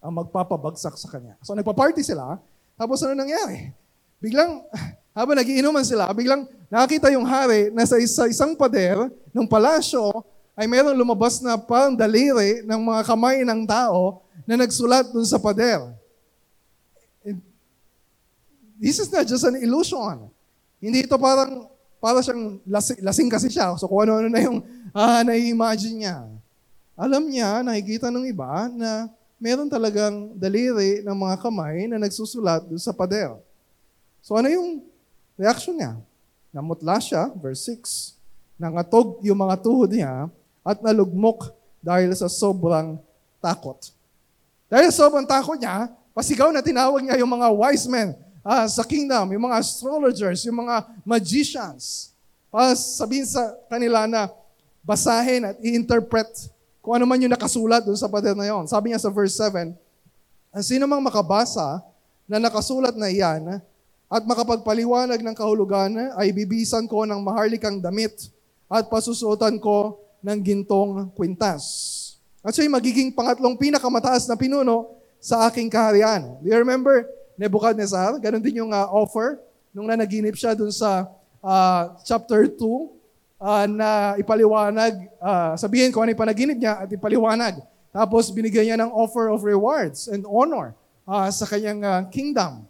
ang 0.06 0.22
magpapabagsak 0.22 0.94
sa 0.94 1.08
kanya. 1.10 1.34
So 1.42 1.56
nagpa-party 1.56 2.04
sila, 2.04 2.38
tapos 2.78 3.02
ano 3.02 3.18
nangyari? 3.18 3.74
Biglang 4.22 4.62
habang 5.16 5.32
nagiinuman 5.40 5.80
sila, 5.80 6.12
biglang 6.12 6.44
nakita 6.68 7.08
yung 7.08 7.24
hari 7.24 7.72
na 7.72 7.88
sa 7.88 7.96
isa, 7.96 8.28
isang 8.28 8.52
pader 8.52 9.08
ng 9.32 9.48
palasyo 9.48 10.20
ay 10.52 10.68
mayroong 10.68 10.92
lumabas 10.92 11.40
na 11.40 11.56
parang 11.56 11.96
daliri 11.96 12.60
ng 12.60 12.80
mga 12.84 13.00
kamay 13.08 13.40
ng 13.40 13.64
tao 13.64 14.20
na 14.44 14.60
nagsulat 14.60 15.08
dun 15.08 15.24
sa 15.24 15.40
pader. 15.40 15.80
this 18.76 19.00
is 19.00 19.08
not 19.08 19.24
just 19.24 19.40
an 19.48 19.56
illusion. 19.56 20.28
Hindi 20.84 21.08
ito 21.08 21.16
parang, 21.16 21.64
para 21.96 22.20
siyang 22.20 22.60
lasing, 22.68 23.00
lasing 23.00 23.28
kasi 23.32 23.48
siya. 23.48 23.72
So 23.80 23.88
kung 23.88 24.04
ano-ano 24.04 24.28
na 24.28 24.40
yung 24.44 24.60
ah, 24.92 25.24
na-imagine 25.24 26.04
niya. 26.04 26.28
Alam 26.92 27.24
niya, 27.32 27.64
nakikita 27.64 28.12
ng 28.12 28.28
iba 28.28 28.68
na 28.68 29.08
meron 29.40 29.72
talagang 29.72 30.36
daliri 30.36 31.00
ng 31.00 31.16
mga 31.16 31.40
kamay 31.40 31.88
na 31.88 31.96
nagsusulat 32.04 32.68
doon 32.68 32.80
sa 32.80 32.92
pader. 32.92 33.32
So 34.20 34.36
ano 34.36 34.52
yung 34.52 34.84
reaction 35.36 35.76
niya? 35.76 35.96
Namutla 36.50 36.96
siya, 37.00 37.30
verse 37.36 37.68
6. 37.68 38.16
Nangatog 38.56 39.20
yung 39.20 39.36
mga 39.36 39.54
tuhod 39.60 39.92
niya 39.92 40.32
at 40.64 40.80
nalugmok 40.80 41.52
dahil 41.84 42.10
sa 42.16 42.26
sobrang 42.26 42.96
takot. 43.38 43.78
Dahil 44.66 44.88
sa 44.90 45.06
sobrang 45.06 45.28
takot 45.28 45.60
niya, 45.60 45.92
pasigaw 46.16 46.48
na 46.50 46.64
tinawag 46.64 47.04
niya 47.04 47.20
yung 47.20 47.30
mga 47.30 47.48
wise 47.52 47.86
men 47.86 48.16
ah, 48.46 48.70
sa 48.70 48.86
kingdom, 48.86 49.26
yung 49.34 49.44
mga 49.50 49.58
astrologers, 49.58 50.46
yung 50.46 50.62
mga 50.62 50.86
magicians. 51.02 52.14
Para 52.46 52.78
sabihin 52.78 53.26
sa 53.26 53.52
kanila 53.66 54.06
na 54.06 54.30
basahin 54.86 55.50
at 55.50 55.58
i-interpret 55.58 56.30
kung 56.78 56.94
ano 56.94 57.04
man 57.10 57.18
yung 57.18 57.34
nakasulat 57.34 57.82
doon 57.82 57.98
sa 57.98 58.06
pader 58.06 58.38
na 58.38 58.46
yon. 58.46 58.70
Sabi 58.70 58.94
niya 58.94 59.02
sa 59.02 59.10
verse 59.10 59.34
7, 59.34 59.74
ang 60.54 60.64
sino 60.64 60.86
mang 60.86 61.02
makabasa 61.02 61.82
na 62.30 62.38
nakasulat 62.38 62.94
na 62.94 63.10
iyan 63.10 63.58
at 64.06 64.22
makapagpaliwanag 64.22 65.18
ng 65.18 65.34
kahulugan 65.34 66.14
ay 66.14 66.30
bibisan 66.30 66.86
ko 66.86 67.02
ng 67.02 67.18
maharlikang 67.18 67.82
damit 67.82 68.30
at 68.70 68.86
pasusuotan 68.86 69.58
ko 69.58 69.98
ng 70.22 70.38
gintong 70.42 71.10
kwintas. 71.14 71.62
At 72.46 72.54
siya'y 72.54 72.70
magiging 72.70 73.10
pangatlong 73.10 73.58
pinakamataas 73.58 74.30
na 74.30 74.38
pinuno 74.38 74.94
sa 75.18 75.50
aking 75.50 75.66
kaharian. 75.66 76.38
Do 76.38 76.46
you 76.46 76.58
remember 76.62 77.02
Nebuchadnezzar? 77.34 78.22
Ganon 78.22 78.42
din 78.42 78.62
yung 78.62 78.70
uh, 78.70 78.86
offer 78.94 79.42
nung 79.74 79.90
nanaginip 79.90 80.38
siya 80.38 80.54
dun 80.54 80.70
sa 80.70 81.10
uh, 81.42 81.82
chapter 82.06 82.46
2 82.46 82.62
uh, 83.42 83.66
na 83.66 84.14
ipaliwanag, 84.22 84.94
uh, 85.18 85.58
sabihin 85.58 85.90
ko 85.90 86.06
ano 86.06 86.14
yung 86.14 86.22
panaginip 86.22 86.56
niya 86.56 86.86
at 86.86 86.88
ipaliwanag. 86.88 87.58
Tapos 87.90 88.30
binigyan 88.30 88.64
niya 88.70 88.78
ng 88.78 88.92
offer 88.94 89.34
of 89.34 89.42
rewards 89.42 90.06
and 90.06 90.22
honor 90.30 90.78
uh, 91.08 91.26
sa 91.34 91.44
kanyang 91.48 91.82
uh, 91.82 92.06
kingdom. 92.14 92.68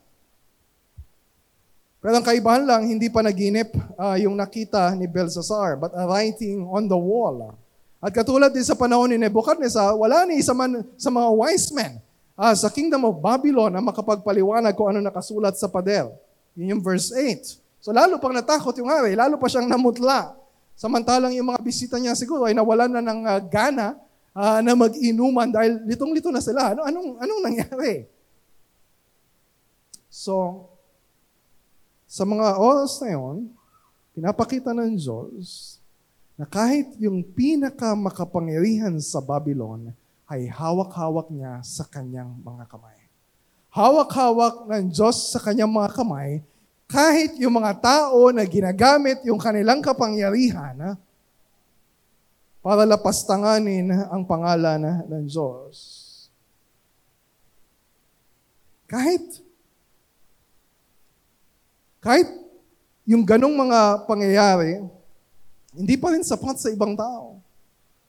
Pero 2.01 2.13
ang 2.17 2.27
kaibahan 2.27 2.63
lang, 2.63 2.83
hindi 2.87 3.09
pa 3.09 3.25
naginip 3.25 3.73
uh, 3.97 4.15
yung 4.21 4.37
nakita 4.37 4.95
ni 4.95 5.09
Belshazzar, 5.09 5.81
but 5.81 5.91
a 5.97 6.05
writing 6.07 6.63
on 6.69 6.87
the 6.87 6.97
wall. 6.97 7.57
At 7.99 8.13
katulad 8.13 8.53
din 8.53 8.63
sa 8.63 8.77
panahon 8.77 9.11
ni 9.11 9.19
Nebuchadnezzar, 9.19 9.97
wala 9.97 10.29
ni 10.29 10.39
isa 10.39 10.55
man 10.55 10.85
sa 10.95 11.09
mga 11.09 11.29
wise 11.33 11.73
men 11.73 11.99
uh, 12.37 12.55
sa 12.55 12.69
kingdom 12.69 13.09
of 13.09 13.19
Babylon 13.19 13.73
na 13.73 13.83
makapagpaliwanag 13.83 14.77
kung 14.77 14.93
ano 14.93 15.01
nakasulat 15.01 15.57
sa 15.57 15.67
pader. 15.67 16.13
Yun 16.55 16.79
yung 16.79 16.83
verse 16.85 17.11
8. 17.11 17.59
So 17.81 17.91
lalo 17.91 18.21
pang 18.21 18.37
natakot 18.37 18.77
yung 18.77 18.93
hari, 18.93 19.17
lalo 19.17 19.41
pa 19.41 19.49
siyang 19.49 19.67
namutla. 19.67 20.37
Samantalang 20.77 21.33
yung 21.33 21.49
mga 21.49 21.61
bisita 21.65 21.97
niya 21.97 22.13
siguro 22.13 22.45
ay 22.45 22.53
nawalan 22.53 22.93
na 22.93 23.03
ng 23.03 23.21
uh, 23.25 23.41
gana 23.49 23.97
uh, 24.37 24.61
na 24.61 24.77
mag-inuman 24.77 25.49
dahil 25.49 25.81
litong-lito 25.89 26.29
na 26.29 26.45
sila. 26.45 26.77
Ano, 26.77 26.85
anong, 26.85 27.09
anong 27.17 27.41
nangyari? 27.41 28.05
So, 30.13 30.65
sa 32.17 32.25
mga 32.25 32.57
oras 32.57 32.97
na 33.05 33.13
yon, 33.13 33.53
pinapakita 34.17 34.73
ng 34.73 34.97
Diyos 34.97 35.77
na 36.33 36.49
kahit 36.49 36.97
yung 36.97 37.21
pinaka 37.21 37.93
makapangyarihan 37.93 38.97
sa 39.05 39.21
Babylon 39.21 39.93
ay 40.25 40.49
hawak-hawak 40.49 41.29
niya 41.29 41.61
sa 41.61 41.85
kanyang 41.85 42.33
mga 42.41 42.65
kamay. 42.73 42.97
Hawak-hawak 43.69 44.65
ng 44.65 44.89
Diyos 44.89 45.29
sa 45.29 45.45
kanyang 45.45 45.69
mga 45.69 45.93
kamay 45.93 46.41
kahit 46.89 47.37
yung 47.37 47.61
mga 47.61 47.85
tao 47.85 48.33
na 48.33 48.49
ginagamit 48.49 49.21
yung 49.29 49.37
kanilang 49.37 49.85
kapangyarihan 49.85 50.97
para 52.65 52.83
lapastanganin 52.89 53.93
ang 54.09 54.25
pangalan 54.25 55.05
ng 55.05 55.25
Diyos. 55.29 55.77
Kahit 58.89 59.46
kahit 62.07 62.31
yung 63.03 63.27
ganong 63.27 63.51
mga 63.51 64.07
pangyayari, 64.07 64.79
hindi 65.75 65.99
pa 65.99 66.15
rin 66.15 66.23
sapat 66.23 66.55
sa 66.55 66.71
ibang 66.71 66.95
tao 66.95 67.43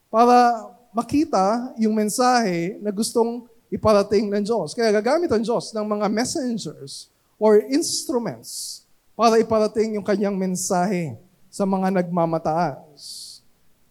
para 0.06 0.70
makita 0.94 1.74
yung 1.82 1.98
mensahe 1.98 2.78
na 2.78 2.94
gustong 2.94 3.50
iparating 3.66 4.30
ng 4.30 4.46
Diyos. 4.46 4.70
Kaya 4.70 4.94
gagamit 4.94 5.26
ang 5.34 5.42
Diyos 5.42 5.74
ng 5.74 5.82
mga 5.82 6.06
messengers 6.14 7.10
or 7.42 7.58
instruments 7.66 8.86
para 9.18 9.34
iparating 9.42 9.98
yung 9.98 10.06
kanyang 10.06 10.38
mensahe 10.38 11.18
sa 11.50 11.66
mga 11.66 11.98
nagmamataas. 11.98 13.02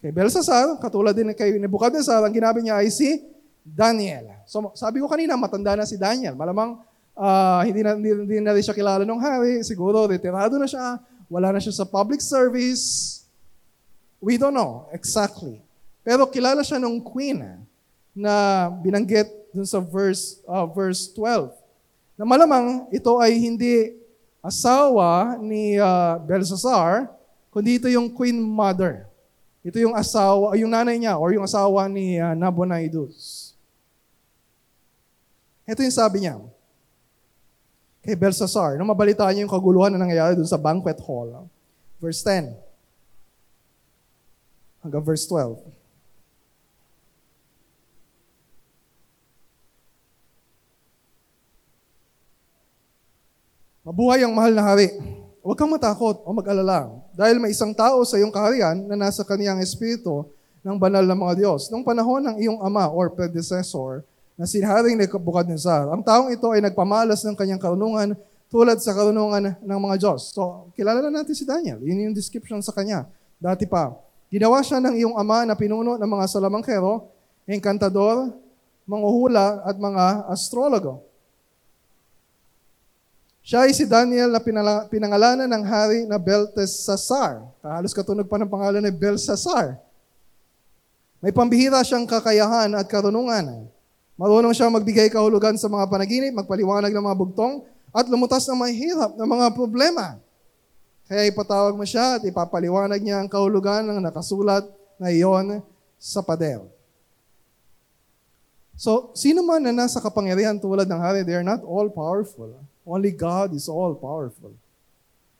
Kay 0.00 0.08
Belshazzar, 0.08 0.80
katulad 0.80 1.12
din 1.12 1.36
kay 1.36 1.52
Nebuchadnezzar, 1.60 2.24
ang 2.24 2.32
ginabi 2.32 2.64
niya 2.64 2.80
ay 2.80 2.88
si 2.88 3.28
Daniel. 3.60 4.40
So 4.48 4.72
sabi 4.72 5.04
ko 5.04 5.06
kanina, 5.10 5.36
matanda 5.36 5.76
na 5.76 5.84
si 5.84 6.00
Daniel. 6.00 6.32
Malamang 6.32 6.80
uh, 7.18 7.60
hindi, 7.66 7.82
na, 7.82 7.98
hindi, 7.98 8.10
hindi 8.14 8.38
na 8.38 8.54
rin 8.54 8.62
siya 8.62 8.76
kilala 8.78 9.02
ng 9.02 9.20
hari, 9.20 9.60
siguro 9.66 10.06
retirado 10.06 10.54
na 10.56 10.70
siya, 10.70 11.02
wala 11.26 11.50
na 11.50 11.60
siya 11.60 11.74
sa 11.74 11.84
public 11.84 12.22
service. 12.22 13.18
We 14.22 14.38
don't 14.38 14.54
know 14.54 14.86
exactly. 14.94 15.60
Pero 16.06 16.24
kilala 16.30 16.62
siya 16.62 16.78
ng 16.80 17.02
queen 17.02 17.42
eh, 17.42 17.58
na 18.14 18.66
binanggit 18.70 19.28
dun 19.52 19.66
sa 19.66 19.82
verse, 19.82 20.40
uh, 20.46 20.64
verse 20.64 21.10
12. 21.12 21.52
Na 22.18 22.24
malamang 22.24 22.88
ito 22.90 23.18
ay 23.20 23.36
hindi 23.36 23.94
asawa 24.42 25.36
ni 25.38 25.76
uh, 25.76 26.18
Belshazzar, 26.24 27.10
kundi 27.52 27.78
ito 27.78 27.86
yung 27.90 28.08
queen 28.10 28.38
mother. 28.40 29.06
Ito 29.62 29.76
yung 29.82 29.94
asawa, 29.94 30.56
yung 30.56 30.70
nanay 30.72 30.96
niya 30.96 31.18
or 31.18 31.34
yung 31.34 31.44
asawa 31.44 31.86
ni 31.90 32.16
uh, 32.16 32.32
Nabonidus. 32.32 33.52
Ito 35.68 35.84
yung 35.84 35.92
sabi 35.92 36.24
niya, 36.24 36.40
kay 38.08 38.16
Belshazzar, 38.16 38.80
nung 38.80 38.88
mabalitaan 38.88 39.36
niya 39.36 39.44
yung 39.44 39.52
kaguluhan 39.52 39.92
na 39.92 40.00
nangyayari 40.00 40.32
doon 40.32 40.48
sa 40.48 40.56
banquet 40.56 40.96
hall. 41.04 41.44
Verse 42.00 42.24
10 42.24 42.68
hanggang 44.88 45.04
verse 45.04 45.28
12. 45.28 45.60
Mabuhay 53.84 54.20
ang 54.24 54.36
mahal 54.36 54.52
na 54.52 54.64
hari. 54.64 54.92
Huwag 55.44 55.56
kang 55.56 55.72
matakot 55.72 56.20
o 56.24 56.28
mag-alala 56.32 56.88
dahil 57.16 57.40
may 57.40 57.56
isang 57.56 57.72
tao 57.72 58.04
sa 58.04 58.20
iyong 58.20 58.32
kaharian 58.32 58.84
na 58.84 58.96
nasa 58.96 59.24
kaniyang 59.24 59.64
espiritu 59.64 60.28
ng 60.60 60.76
banal 60.76 61.04
na 61.04 61.16
mga 61.16 61.40
Diyos. 61.40 61.72
Nung 61.72 61.84
panahon 61.84 62.20
ng 62.20 62.36
iyong 62.36 62.60
ama 62.60 62.88
or 62.92 63.08
predecessor, 63.08 64.04
na 64.38 64.46
si 64.46 64.62
Haring 64.62 64.94
Nebuchadnezzar. 64.94 65.90
Ang 65.90 66.06
taong 66.06 66.30
ito 66.30 66.46
ay 66.54 66.62
nagpamalas 66.62 67.26
ng 67.26 67.34
kanyang 67.34 67.58
karunungan 67.58 68.14
tulad 68.46 68.78
sa 68.78 68.94
karunungan 68.94 69.58
ng 69.58 69.78
mga 69.82 69.96
Diyos. 69.98 70.30
So, 70.30 70.70
kilala 70.78 71.02
na 71.02 71.20
natin 71.20 71.34
si 71.34 71.42
Daniel. 71.42 71.82
Yun 71.82 72.08
yung 72.08 72.14
description 72.14 72.62
sa 72.62 72.70
kanya. 72.70 73.10
Dati 73.42 73.66
pa. 73.66 73.92
Ginawa 74.30 74.62
siya 74.62 74.78
ng 74.78 74.94
iyong 74.94 75.18
ama 75.18 75.42
na 75.42 75.58
pinuno 75.58 75.98
ng 75.98 76.06
mga 76.08 76.24
salamangkero, 76.30 77.10
enkantador, 77.50 78.30
manguhula 78.86 79.60
at 79.66 79.74
mga 79.74 80.30
astrologo. 80.30 81.02
Siya 83.42 83.64
ay 83.64 83.72
si 83.72 83.88
Daniel 83.88 84.28
na 84.28 84.40
pinangalanan 84.86 85.48
ng 85.48 85.64
hari 85.64 86.04
na 86.04 86.20
Belteshazzar. 86.20 87.42
Halos 87.64 87.96
katunog 87.96 88.28
pa 88.28 88.36
ng 88.36 88.48
pangalan 88.48 88.84
ni 88.84 88.92
Belshazzar. 88.92 89.80
May 91.18 91.32
pambihira 91.32 91.80
siyang 91.82 92.04
kakayahan 92.04 92.76
at 92.76 92.86
karunungan. 92.86 93.66
Marunong 94.18 94.50
siya 94.50 94.66
magbigay 94.66 95.14
kahulugan 95.14 95.54
sa 95.54 95.70
mga 95.70 95.86
panaginip, 95.86 96.34
magpaliwanag 96.34 96.90
ng 96.90 97.04
mga 97.06 97.18
bugtong, 97.22 97.62
at 97.94 98.10
lumutas 98.10 98.42
ng 98.50 98.58
mahirap 98.58 99.14
ng 99.14 99.28
mga 99.30 99.46
problema. 99.54 100.18
Kaya 101.06 101.30
ipatawag 101.30 101.78
mo 101.78 101.86
siya 101.86 102.18
at 102.18 102.22
ipapaliwanag 102.26 102.98
niya 102.98 103.22
ang 103.22 103.30
kahulugan 103.30 103.86
ng 103.86 104.02
nakasulat 104.02 104.66
na 104.98 105.14
iyon 105.14 105.62
sa 105.96 106.18
pader. 106.18 106.66
So, 108.74 109.14
sino 109.14 109.42
man 109.46 109.62
na 109.62 109.74
nasa 109.74 110.02
kapangyarihan 110.02 110.58
tulad 110.58 110.90
ng 110.90 111.00
hari, 111.00 111.22
they 111.22 111.38
are 111.38 111.46
not 111.46 111.62
all 111.62 111.86
powerful. 111.86 112.58
Only 112.82 113.14
God 113.14 113.54
is 113.54 113.70
all 113.70 113.94
powerful. 113.94 114.50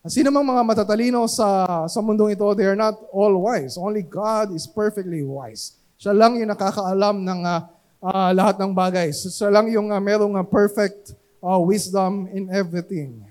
At 0.07 0.15
sino 0.15 0.31
mang 0.31 0.47
mga 0.47 0.63
matatalino 0.63 1.27
sa, 1.27 1.67
sa 1.91 1.99
mundong 1.99 2.39
ito, 2.39 2.47
they 2.55 2.67
are 2.67 2.79
not 2.79 2.95
all 3.11 3.35
wise. 3.43 3.75
Only 3.75 4.07
God 4.07 4.55
is 4.55 4.71
perfectly 4.71 5.27
wise. 5.27 5.75
Siya 5.99 6.15
lang 6.15 6.39
yung 6.39 6.51
nakakaalam 6.55 7.27
ng 7.27 7.41
uh, 7.43 7.61
uh, 8.03 8.31
lahat 8.35 8.59
ng 8.59 8.73
bagay. 8.75 9.11
So, 9.15 9.31
so 9.31 9.47
lang 9.51 9.71
yung 9.71 9.91
uh, 9.91 10.01
merong 10.01 10.35
uh, 10.39 10.47
perfect 10.47 11.15
uh, 11.43 11.59
wisdom 11.59 12.27
in 12.31 12.51
everything. 12.51 13.23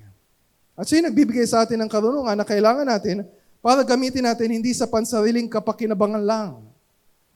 At 0.77 0.85
siya 0.85 1.09
nagbibigay 1.09 1.47
sa 1.49 1.65
atin 1.65 1.81
ng 1.81 1.89
karunungan 1.89 2.37
na 2.37 2.45
kailangan 2.45 2.85
natin 2.85 3.25
para 3.63 3.81
gamitin 3.81 4.23
natin 4.23 4.53
hindi 4.53 4.71
sa 4.77 4.85
pansariling 4.85 5.49
kapakinabangan 5.49 6.21
lang. 6.21 6.61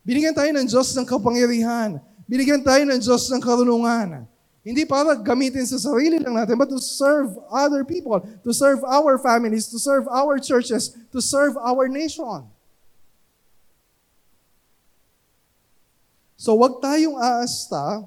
Binigyan 0.06 0.38
tayo 0.38 0.50
ng 0.54 0.68
Diyos 0.70 0.94
ng 0.94 1.06
kapangyarihan. 1.06 1.98
Binigyan 2.30 2.62
tayo 2.62 2.86
ng 2.86 3.00
Diyos 3.02 3.28
ng 3.34 3.42
karunungan. 3.42 4.30
Hindi 4.62 4.86
para 4.86 5.18
gamitin 5.18 5.66
sa 5.66 5.82
sarili 5.82 6.22
lang 6.22 6.38
natin, 6.38 6.54
but 6.54 6.70
to 6.70 6.78
serve 6.78 7.34
other 7.50 7.82
people, 7.82 8.22
to 8.46 8.54
serve 8.54 8.86
our 8.86 9.18
families, 9.18 9.66
to 9.74 9.82
serve 9.82 10.06
our 10.06 10.38
churches, 10.38 10.94
to 11.10 11.18
serve 11.18 11.58
our 11.58 11.90
nation. 11.90 12.46
So 16.42 16.58
wag 16.58 16.82
tayong 16.82 17.22
aasta 17.22 18.02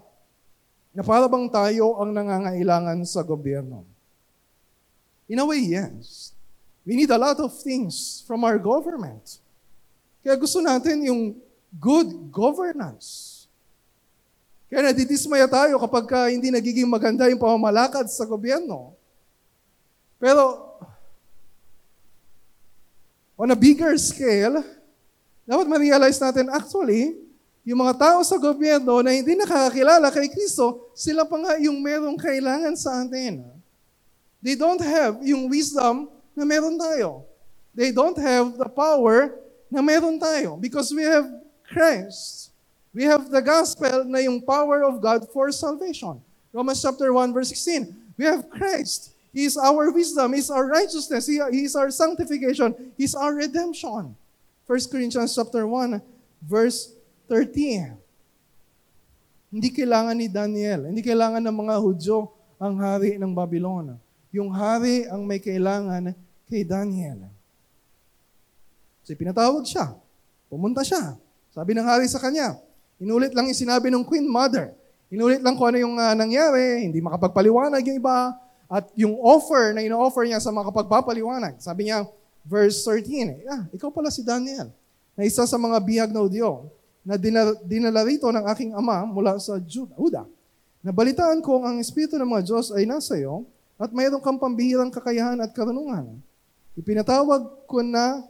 na 0.90 1.06
para 1.06 1.30
bang 1.30 1.46
tayo 1.46 2.02
ang 2.02 2.10
nangangailangan 2.10 2.98
sa 3.06 3.22
gobyerno. 3.22 3.86
In 5.30 5.38
a 5.38 5.46
way, 5.46 5.62
yes. 5.62 6.34
We 6.82 6.98
need 6.98 7.14
a 7.14 7.20
lot 7.20 7.38
of 7.38 7.54
things 7.62 8.26
from 8.26 8.42
our 8.42 8.58
government. 8.58 9.38
Kaya 10.18 10.34
gusto 10.34 10.58
natin 10.58 11.06
yung 11.06 11.38
good 11.78 12.10
governance. 12.34 13.46
Kaya 14.66 14.90
nadidismaya 14.90 15.46
tayo 15.46 15.78
kapag 15.78 16.04
ka 16.10 16.26
hindi 16.26 16.50
nagiging 16.50 16.90
maganda 16.90 17.30
yung 17.30 17.38
pamamalakad 17.38 18.10
sa 18.10 18.26
gobyerno. 18.26 18.98
Pero, 20.18 20.74
on 23.38 23.54
a 23.54 23.54
bigger 23.54 23.94
scale, 23.94 24.58
dapat 25.46 25.70
ma-realize 25.70 26.18
natin, 26.18 26.50
actually, 26.50 27.23
yung 27.64 27.80
mga 27.80 27.96
tao 27.96 28.20
sa 28.20 28.36
gobyerno 28.36 29.00
na 29.00 29.16
hindi 29.16 29.32
nakakakilala 29.32 30.12
kay 30.12 30.28
Kristo, 30.28 30.92
sila 30.92 31.24
pa 31.24 31.40
nga 31.40 31.52
yung 31.56 31.80
merong 31.80 32.20
kailangan 32.20 32.76
sa 32.76 33.00
atin. 33.00 33.40
They 34.44 34.52
don't 34.52 34.84
have 34.84 35.24
yung 35.24 35.48
wisdom 35.48 36.12
na 36.36 36.44
meron 36.44 36.76
tayo. 36.76 37.24
They 37.72 37.88
don't 37.88 38.20
have 38.20 38.60
the 38.60 38.68
power 38.68 39.40
na 39.72 39.80
meron 39.80 40.20
tayo 40.20 40.60
because 40.60 40.92
we 40.92 41.08
have 41.08 41.24
Christ. 41.64 42.52
We 42.92 43.08
have 43.08 43.32
the 43.32 43.40
gospel 43.40 44.04
na 44.04 44.20
yung 44.22 44.44
power 44.44 44.84
of 44.84 45.00
God 45.00 45.26
for 45.32 45.48
salvation. 45.50 46.20
Romans 46.52 46.84
chapter 46.84 47.10
1 47.10 47.32
verse 47.32 47.50
16. 47.50 47.90
We 48.20 48.28
have 48.28 48.46
Christ. 48.46 49.16
He 49.34 49.48
is 49.48 49.58
our 49.58 49.90
wisdom. 49.90 50.36
He 50.36 50.38
is 50.38 50.52
our 50.52 50.68
righteousness. 50.68 51.26
He, 51.26 51.42
he 51.50 51.66
is 51.66 51.74
our 51.74 51.90
sanctification. 51.90 52.94
He 52.94 53.10
is 53.10 53.16
our 53.18 53.34
redemption. 53.34 54.14
1 54.68 54.92
Corinthians 54.92 55.34
chapter 55.34 55.66
1 55.66 55.98
verse 56.46 56.93
13. 57.30 57.94
Hindi 59.54 59.68
kailangan 59.70 60.16
ni 60.18 60.26
Daniel, 60.26 60.90
hindi 60.90 61.02
kailangan 61.02 61.38
ng 61.38 61.56
mga 61.56 61.74
Hudyo 61.78 62.34
ang 62.58 62.74
hari 62.82 63.16
ng 63.16 63.30
Babylon. 63.30 63.94
Yung 64.34 64.50
hari 64.50 65.06
ang 65.06 65.22
may 65.22 65.38
kailangan 65.38 66.10
kay 66.50 66.66
Daniel. 66.66 67.30
So 69.06 69.14
pinatawag 69.14 69.62
siya. 69.62 69.94
Pumunta 70.50 70.82
siya. 70.82 71.14
Sabi 71.54 71.70
ng 71.76 71.86
hari 71.86 72.10
sa 72.10 72.18
kanya, 72.18 72.58
Inulit 73.02 73.34
lang 73.34 73.50
yung 73.50 73.58
sinabi 73.58 73.90
ng 73.90 74.06
Queen 74.06 74.26
Mother. 74.26 74.70
Inulit 75.10 75.42
lang 75.42 75.58
kung 75.58 75.74
ano 75.74 75.78
yung 75.78 75.96
uh, 75.98 76.14
nangyari, 76.14 76.86
hindi 76.86 77.02
makapagpaliwanag 77.02 77.82
yung 77.84 77.98
iba, 77.98 78.34
at 78.70 78.88
yung 78.96 79.18
offer 79.20 79.74
na 79.76 79.82
ino-offer 79.82 80.26
niya 80.26 80.40
sa 80.40 80.50
mga 80.50 80.72
kapagpapaliwanag. 80.72 81.60
Sabi 81.60 81.90
niya, 81.90 82.06
verse 82.46 82.82
13, 82.86 83.44
ah, 83.46 83.62
ikaw 83.70 83.90
pala 83.90 84.10
si 84.10 84.24
Daniel, 84.24 84.72
na 85.14 85.22
isa 85.26 85.44
sa 85.44 85.58
mga 85.60 85.78
bihag 85.84 86.10
na 86.10 86.24
udyo, 86.24 86.70
na 87.04 87.20
dinala, 87.20 88.00
rito 88.02 88.26
ng 88.32 88.44
aking 88.48 88.72
ama 88.72 89.04
mula 89.04 89.36
sa 89.36 89.60
Juda. 89.60 90.24
Nabalitaan 90.80 91.44
ko 91.44 91.60
ang 91.60 91.76
Espiritu 91.76 92.16
ng 92.16 92.28
mga 92.28 92.44
Diyos 92.48 92.72
ay 92.72 92.88
nasa 92.88 93.14
iyo, 93.20 93.44
at 93.76 93.92
mayroon 93.92 94.24
kang 94.24 94.40
pambihirang 94.40 94.88
kakayahan 94.88 95.36
at 95.44 95.52
karunungan. 95.52 96.16
Ipinatawag 96.74 97.68
ko 97.68 97.84
na 97.84 98.24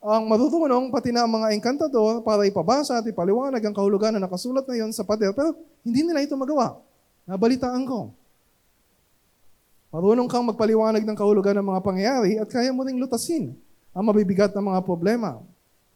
ang 0.00 0.24
marurunong 0.24 0.88
pati 0.88 1.12
na 1.12 1.28
ang 1.28 1.32
mga 1.32 1.52
enkantador 1.52 2.24
para 2.24 2.48
ipabasa 2.48 2.98
at 2.98 3.06
ipaliwanag 3.06 3.60
ang 3.60 3.76
kahulugan 3.76 4.16
na 4.16 4.24
nakasulat 4.24 4.64
na 4.64 4.80
yon 4.80 4.90
sa 4.96 5.04
pader. 5.04 5.36
Pero 5.36 5.52
hindi 5.84 6.00
nila 6.00 6.24
ito 6.24 6.32
magawa. 6.40 6.80
Nabalitaan 7.28 7.84
ko. 7.84 8.16
Marunong 9.92 10.30
kang 10.30 10.48
magpaliwanag 10.48 11.04
ng 11.04 11.18
kahulugan 11.18 11.52
ng 11.60 11.66
mga 11.68 11.80
pangyayari 11.84 12.32
at 12.40 12.48
kaya 12.48 12.72
mo 12.72 12.80
ring 12.80 12.96
lutasin 12.96 13.52
ang 13.92 14.04
mabibigat 14.08 14.56
na 14.56 14.64
mga 14.64 14.80
problema. 14.86 15.42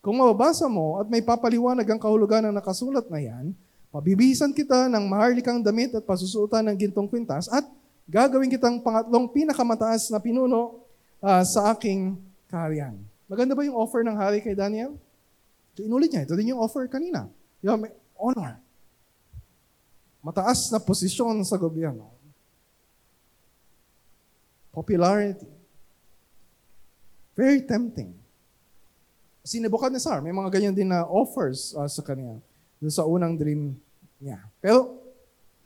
Kung 0.05 0.21
mababasa 0.21 0.69
mo 0.69 1.01
at 1.01 1.09
may 1.09 1.25
papaliwanag 1.25 1.89
ang 1.89 1.97
kahulugan 1.97 2.45
ng 2.45 2.53
nakasulat 2.61 3.09
na 3.09 3.25
yan, 3.25 3.57
mabibihisan 3.89 4.53
kita 4.53 4.85
ng 4.93 5.09
maharlikang 5.09 5.65
damit 5.65 5.97
at 5.97 6.05
pasusuotan 6.05 6.69
ng 6.69 6.77
gintong 6.77 7.09
kwintas 7.09 7.49
at 7.49 7.65
gagawin 8.05 8.53
kitang 8.53 8.85
pangatlong 8.85 9.33
pinakamataas 9.33 10.13
na 10.13 10.21
pinuno 10.21 10.85
uh, 11.25 11.41
sa 11.41 11.73
aking 11.73 12.21
kaharian. 12.53 13.01
Maganda 13.25 13.57
ba 13.57 13.65
yung 13.65 13.81
offer 13.81 14.05
ng 14.05 14.13
hari 14.13 14.45
kay 14.45 14.53
Daniel? 14.53 14.93
Ito 15.73 15.89
inulit 15.89 16.13
niya. 16.13 16.29
Ito 16.29 16.37
din 16.37 16.53
yung 16.53 16.61
offer 16.61 16.85
kanina. 16.85 17.33
Yung 17.65 17.89
may 17.89 17.93
honor. 18.21 18.61
Mataas 20.21 20.69
na 20.69 20.85
posisyon 20.85 21.41
sa 21.49 21.57
gobyerno. 21.57 22.13
Popularity. 24.69 25.49
Very 27.33 27.65
tempting. 27.65 28.24
Si 29.45 29.61
Nebuchadnezzar, 29.61 30.25
may 30.25 30.33
mga 30.33 30.49
ganyan 30.49 30.73
din 30.73 30.89
na 30.89 31.05
offers 31.05 31.77
uh, 31.77 31.85
sa 31.85 32.01
kanya 32.01 32.41
sa 32.89 33.05
unang 33.05 33.37
dream 33.37 33.77
niya. 34.17 34.41
Pero 34.57 35.05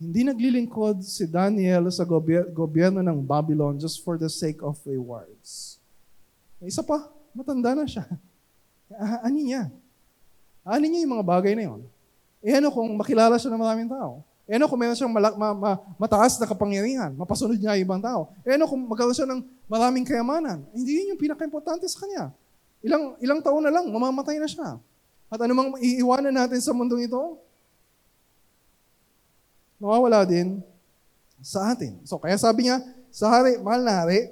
hindi 0.02 0.26
naglilingkod 0.26 1.02
si 1.02 1.26
Daniel 1.30 1.86
sa 1.94 2.02
gobyerno 2.50 3.02
ng 3.02 3.18
Babylon 3.22 3.78
just 3.78 4.02
for 4.02 4.18
the 4.18 4.26
sake 4.26 4.62
of 4.66 4.78
rewards. 4.82 5.78
Isa 6.58 6.82
pa, 6.82 7.06
Matanda 7.30 7.78
na 7.78 7.86
siya. 7.86 8.04
Ah, 8.88 9.28
ani 9.28 9.52
niya. 9.52 9.68
Ani 10.64 10.88
niya 10.88 11.04
yung 11.04 11.20
mga 11.20 11.28
bagay 11.28 11.52
na 11.52 11.68
yon. 11.68 11.84
Eh 12.40 12.56
ano 12.56 12.72
kung 12.72 12.88
makilala 12.96 13.36
siya 13.36 13.52
ng 13.52 13.60
maraming 13.60 13.84
tao? 13.84 14.24
Eh 14.48 14.56
ano 14.56 14.64
kung 14.64 14.80
meron 14.80 14.96
siyang 14.96 15.12
malak, 15.12 15.36
ma, 15.36 15.52
ma, 15.52 15.76
mataas 16.00 16.40
na 16.40 16.48
kapangyarihan, 16.48 17.12
mapasunod 17.12 17.60
niya 17.60 17.76
ibang 17.76 18.00
tao? 18.00 18.32
Eh 18.48 18.56
ano 18.56 18.64
kung 18.64 18.80
magkaroon 18.88 19.12
siya 19.12 19.28
ng 19.28 19.44
maraming 19.68 20.08
kayamanan? 20.08 20.64
Hindi 20.72 21.04
yun 21.04 21.12
yung 21.12 21.20
pinaka-importante 21.20 21.84
sa 21.84 22.00
kanya. 22.00 22.32
Ilang, 22.82 23.18
ilang 23.18 23.40
taon 23.42 23.62
na 23.66 23.72
lang, 23.74 23.90
mamamatay 23.90 24.38
na 24.38 24.48
siya. 24.48 24.78
At 25.28 25.38
anumang 25.42 25.76
iiwanan 25.82 26.32
natin 26.32 26.60
sa 26.62 26.72
mundong 26.72 27.04
ito, 27.04 27.36
nawawala 29.78 30.24
din 30.24 30.62
sa 31.42 31.70
atin. 31.74 32.00
So 32.02 32.18
kaya 32.18 32.38
sabi 32.38 32.66
niya, 32.66 32.82
sa 33.12 33.28
hari, 33.28 33.58
mahal 33.58 33.82
na 33.82 34.04
hari, 34.04 34.30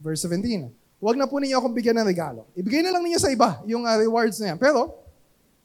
verse 0.00 0.24
17, 0.26 0.70
Huwag 0.98 1.14
na 1.14 1.30
po 1.30 1.38
ninyo 1.38 1.54
akong 1.54 1.74
bigyan 1.78 1.94
ng 2.02 2.10
regalo. 2.10 2.42
Ibigay 2.58 2.82
na 2.82 2.90
lang 2.90 3.06
ninyo 3.06 3.18
sa 3.22 3.30
iba 3.30 3.62
yung 3.70 3.86
uh, 3.86 3.96
rewards 4.02 4.34
na 4.42 4.50
yan. 4.54 4.58
Pero, 4.58 4.98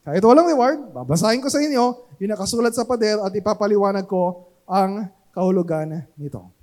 kahit 0.06 0.22
walang 0.22 0.46
reward, 0.46 0.94
babasahin 0.94 1.42
ko 1.42 1.50
sa 1.50 1.58
inyo 1.58 2.06
yung 2.22 2.32
nakasulat 2.38 2.70
sa 2.78 2.86
pader 2.86 3.18
at 3.18 3.34
ipapaliwanag 3.34 4.06
ko 4.06 4.46
ang 4.70 5.10
kahulugan 5.34 6.06
nito. 6.14 6.54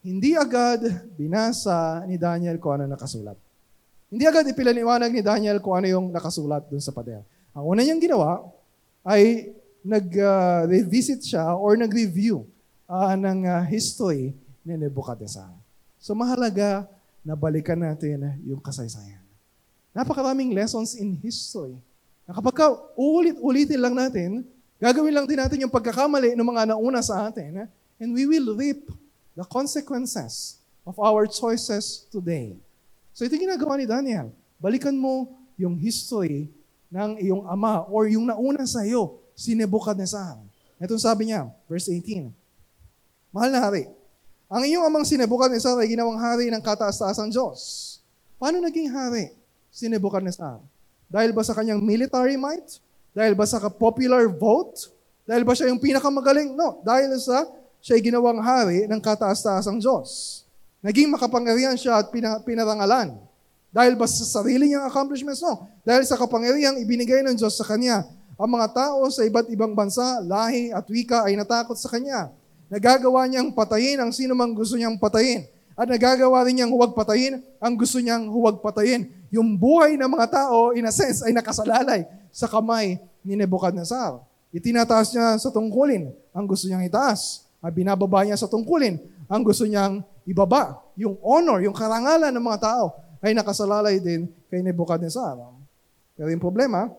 Hindi 0.00 0.32
agad 0.32 0.80
binasa 1.12 2.00
ni 2.08 2.16
Daniel 2.16 2.56
kung 2.56 2.80
ano 2.80 2.88
nakasulat. 2.88 3.36
Hindi 4.10 4.26
agad 4.26 4.42
ipilaniwanag 4.42 5.14
ni 5.14 5.22
Daniel 5.22 5.62
kung 5.62 5.78
ano 5.78 5.86
yung 5.86 6.10
nakasulat 6.10 6.66
dun 6.66 6.82
sa 6.82 6.90
pader. 6.90 7.22
Ang 7.54 7.62
una 7.62 7.86
niyang 7.86 8.02
ginawa 8.02 8.42
ay 9.06 9.54
nag-revisit 9.86 11.22
uh, 11.22 11.26
siya 11.30 11.44
or 11.54 11.78
nag-review 11.78 12.42
uh, 12.90 13.14
ng 13.14 13.46
uh, 13.46 13.62
history 13.70 14.34
ni 14.66 14.74
Nebuchadnezzar. 14.74 15.54
So 16.02 16.18
mahalaga 16.18 16.90
na 17.22 17.38
balikan 17.38 17.78
natin 17.78 18.34
yung 18.42 18.58
kasaysayan. 18.58 19.22
Napakaraming 19.94 20.58
lessons 20.58 20.98
in 20.98 21.14
history. 21.22 21.78
Na 22.26 22.34
kapag 22.34 22.54
ka 22.58 22.66
uulit-ulitin 22.98 23.78
lang 23.78 23.94
natin, 23.94 24.42
gagawin 24.82 25.14
lang 25.14 25.26
din 25.30 25.38
natin 25.38 25.62
yung 25.62 25.70
pagkakamali 25.70 26.34
ng 26.34 26.46
mga 26.50 26.74
nauna 26.74 26.98
sa 26.98 27.30
atin, 27.30 27.70
and 28.02 28.10
we 28.10 28.26
will 28.26 28.58
reap 28.58 28.90
the 29.38 29.46
consequences 29.46 30.58
of 30.82 30.98
our 30.98 31.30
choices 31.30 32.10
today. 32.10 32.58
So 33.14 33.26
ito 33.26 33.36
ginagawa 33.36 33.76
ni 33.76 33.86
Daniel. 33.86 34.30
Balikan 34.60 34.94
mo 34.94 35.28
yung 35.56 35.76
history 35.76 36.48
ng 36.90 37.20
iyong 37.22 37.46
ama 37.46 37.86
or 37.86 38.10
yung 38.10 38.26
nauna 38.26 38.66
sa 38.66 38.82
iyo, 38.82 39.20
si 39.36 39.54
Nebuchadnezzar. 39.54 40.36
Ito 40.80 40.96
sabi 40.96 41.30
niya, 41.30 41.48
verse 41.68 41.88
18. 41.88 42.32
Mahal 43.30 43.50
na 43.54 43.60
hari, 43.62 43.86
ang 44.50 44.66
inyong 44.66 44.84
amang 44.90 45.04
si 45.06 45.14
Nebuchadnezzar 45.14 45.78
ay 45.78 45.94
ginawang 45.94 46.18
hari 46.18 46.50
ng 46.50 46.58
kataas-taasang 46.58 47.30
Diyos. 47.30 48.02
Paano 48.40 48.58
naging 48.58 48.90
hari 48.90 49.30
si 49.70 49.86
Nebuchadnezzar? 49.86 50.58
Dahil 51.06 51.30
ba 51.30 51.46
sa 51.46 51.54
kanyang 51.54 51.78
military 51.78 52.34
might? 52.34 52.82
Dahil 53.14 53.38
ba 53.38 53.46
sa 53.46 53.62
popular 53.70 54.26
vote? 54.26 54.90
Dahil 55.22 55.46
ba 55.46 55.54
siya 55.54 55.70
yung 55.70 55.78
pinakamagaling? 55.78 56.54
No. 56.58 56.82
Dahil 56.82 57.14
sa 57.22 57.46
siya 57.80 57.96
ay 57.96 58.02
ginawang 58.02 58.42
hari 58.42 58.90
ng 58.90 59.00
kataas-taasang 59.00 59.80
Diyos. 59.80 60.42
Naging 60.80 61.12
makapangyarihan 61.12 61.76
siya 61.76 62.00
at 62.00 62.08
pinarangalan. 62.44 63.16
Dahil 63.70 63.94
ba 63.94 64.08
sa 64.08 64.24
sarili 64.26 64.72
niyang 64.72 64.88
accomplishments? 64.88 65.44
No. 65.44 65.68
Dahil 65.86 66.02
sa 66.08 66.18
kapangyarihang 66.18 66.80
ibinigay 66.82 67.22
ng 67.22 67.36
Diyos 67.36 67.54
sa 67.54 67.64
kanya. 67.68 68.02
Ang 68.40 68.56
mga 68.56 68.72
tao 68.72 69.04
sa 69.12 69.22
iba't 69.22 69.52
ibang 69.52 69.76
bansa, 69.76 70.24
lahi 70.24 70.72
at 70.72 70.88
wika 70.88 71.28
ay 71.28 71.36
natakot 71.36 71.76
sa 71.76 71.92
kanya 71.92 72.32
Nagagawa 72.70 73.26
niyang 73.26 73.50
patayin 73.50 73.98
ang 73.98 74.14
sino 74.14 74.30
mang 74.30 74.54
gusto 74.54 74.78
niyang 74.78 74.94
patayin. 74.94 75.42
At 75.74 75.90
nagagawa 75.90 76.46
rin 76.46 76.54
niyang 76.54 76.70
huwag 76.70 76.94
patayin 76.94 77.42
ang 77.58 77.74
gusto 77.74 77.98
niyang 77.98 78.30
huwag 78.30 78.62
patayin. 78.62 79.10
Yung 79.34 79.58
buhay 79.58 79.98
ng 79.98 80.06
mga 80.06 80.26
tao, 80.30 80.70
in 80.70 80.86
a 80.86 80.94
sense, 80.94 81.26
ay 81.26 81.34
nakasalalay 81.34 82.06
sa 82.30 82.46
kamay 82.46 83.02
ni 83.26 83.34
Nebuchadnezzar. 83.34 84.22
Itinataas 84.54 85.10
niya 85.10 85.34
sa 85.42 85.50
tungkulin 85.50 86.14
ang 86.30 86.46
gusto 86.46 86.70
niyang 86.70 86.86
itaas. 86.86 87.42
At 87.58 87.74
binababa 87.74 88.22
niya 88.22 88.38
sa 88.38 88.46
tungkulin. 88.46 89.02
Ang 89.30 89.46
gusto 89.46 89.62
niyang 89.62 90.02
ibaba, 90.26 90.82
yung 90.98 91.14
honor, 91.22 91.62
yung 91.62 91.70
karangalan 91.70 92.34
ng 92.34 92.42
mga 92.42 92.60
tao, 92.66 92.98
ay 93.22 93.30
nakasalalay 93.30 94.02
din 94.02 94.26
kay 94.50 94.58
Nebuchadnezzar. 94.58 95.38
Pero 96.18 96.28
yung 96.34 96.42
problema, 96.42 96.90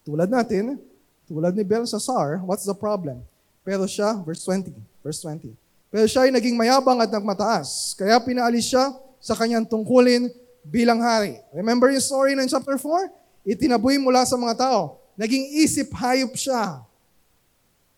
tulad 0.00 0.32
natin, 0.32 0.80
tulad 1.28 1.52
ni 1.52 1.60
Belshazzar, 1.68 2.40
what's 2.48 2.64
the 2.64 2.72
problem? 2.72 3.20
Pero 3.60 3.84
siya, 3.84 4.16
verse 4.24 4.48
20, 4.48 4.72
verse 5.04 5.20
20. 5.20 5.52
Pero 5.92 6.08
siya 6.08 6.24
ay 6.24 6.32
naging 6.32 6.56
mayabang 6.56 7.04
at 7.04 7.12
nagmataas. 7.12 7.92
Kaya 8.00 8.16
pinaalis 8.24 8.72
siya 8.72 8.96
sa 9.20 9.36
kanyang 9.36 9.68
tungkulin 9.68 10.32
bilang 10.64 11.04
hari. 11.04 11.36
Remember 11.52 11.92
yung 11.92 12.00
story 12.00 12.32
ng 12.32 12.48
chapter 12.48 12.80
4? 12.80 13.12
Itinaboy 13.44 14.00
mula 14.00 14.24
sa 14.24 14.40
mga 14.40 14.56
tao. 14.56 15.00
Naging 15.20 15.52
isip 15.60 15.92
hayop 15.92 16.32
siya. 16.32 16.80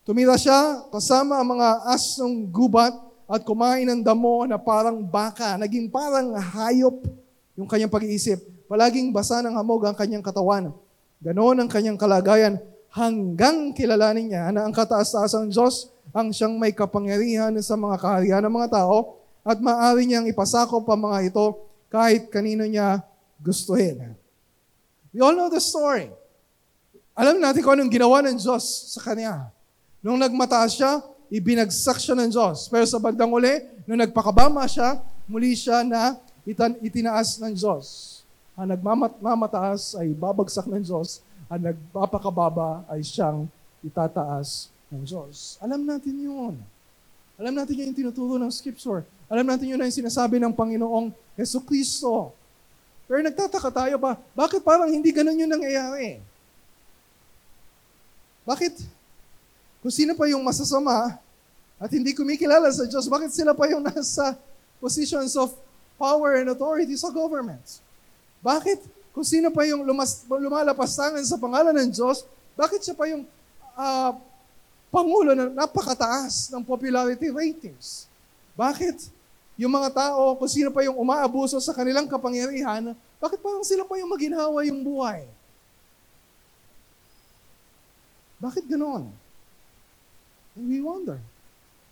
Tumira 0.02 0.34
siya 0.34 0.86
kasama 0.90 1.38
ang 1.38 1.54
mga 1.54 1.68
asong 1.94 2.50
gubat 2.50 3.09
at 3.30 3.46
kumain 3.46 3.86
ng 3.86 4.02
damo 4.02 4.42
na 4.42 4.58
parang 4.58 4.98
baka. 5.06 5.54
Naging 5.54 5.86
parang 5.86 6.34
hayop 6.34 6.98
yung 7.54 7.70
kanyang 7.70 7.86
pag-iisip. 7.86 8.42
Palaging 8.66 9.14
basa 9.14 9.38
ng 9.38 9.54
hamog 9.54 9.86
ang 9.86 9.94
kanyang 9.94 10.26
katawan. 10.26 10.74
Ganoon 11.22 11.62
ang 11.62 11.70
kanyang 11.70 11.94
kalagayan 11.94 12.58
hanggang 12.90 13.70
kilalanin 13.70 14.34
niya 14.34 14.50
na 14.50 14.66
ang 14.66 14.74
kataas-taasang 14.74 15.46
Diyos 15.46 15.94
ang 16.10 16.34
siyang 16.34 16.58
may 16.58 16.74
kapangyarihan 16.74 17.54
sa 17.62 17.78
mga 17.78 18.02
kaharian 18.02 18.42
ng 18.42 18.50
mga 18.50 18.82
tao 18.82 19.22
at 19.46 19.62
maaari 19.62 20.10
niyang 20.10 20.26
ipasakop 20.26 20.82
ang 20.90 21.06
mga 21.06 21.30
ito 21.30 21.46
kahit 21.86 22.34
kanino 22.34 22.66
niya 22.66 22.98
gustuhin. 23.38 24.18
We 25.14 25.22
all 25.22 25.38
know 25.38 25.46
the 25.46 25.62
story. 25.62 26.10
Alam 27.14 27.38
natin 27.38 27.62
kung 27.62 27.78
anong 27.78 27.94
ginawa 27.94 28.26
ng 28.26 28.42
Diyos 28.42 28.90
sa 28.90 29.00
kanya. 29.06 29.54
Nung 30.02 30.18
nagmataas 30.18 30.74
siya, 30.74 30.98
ibinagsak 31.30 32.02
siya 32.02 32.18
ng 32.18 32.28
Diyos. 32.28 32.66
Pero 32.66 32.84
sa 32.84 32.98
bandang 32.98 33.30
uli, 33.30 33.62
nung 33.86 34.02
nagpakabama 34.02 34.66
siya, 34.66 34.98
muli 35.30 35.54
siya 35.54 35.86
na 35.86 36.18
itan, 36.42 36.74
itinaas 36.82 37.38
ng 37.38 37.54
Diyos. 37.54 38.20
Ang 38.58 38.74
nagmamataas 38.76 39.96
ay 39.96 40.10
babagsak 40.12 40.66
ng 40.66 40.82
Diyos. 40.82 41.22
Ang 41.46 41.70
nagpapakababa 41.70 42.84
ay 42.90 43.00
siyang 43.06 43.46
itataas 43.80 44.68
ng 44.90 45.06
Diyos. 45.06 45.56
Alam 45.62 45.86
natin 45.86 46.18
yun. 46.18 46.54
Alam 47.40 47.54
natin 47.56 47.78
yun 47.78 47.88
yung 47.94 47.98
tinuturo 48.04 48.36
ng 48.36 48.52
Scripture. 48.52 49.06
Alam 49.30 49.48
natin 49.48 49.70
yun 49.70 49.78
na 49.80 49.88
yung 49.88 49.96
sinasabi 50.04 50.36
ng 50.42 50.52
Panginoong 50.52 51.14
Yeso 51.38 51.62
Kristo. 51.64 52.34
Pero 53.08 53.22
nagtataka 53.24 53.70
tayo 53.70 53.96
ba, 53.96 54.18
bakit 54.36 54.60
parang 54.60 54.90
hindi 54.90 55.08
ganun 55.14 55.40
yung 55.40 55.50
nangyayari? 55.50 56.20
Bakit? 58.44 58.99
Kung 59.80 59.92
sino 59.92 60.12
pa 60.12 60.28
yung 60.28 60.44
masasama 60.44 61.16
at 61.80 61.90
hindi 61.92 62.12
kumikilala 62.12 62.68
sa 62.68 62.84
Diyos, 62.84 63.08
bakit 63.08 63.32
sila 63.32 63.56
pa 63.56 63.64
yung 63.68 63.80
nasa 63.88 64.36
positions 64.76 65.32
of 65.36 65.56
power 65.96 66.40
and 66.40 66.52
authority 66.52 66.92
sa 66.96 67.08
government? 67.08 67.80
Bakit? 68.44 68.84
Kung 69.10 69.26
sino 69.26 69.48
pa 69.50 69.64
yung 69.66 69.82
lumas, 69.82 70.22
lumalapastangan 70.28 71.24
sa 71.24 71.40
pangalan 71.40 71.74
ng 71.74 71.90
Diyos, 71.90 72.24
bakit 72.54 72.84
siya 72.84 72.94
pa 72.94 73.08
yung 73.08 73.24
uh, 73.74 74.12
pangulo 74.92 75.32
na 75.32 75.48
napakataas 75.48 76.52
ng 76.52 76.62
popularity 76.62 77.32
ratings? 77.32 78.04
Bakit? 78.54 79.08
Yung 79.60 79.72
mga 79.72 79.92
tao, 79.92 80.36
kung 80.40 80.48
sino 80.48 80.72
pa 80.72 80.80
yung 80.84 80.96
umaabuso 80.96 81.60
sa 81.60 81.76
kanilang 81.76 82.08
kapangyarihan, 82.08 82.96
bakit 83.20 83.40
parang 83.44 83.64
sila 83.64 83.84
pa 83.84 83.96
yung 84.00 84.08
maginhawa 84.08 84.64
yung 84.64 84.80
buhay? 84.80 85.28
Bakit 88.40 88.64
ganoon? 88.64 89.12
And 90.58 90.66
we 90.66 90.82
wonder, 90.82 91.18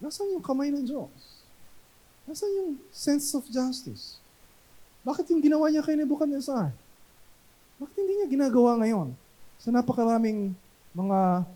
nasan 0.02 0.34
yung 0.34 0.42
kamay 0.42 0.74
ng 0.74 0.86
Diyos? 0.86 1.38
Nasaan 2.28 2.52
yung 2.60 2.72
sense 2.92 3.32
of 3.32 3.46
justice? 3.48 4.20
Bakit 5.00 5.32
yung 5.32 5.40
ginawa 5.40 5.72
niya 5.72 5.80
kay 5.80 5.96
Nebuchadnezzar? 5.96 6.74
Bakit 7.80 7.96
hindi 7.96 8.14
niya 8.20 8.28
ginagawa 8.28 8.76
ngayon? 8.84 9.16
Sa 9.56 9.72
napakaraming 9.72 10.52
mga 10.92 11.48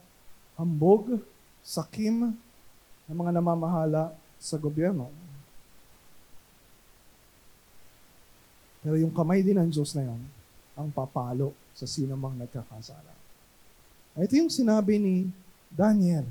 hambog, 0.57 1.21
sakim, 1.61 2.33
ng 3.11 3.17
mga 3.19 3.37
namamahala 3.37 4.15
sa 4.41 4.57
gobyerno. 4.57 5.11
Pero 8.83 8.99
yung 8.99 9.15
kamay 9.15 9.45
din 9.45 9.61
ng 9.61 9.71
Diyos 9.71 9.95
na 9.95 10.09
yon 10.09 10.23
ang 10.75 10.88
papalo 10.91 11.55
sa 11.77 11.85
sino 11.87 12.17
mang 12.17 12.35
nagkakasala. 12.35 13.12
Ito 14.19 14.35
yung 14.41 14.51
sinabi 14.51 14.99
ni 14.99 15.17
Daniel 15.69 16.27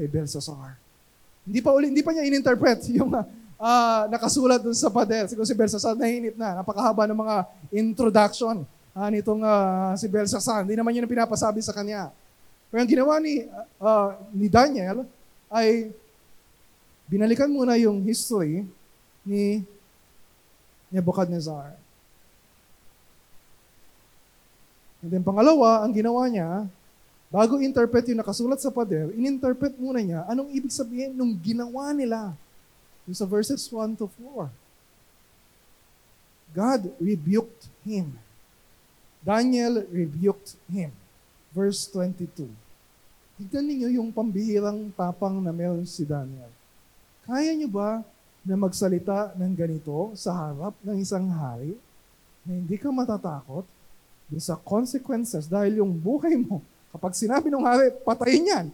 kay 0.00 0.08
Belshazzar. 0.08 0.80
Hindi 1.44 1.60
pa 1.60 1.76
uli, 1.76 1.92
hindi 1.92 2.00
pa 2.00 2.16
niya 2.16 2.24
ininterpret 2.24 2.88
yung 2.96 3.12
uh, 3.12 4.02
nakasulat 4.08 4.64
dun 4.64 4.72
sa 4.72 4.88
pader. 4.88 5.28
Siguro 5.28 5.44
si 5.44 5.52
Belshazzar 5.52 5.92
nahinip 5.92 6.40
na. 6.40 6.64
Napakahaba 6.64 7.04
ng 7.04 7.20
mga 7.20 7.36
introduction 7.68 8.64
uh, 8.96 9.08
nitong 9.12 9.44
uh, 9.44 9.92
si 10.00 10.08
Belshazzar. 10.08 10.64
Hindi 10.64 10.80
naman 10.80 10.96
yun 10.96 11.04
ang 11.04 11.12
pinapasabi 11.12 11.60
sa 11.60 11.76
kanya. 11.76 12.08
Pero 12.72 12.80
ang 12.80 12.88
ginawa 12.88 13.20
ni, 13.20 13.44
uh, 13.76 14.08
ni 14.32 14.48
Daniel 14.48 15.04
ay 15.52 15.92
binalikan 17.10 17.50
muna 17.52 17.76
yung 17.76 18.00
history 18.00 18.64
ni 19.26 19.60
Nebuchadnezzar. 20.88 21.76
And 25.00 25.10
then 25.10 25.24
pangalawa, 25.24 25.82
ang 25.82 25.92
ginawa 25.96 26.28
niya, 26.28 26.68
Bago 27.30 27.62
interpret 27.62 28.10
yung 28.10 28.18
nakasulat 28.18 28.58
sa 28.58 28.74
pader, 28.74 29.14
ininterpret 29.14 29.78
muna 29.78 30.02
niya 30.02 30.26
anong 30.26 30.50
ibig 30.50 30.74
sabihin 30.74 31.14
nung 31.14 31.30
ginawa 31.38 31.94
nila. 31.94 32.34
Yung 33.06 33.14
sa 33.14 33.22
verses 33.22 33.70
1 33.70 33.94
to 33.94 34.10
4. 34.18 34.50
God 36.50 36.90
rebuked 36.98 37.70
him. 37.86 38.18
Daniel 39.22 39.86
rebuked 39.94 40.58
him. 40.66 40.90
Verse 41.54 41.86
22. 41.94 42.50
Tignan 43.38 43.62
ninyo 43.62 44.02
yung 44.02 44.10
pambihirang 44.10 44.90
tapang 44.98 45.38
na 45.38 45.54
meron 45.54 45.86
si 45.86 46.02
Daniel. 46.02 46.50
Kaya 47.22 47.54
niyo 47.54 47.70
ba 47.70 48.02
na 48.42 48.58
magsalita 48.58 49.38
ng 49.38 49.54
ganito 49.54 50.10
sa 50.18 50.34
harap 50.34 50.74
ng 50.82 50.98
isang 50.98 51.30
hari 51.30 51.78
na 52.42 52.58
hindi 52.58 52.74
ka 52.74 52.90
matatakot 52.90 53.62
sa 54.34 54.58
consequences 54.58 55.46
dahil 55.46 55.78
yung 55.78 55.94
buhay 55.94 56.34
mo 56.34 56.58
Kapag 56.90 57.14
sinabi 57.14 57.48
ng 57.50 57.62
hari, 57.62 57.94
patayin 58.02 58.50
yan. 58.50 58.66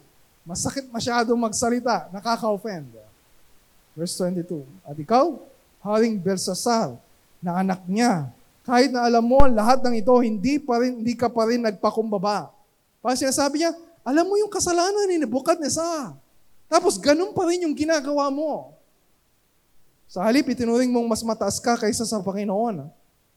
Masakit 0.46 0.88
masyado 0.88 1.33
magsalita, 1.37 2.09
nakaka-offend. 2.11 2.88
Verse 3.92 4.16
22. 4.20 4.64
At 4.85 4.96
ikaw, 4.96 5.37
Haring 5.85 6.18
Belsasar, 6.18 6.96
na 7.44 7.61
anak 7.61 7.85
niya, 7.87 8.33
kahit 8.66 8.90
na 8.90 9.07
alam 9.07 9.22
mo 9.22 9.38
lahat 9.46 9.79
ng 9.85 9.94
ito, 10.02 10.11
hindi, 10.18 10.59
pa 10.59 10.83
rin, 10.83 10.98
hindi 10.98 11.14
ka 11.14 11.31
pa 11.31 11.46
rin 11.46 11.62
nagpakumbaba. 11.62 12.50
Parang 12.98 13.14
sinasabi 13.14 13.62
niya, 13.62 13.70
alam 14.02 14.26
mo 14.26 14.35
yung 14.35 14.50
kasalanan 14.50 15.07
ni 15.07 15.22
Nebuchadnezzar. 15.22 16.18
Tapos 16.66 16.98
ganun 16.98 17.31
pa 17.31 17.46
rin 17.46 17.62
yung 17.62 17.74
ginagawa 17.76 18.26
mo. 18.26 18.74
Sa 20.11 20.22
halip, 20.26 20.50
itinuring 20.50 20.90
mong 20.90 21.07
mas 21.07 21.22
mataas 21.22 21.62
ka 21.62 21.79
kaysa 21.79 22.02
sa 22.02 22.18
Panginoon. 22.18 22.90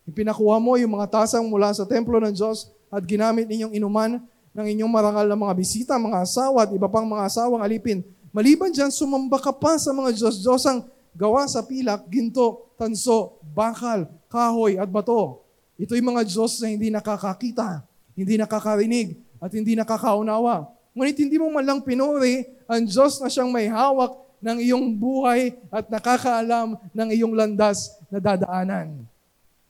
Ipinakuha 0.10 0.58
mo 0.58 0.74
yung 0.82 0.98
mga 0.98 1.22
tasang 1.22 1.46
mula 1.46 1.70
sa 1.78 1.86
templo 1.86 2.18
ng 2.18 2.34
Diyos 2.34 2.70
at 2.90 3.06
ginamit 3.06 3.46
ninyong 3.46 3.78
inuman 3.78 4.18
ng 4.60 4.68
inyong 4.76 4.92
marangal 4.92 5.24
na 5.24 5.40
mga 5.40 5.56
bisita, 5.56 5.96
mga 5.96 6.28
asawa 6.28 6.68
at 6.68 6.72
iba 6.76 6.92
pang 6.92 7.08
mga 7.08 7.32
asawang 7.32 7.64
alipin. 7.64 8.04
Maliban 8.36 8.76
dyan, 8.76 8.92
sumamba 8.92 9.40
ka 9.40 9.56
pa 9.56 9.80
sa 9.80 9.96
mga 9.96 10.12
Diyos-Diyosang 10.12 10.84
gawa 11.16 11.48
sa 11.48 11.64
pilak, 11.64 12.12
ginto, 12.12 12.76
tanso, 12.76 13.40
bakal, 13.56 14.12
kahoy 14.28 14.76
at 14.76 14.92
bato. 14.92 15.48
Ito'y 15.80 16.04
mga 16.04 16.28
Diyos 16.28 16.60
na 16.60 16.68
hindi 16.76 16.92
nakakakita, 16.92 17.88
hindi 18.20 18.36
nakakarinig, 18.36 19.16
at 19.40 19.56
hindi 19.56 19.74
nakakaunawa. 19.80 20.68
Ngunit 20.92 21.16
hindi 21.16 21.40
mo 21.40 21.48
man 21.48 21.64
lang 21.64 21.80
pinuri 21.80 22.44
ang 22.68 22.84
Diyos 22.84 23.24
na 23.24 23.32
siyang 23.32 23.48
may 23.48 23.72
hawak 23.72 24.20
ng 24.44 24.58
iyong 24.60 24.92
buhay 25.00 25.56
at 25.72 25.88
nakakaalam 25.88 26.76
ng 26.92 27.10
iyong 27.16 27.32
landas 27.32 27.96
na 28.12 28.20
dadaanan. 28.20 29.08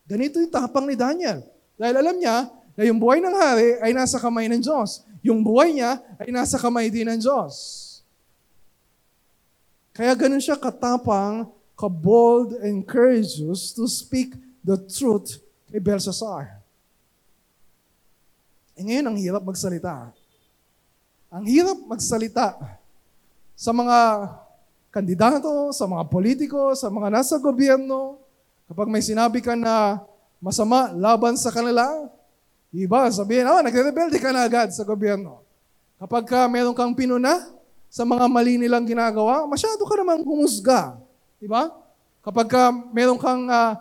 Ganito 0.10 0.42
yung 0.42 0.50
tapang 0.50 0.90
ni 0.90 0.98
Daniel. 0.98 1.46
Dahil 1.78 1.96
alam 2.02 2.18
niya, 2.18 2.50
na 2.80 2.88
yung 2.88 2.96
buhay 2.96 3.20
ng 3.20 3.36
hari 3.36 3.76
ay 3.84 3.92
nasa 3.92 4.16
kamay 4.16 4.48
ng 4.48 4.64
Diyos. 4.64 5.04
Yung 5.20 5.44
buhay 5.44 5.76
niya 5.76 6.00
ay 6.16 6.32
nasa 6.32 6.56
kamay 6.56 6.88
din 6.88 7.12
ng 7.12 7.20
Diyos. 7.20 7.52
Kaya 9.92 10.16
ganun 10.16 10.40
siya 10.40 10.56
katapang, 10.56 11.52
kabold, 11.76 12.56
and 12.64 12.88
courageous 12.88 13.76
to 13.76 13.84
speak 13.84 14.32
the 14.64 14.80
truth 14.80 15.44
kay 15.68 15.84
Belshazzar. 15.84 16.56
E 18.72 18.88
ngayon, 18.88 19.12
ang 19.12 19.18
hirap 19.20 19.44
magsalita. 19.44 20.16
Ang 21.28 21.52
hirap 21.52 21.84
magsalita 21.84 22.56
sa 23.60 23.76
mga 23.76 24.00
kandidato, 24.88 25.76
sa 25.76 25.84
mga 25.84 26.08
politiko, 26.08 26.72
sa 26.80 26.88
mga 26.88 27.12
nasa 27.12 27.36
gobyerno. 27.44 28.24
Kapag 28.72 28.88
may 28.88 29.04
sinabi 29.04 29.44
ka 29.44 29.52
na 29.52 30.00
masama 30.40 30.96
laban 30.96 31.36
sa 31.36 31.52
kanila, 31.52 32.08
Iba, 32.70 33.10
sabihin, 33.10 33.50
oh, 33.50 33.62
nagre-rebelde 33.66 34.22
ka 34.22 34.30
na 34.30 34.46
agad 34.46 34.70
sa 34.70 34.86
gobyerno. 34.86 35.42
Kapag 35.98 36.24
ka 36.30 36.46
meron 36.46 36.78
kang 36.78 36.94
pinuna, 36.94 37.50
sa 37.90 38.06
mga 38.06 38.30
mali 38.30 38.62
nilang 38.62 38.86
ginagawa, 38.86 39.50
masyado 39.50 39.82
ka 39.82 39.98
namang 39.98 40.22
humusga. 40.22 41.02
Di 41.42 41.50
ba? 41.50 41.74
Kapag 42.22 42.46
ka 42.46 42.70
meron 42.94 43.18
kang 43.18 43.50
uh, 43.50 43.74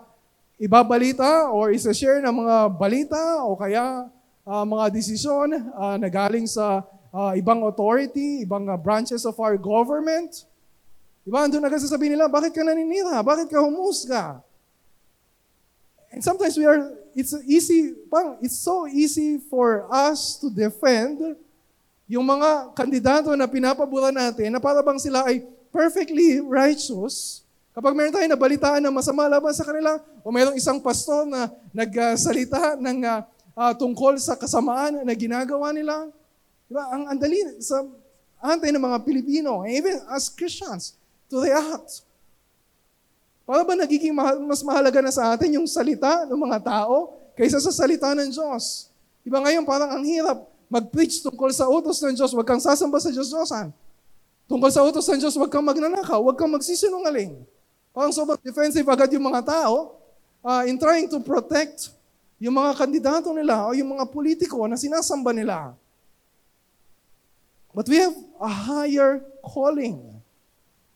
ibabalita 0.57 1.53
or 1.53 1.69
isa-share 1.77 2.25
ng 2.25 2.33
mga 2.33 2.57
balita 2.73 3.45
o 3.45 3.53
kaya 3.53 4.09
uh, 4.49 4.65
mga 4.65 4.89
desisyon 4.89 5.53
uh, 5.77 6.01
na 6.01 6.09
galing 6.09 6.49
sa 6.49 6.81
uh, 7.13 7.37
ibang 7.37 7.61
authority, 7.69 8.49
ibang 8.49 8.65
uh, 8.65 8.81
branches 8.81 9.29
of 9.29 9.37
our 9.37 9.61
government, 9.61 10.49
Di 11.29 11.31
ba? 11.37 11.45
Andun 11.45 11.61
agad 11.61 11.85
sasabihin 11.85 12.17
nila, 12.17 12.25
bakit 12.25 12.57
ka 12.57 12.65
naninira? 12.65 13.21
Bakit 13.21 13.53
ka 13.53 13.61
humusga? 13.61 14.41
And 16.09 16.25
sometimes 16.25 16.57
we 16.57 16.65
are, 16.65 16.89
it's 17.19 17.35
easy, 17.51 17.99
parang, 18.07 18.39
it's 18.39 18.63
so 18.63 18.87
easy 18.87 19.43
for 19.51 19.91
us 19.91 20.39
to 20.39 20.47
defend 20.47 21.35
yung 22.07 22.23
mga 22.23 22.71
kandidato 22.79 23.35
na 23.35 23.51
pinapabura 23.51 24.15
natin 24.15 24.55
na 24.55 24.63
para 24.63 24.79
bang 24.87 25.03
sila 25.03 25.27
ay 25.27 25.43
perfectly 25.75 26.39
righteous. 26.39 27.43
Kapag 27.75 27.93
meron 27.99 28.15
tayong 28.15 28.31
nabalitaan 28.31 28.79
na 28.79 28.95
masama 28.95 29.27
laban 29.27 29.51
sa 29.51 29.67
kanila, 29.67 29.99
o 30.23 30.31
mayroong 30.31 30.55
isang 30.55 30.79
pastor 30.79 31.27
na 31.27 31.51
nagsalita 31.75 32.79
ng 32.79 32.99
uh, 33.03 33.21
uh, 33.59 33.73
tungkol 33.75 34.15
sa 34.23 34.39
kasamaan 34.39 35.03
na 35.03 35.15
ginagawa 35.15 35.75
nila, 35.75 36.07
diba? 36.71 36.85
ang 36.87 37.11
andali 37.11 37.39
sa 37.59 37.83
antay 38.39 38.71
ng 38.71 38.83
mga 38.83 38.99
Pilipino, 39.03 39.67
even 39.67 39.99
as 40.15 40.31
Christians, 40.31 40.95
to 41.27 41.43
react. 41.43 42.07
Para 43.49 43.65
ba 43.65 43.73
nagiging 43.73 44.13
mas 44.45 44.61
mahalaga 44.61 45.01
na 45.01 45.09
sa 45.09 45.33
atin 45.33 45.57
yung 45.57 45.65
salita 45.65 46.29
ng 46.29 46.37
mga 46.37 46.69
tao 46.69 47.17
kaysa 47.33 47.57
sa 47.57 47.73
salita 47.73 48.13
ng 48.13 48.29
Diyos? 48.29 48.93
Diba 49.25 49.41
ngayon 49.41 49.65
parang 49.65 49.89
ang 49.89 50.05
hirap 50.05 50.45
mag-preach 50.69 51.25
tungkol 51.25 51.49
sa 51.49 51.65
utos 51.65 51.97
ng 52.05 52.13
Diyos, 52.13 52.29
huwag 52.37 52.45
kang 52.45 52.61
sasamba 52.61 53.01
sa 53.01 53.09
Diyos-Diyosan. 53.09 53.73
Tungkol 54.45 54.69
sa 54.69 54.85
utos 54.85 55.09
ng 55.09 55.17
Diyos, 55.25 55.33
huwag 55.33 55.49
kang 55.49 55.65
magnanakaw, 55.65 56.21
huwag 56.21 56.37
kang 56.37 56.53
magsisinungaling. 56.53 57.41
Parang 57.97 58.13
sobrang 58.13 58.37
defensive 58.45 58.85
agad 58.85 59.09
yung 59.17 59.25
mga 59.25 59.41
tao 59.41 59.97
uh, 60.45 60.69
in 60.69 60.77
trying 60.77 61.09
to 61.09 61.17
protect 61.25 61.89
yung 62.37 62.53
mga 62.53 62.77
kandidato 62.77 63.33
nila 63.33 63.65
o 63.65 63.73
yung 63.73 63.97
mga 63.97 64.13
politiko 64.13 64.61
na 64.69 64.77
sinasamba 64.77 65.33
nila. 65.33 65.73
But 67.73 67.89
we 67.89 67.97
have 67.97 68.17
a 68.45 68.53
higher 68.53 69.25
calling. 69.41 70.18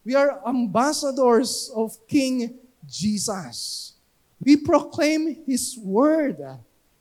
We 0.03 0.19
are 0.19 0.43
ambassadors 0.43 1.71
of 1.75 1.95
King 2.11 2.59
Jesus. 2.83 3.95
We 4.43 4.59
proclaim 4.59 5.47
His 5.47 5.79
Word. 5.79 6.43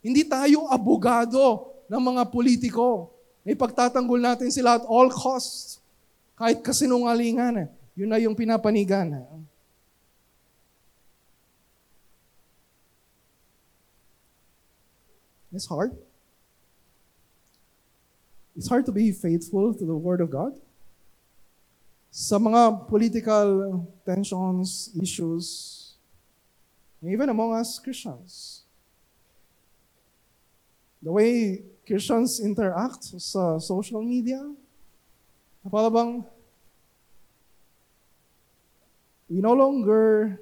Hindi 0.06 0.22
tayo 0.30 0.70
abogado 0.70 1.74
ng 1.90 1.98
mga 1.98 2.30
politiko. 2.30 3.10
May 3.42 3.58
pagtatanggol 3.58 4.22
natin 4.22 4.54
sila 4.54 4.78
at 4.78 4.86
all 4.86 5.10
costs. 5.10 5.82
Kahit 6.38 6.62
kasinungalingan. 6.62 7.66
Yun 7.98 8.10
na 8.10 8.22
yung 8.22 8.38
pinapanigan. 8.38 9.26
It's 15.50 15.66
hard. 15.66 15.98
It's 18.56 18.70
hard 18.70 18.86
to 18.86 18.94
be 18.94 19.10
faithful 19.10 19.74
to 19.74 19.84
the 19.84 19.98
Word 19.98 20.22
of 20.22 20.30
God 20.30 20.54
sa 22.12 22.36
mga 22.36 22.92
political 22.92 23.80
tensions, 24.04 24.92
issues, 25.00 25.48
even 27.00 27.32
among 27.32 27.56
us 27.56 27.80
Christians. 27.80 28.68
The 31.00 31.08
way 31.08 31.64
Christians 31.88 32.44
interact 32.44 33.08
sa 33.16 33.56
social 33.64 34.04
media, 34.04 34.44
para 35.64 35.88
we 39.32 39.40
no 39.40 39.56
longer 39.56 40.36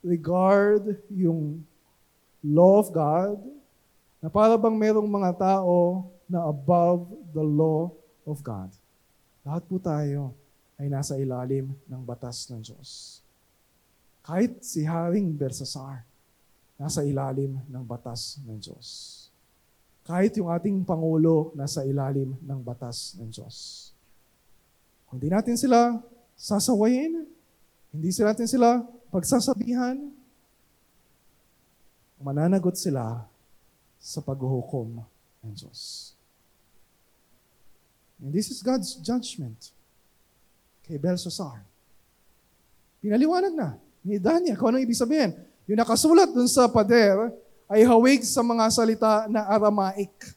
regard 0.00 1.04
yung 1.12 1.60
law 2.40 2.80
of 2.80 2.88
God 2.96 3.36
na 4.24 4.32
para 4.32 4.56
bang 4.56 4.72
merong 4.72 5.04
mga 5.04 5.36
tao 5.36 6.08
na 6.24 6.48
above 6.48 7.12
the 7.36 7.44
law 7.44 7.92
of 8.24 8.40
God. 8.40 8.72
Lahat 9.44 9.60
po 9.68 9.76
tayo 9.76 10.32
ay 10.80 10.88
nasa 10.88 11.20
ilalim 11.20 11.76
ng 11.84 12.02
batas 12.08 12.48
ng 12.48 12.64
Diyos. 12.64 13.20
Kahit 14.24 14.64
si 14.64 14.88
Haring 14.88 15.28
Bersasar, 15.36 16.08
nasa 16.80 17.04
ilalim 17.04 17.60
ng 17.68 17.84
batas 17.84 18.40
ng 18.40 18.56
Diyos. 18.56 19.28
Kahit 20.08 20.32
yung 20.40 20.48
ating 20.48 20.80
Pangulo, 20.88 21.52
nasa 21.52 21.84
ilalim 21.84 22.32
ng 22.40 22.60
batas 22.64 23.12
ng 23.20 23.28
Diyos. 23.28 23.92
Kung 25.04 25.20
di 25.20 25.28
natin 25.28 25.60
sila 25.60 26.00
sasawayin, 26.32 27.28
hindi 27.92 28.08
sila 28.08 28.32
natin 28.32 28.48
sila 28.48 28.80
pagsasabihan, 29.12 30.00
mananagot 32.24 32.80
sila 32.80 33.28
sa 34.00 34.24
paghuhukom 34.24 35.04
ng 35.44 35.52
Diyos. 35.52 36.12
And 38.24 38.32
this 38.32 38.48
is 38.48 38.64
God's 38.64 38.96
judgment 38.96 39.76
kay 40.90 40.98
Belshazzar. 40.98 41.62
Pinaliwanag 42.98 43.54
na 43.54 43.78
ni 44.02 44.18
Daniel 44.18 44.58
kung 44.58 44.74
anong 44.74 44.82
ibig 44.82 44.98
sabihin. 44.98 45.38
Yung 45.70 45.78
nakasulat 45.78 46.34
dun 46.34 46.50
sa 46.50 46.66
pader 46.66 47.30
ay 47.70 47.86
hawig 47.86 48.26
sa 48.26 48.42
mga 48.42 48.66
salita 48.74 49.30
na 49.30 49.46
Aramaic. 49.46 50.34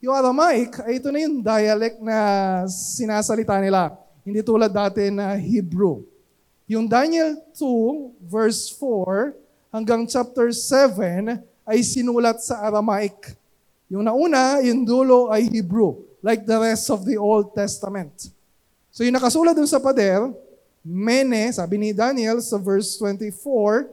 Yung 0.00 0.16
Aramaic, 0.16 0.80
ay 0.88 0.96
ito 0.96 1.12
na 1.12 1.20
yung 1.20 1.44
dialect 1.44 2.00
na 2.00 2.16
sinasalita 2.64 3.60
nila. 3.60 3.92
Hindi 4.24 4.40
tulad 4.40 4.72
dati 4.72 5.12
na 5.12 5.36
Hebrew. 5.36 6.00
Yung 6.64 6.88
Daniel 6.88 7.36
2, 7.52 8.24
verse 8.24 8.72
4, 8.80 9.36
hanggang 9.68 10.08
chapter 10.08 10.48
7, 10.48 11.36
ay 11.68 11.78
sinulat 11.84 12.40
sa 12.40 12.64
Aramaic. 12.64 13.36
Yung 13.92 14.00
nauna, 14.00 14.64
yung 14.64 14.84
dulo 14.84 15.28
ay 15.28 15.44
Hebrew, 15.52 16.00
like 16.24 16.48
the 16.48 16.56
rest 16.56 16.88
of 16.88 17.04
the 17.04 17.20
Old 17.20 17.52
Testament. 17.52 18.32
So 18.94 19.02
yung 19.02 19.18
nakasulat 19.18 19.58
dun 19.58 19.66
sa 19.66 19.82
pader, 19.82 20.30
mene, 20.86 21.50
sabi 21.50 21.82
ni 21.82 21.90
Daniel 21.90 22.38
sa 22.38 22.54
verse 22.62 22.94
24, 23.02 23.90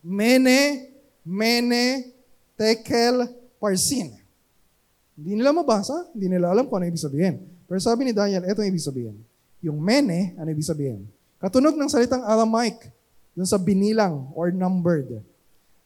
mene, 0.00 0.88
mene, 1.20 2.08
tekel, 2.56 3.28
parsin. 3.60 4.16
Hindi 5.12 5.36
nila 5.36 5.52
mabasa, 5.52 6.08
hindi 6.16 6.32
nila 6.32 6.56
alam 6.56 6.64
kung 6.72 6.80
ano 6.80 6.88
ibig 6.88 7.04
sabihin. 7.04 7.36
Pero 7.68 7.84
sabi 7.84 8.08
ni 8.08 8.16
Daniel, 8.16 8.48
ito 8.48 8.64
ibig 8.64 8.80
sabihin. 8.80 9.20
Yung 9.60 9.76
mene, 9.76 10.32
ano 10.40 10.48
ibig 10.48 10.64
sabihin? 10.64 11.04
Katunog 11.36 11.76
ng 11.76 11.92
salitang 11.92 12.24
Aramaic, 12.24 12.88
dun 13.36 13.44
sa 13.44 13.60
binilang 13.60 14.32
or 14.32 14.48
numbered, 14.48 15.20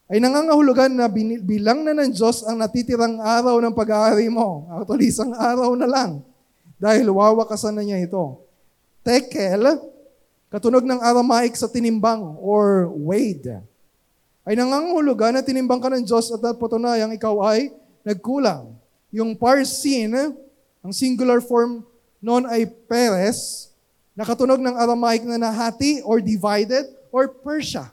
ay 0.07 0.23
nangangahulugan 0.23 0.95
na 0.95 1.11
bilang 1.43 1.83
na 1.83 1.91
ng 1.91 2.07
Diyos 2.07 2.47
ang 2.47 2.55
natitirang 2.55 3.19
araw 3.19 3.59
ng 3.59 3.75
pag-aari 3.75 4.31
mo. 4.31 4.63
Actually, 4.71 5.11
isang 5.11 5.35
araw 5.35 5.75
na 5.75 5.91
lang. 5.91 6.23
Dahil 6.79 7.11
wawakasan 7.11 7.75
na 7.75 7.83
niya 7.83 7.99
ito 7.99 8.44
tekel, 9.05 9.61
katunog 10.49 10.81
ng 10.81 10.97
Aramaic 10.97 11.53
sa 11.53 11.69
tinimbang 11.69 12.41
or 12.41 12.89
weighed, 12.89 13.45
ay 14.41 14.57
nangangulugan 14.57 15.37
na 15.37 15.45
tinimbang 15.45 15.77
ka 15.77 15.93
ng 15.93 16.01
Diyos 16.01 16.33
at 16.33 16.41
patunayang 16.57 17.13
ikaw 17.13 17.37
ay 17.45 17.69
nagkulang. 18.01 18.73
Yung 19.13 19.37
parsin, 19.37 20.33
ang 20.81 20.93
singular 20.93 21.37
form 21.37 21.85
noon 22.17 22.49
ay 22.49 22.65
peres, 22.65 23.69
na 24.15 24.23
katunog 24.23 24.63
ng 24.63 24.79
Aramaic 24.79 25.27
na 25.27 25.35
nahati 25.35 25.99
or 26.07 26.23
divided 26.23 26.87
or 27.11 27.27
Persia. 27.27 27.91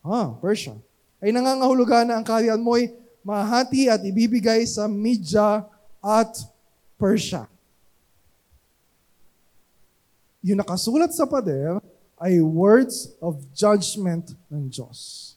Ah, 0.00 0.30
Persia. 0.38 0.78
Ay 1.18 1.34
nangangahulugan 1.34 2.06
na 2.06 2.22
ang 2.22 2.24
kaharian 2.24 2.62
mo 2.62 2.78
ay 2.78 2.94
mahati 3.20 3.90
at 3.90 4.00
ibibigay 4.00 4.64
sa 4.64 4.86
Media 4.86 5.66
at 6.00 6.32
Persia 6.96 7.50
yung 10.40 10.60
nakasulat 10.60 11.12
sa 11.12 11.28
pader 11.28 11.80
ay 12.20 12.40
words 12.40 13.12
of 13.20 13.40
judgment 13.56 14.36
ng 14.52 14.68
Diyos. 14.68 15.32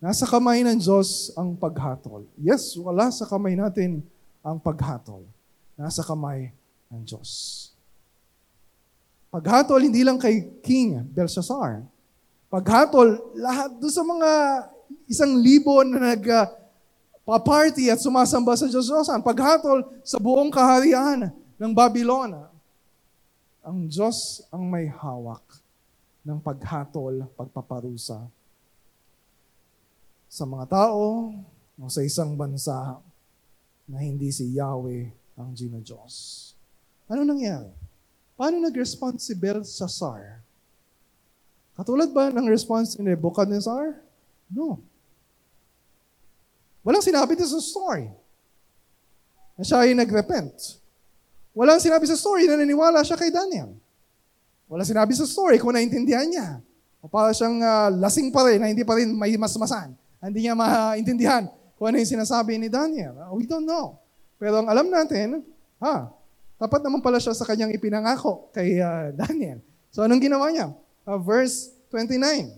Nasa 0.00 0.28
kamay 0.28 0.60
ng 0.64 0.76
Diyos 0.76 1.32
ang 1.32 1.56
paghatol. 1.56 2.28
Yes, 2.36 2.76
wala 2.76 3.08
sa 3.08 3.24
kamay 3.24 3.56
natin 3.56 4.04
ang 4.44 4.60
paghatol. 4.60 5.24
Nasa 5.76 6.04
kamay 6.04 6.52
ng 6.92 7.00
Diyos. 7.04 7.72
Paghatol 9.32 9.80
hindi 9.80 10.04
lang 10.04 10.20
kay 10.20 10.44
King 10.60 11.00
Belshazzar. 11.08 11.82
Paghatol, 12.52 13.18
lahat 13.34 13.72
do 13.80 13.88
sa 13.88 14.04
mga 14.04 14.30
isang 15.08 15.32
libo 15.40 15.80
na 15.82 16.12
nag 16.12 16.24
pa-party 17.24 17.88
at 17.88 17.98
sumasamba 17.98 18.52
sa 18.54 18.68
Diyos. 18.68 18.86
Paghatol 19.24 19.88
sa 20.04 20.20
buong 20.20 20.52
kaharian 20.52 21.32
ng 21.56 21.72
Babylon. 21.72 22.53
Ang 23.64 23.88
Diyos 23.88 24.44
ang 24.52 24.68
may 24.68 24.92
hawak 24.92 25.40
ng 26.20 26.36
paghatol, 26.36 27.24
pagpaparusa 27.32 28.28
sa 30.28 30.44
mga 30.44 30.68
tao 30.68 31.32
o 31.80 31.82
sa 31.88 32.04
isang 32.04 32.36
bansa 32.36 33.00
na 33.88 33.98
hindi 34.04 34.28
si 34.28 34.52
Yahweh 34.52 35.08
ang 35.40 35.56
Gino 35.56 35.80
Diyos. 35.80 36.52
Ano 37.08 37.24
nangyari? 37.24 37.72
Paano 38.36 38.60
nag-respond 38.60 39.16
si 39.16 39.32
Belshazzar? 39.32 40.44
Katulad 41.72 42.12
ba 42.12 42.28
ng 42.28 42.44
response 42.44 43.00
ni 43.00 43.08
Nebuchadnezzar? 43.08 43.96
No. 44.52 44.76
Walang 46.84 47.00
sinabi 47.00 47.32
sa 47.40 47.64
story 47.64 48.12
na 49.56 49.64
siya 49.64 49.88
ay 49.88 49.96
nag-repent. 49.96 50.83
Walang 51.54 51.78
sinabi 51.78 52.02
sa 52.10 52.18
story 52.18 52.50
na 52.50 52.58
naniwala 52.58 53.06
siya 53.06 53.14
kay 53.14 53.30
Daniel. 53.30 53.78
Walang 54.66 54.90
sinabi 54.90 55.14
sa 55.14 55.22
story 55.22 55.62
kung 55.62 55.70
naintindihan 55.70 56.26
niya. 56.26 56.58
O 56.98 57.06
para 57.06 57.30
siyang 57.30 57.62
uh, 57.62 57.94
lasing 57.94 58.34
pa 58.34 58.42
rin 58.42 58.58
na 58.58 58.66
hindi 58.66 58.82
pa 58.82 58.98
rin 58.98 59.14
may 59.14 59.38
masmasan. 59.38 59.94
Hindi 60.18 60.50
niya 60.50 60.58
maintindihan 60.58 61.46
kung 61.78 61.94
ano 61.94 62.02
yung 62.02 62.10
sinasabi 62.10 62.58
ni 62.58 62.66
Daniel. 62.66 63.14
We 63.38 63.46
don't 63.46 63.62
know. 63.62 64.02
Pero 64.34 64.64
ang 64.64 64.66
alam 64.66 64.90
natin, 64.90 65.46
ha, 65.78 66.10
tapat 66.58 66.82
naman 66.82 66.98
pala 66.98 67.22
siya 67.22 67.36
sa 67.38 67.46
kanyang 67.46 67.70
ipinangako 67.70 68.50
kay 68.50 68.82
uh, 68.82 69.14
Daniel. 69.14 69.62
So 69.94 70.02
anong 70.02 70.26
ginawa 70.26 70.50
niya? 70.50 70.74
Uh, 71.06 71.22
verse 71.22 71.70
29. 71.92 72.50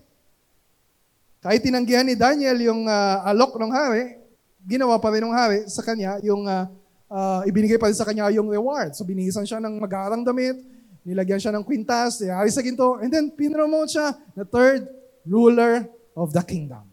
Kahit 1.45 1.61
tinanggihan 1.61 2.07
ni 2.09 2.17
Daniel 2.17 2.57
yung 2.65 2.89
uh, 2.89 3.29
alok 3.29 3.61
ng 3.61 3.73
hari, 3.75 4.17
ginawa 4.65 4.97
pa 4.97 5.13
rin 5.13 5.21
ng 5.21 5.37
hari 5.37 5.69
sa 5.69 5.85
kanya 5.85 6.17
yung 6.25 6.49
uh, 6.49 6.65
uh, 7.11 7.43
ibinigay 7.47 7.79
pa 7.79 7.91
rin 7.91 7.97
sa 7.99 8.07
kanya 8.07 8.31
yung 8.35 8.51
reward. 8.51 8.95
So 8.95 9.07
binihisan 9.07 9.47
siya 9.47 9.63
ng 9.63 9.79
mag-aarang 9.83 10.23
damit, 10.23 10.63
nilagyan 11.07 11.39
siya 11.39 11.55
ng 11.55 11.65
kwintas, 11.67 12.23
hari 12.23 12.51
sa 12.51 12.63
ginto, 12.63 12.99
and 12.99 13.11
then 13.11 13.31
pinromote 13.31 13.95
siya 13.95 14.15
na 14.35 14.43
third 14.43 14.91
ruler 15.27 15.87
of 16.15 16.35
the 16.35 16.43
kingdom. 16.43 16.87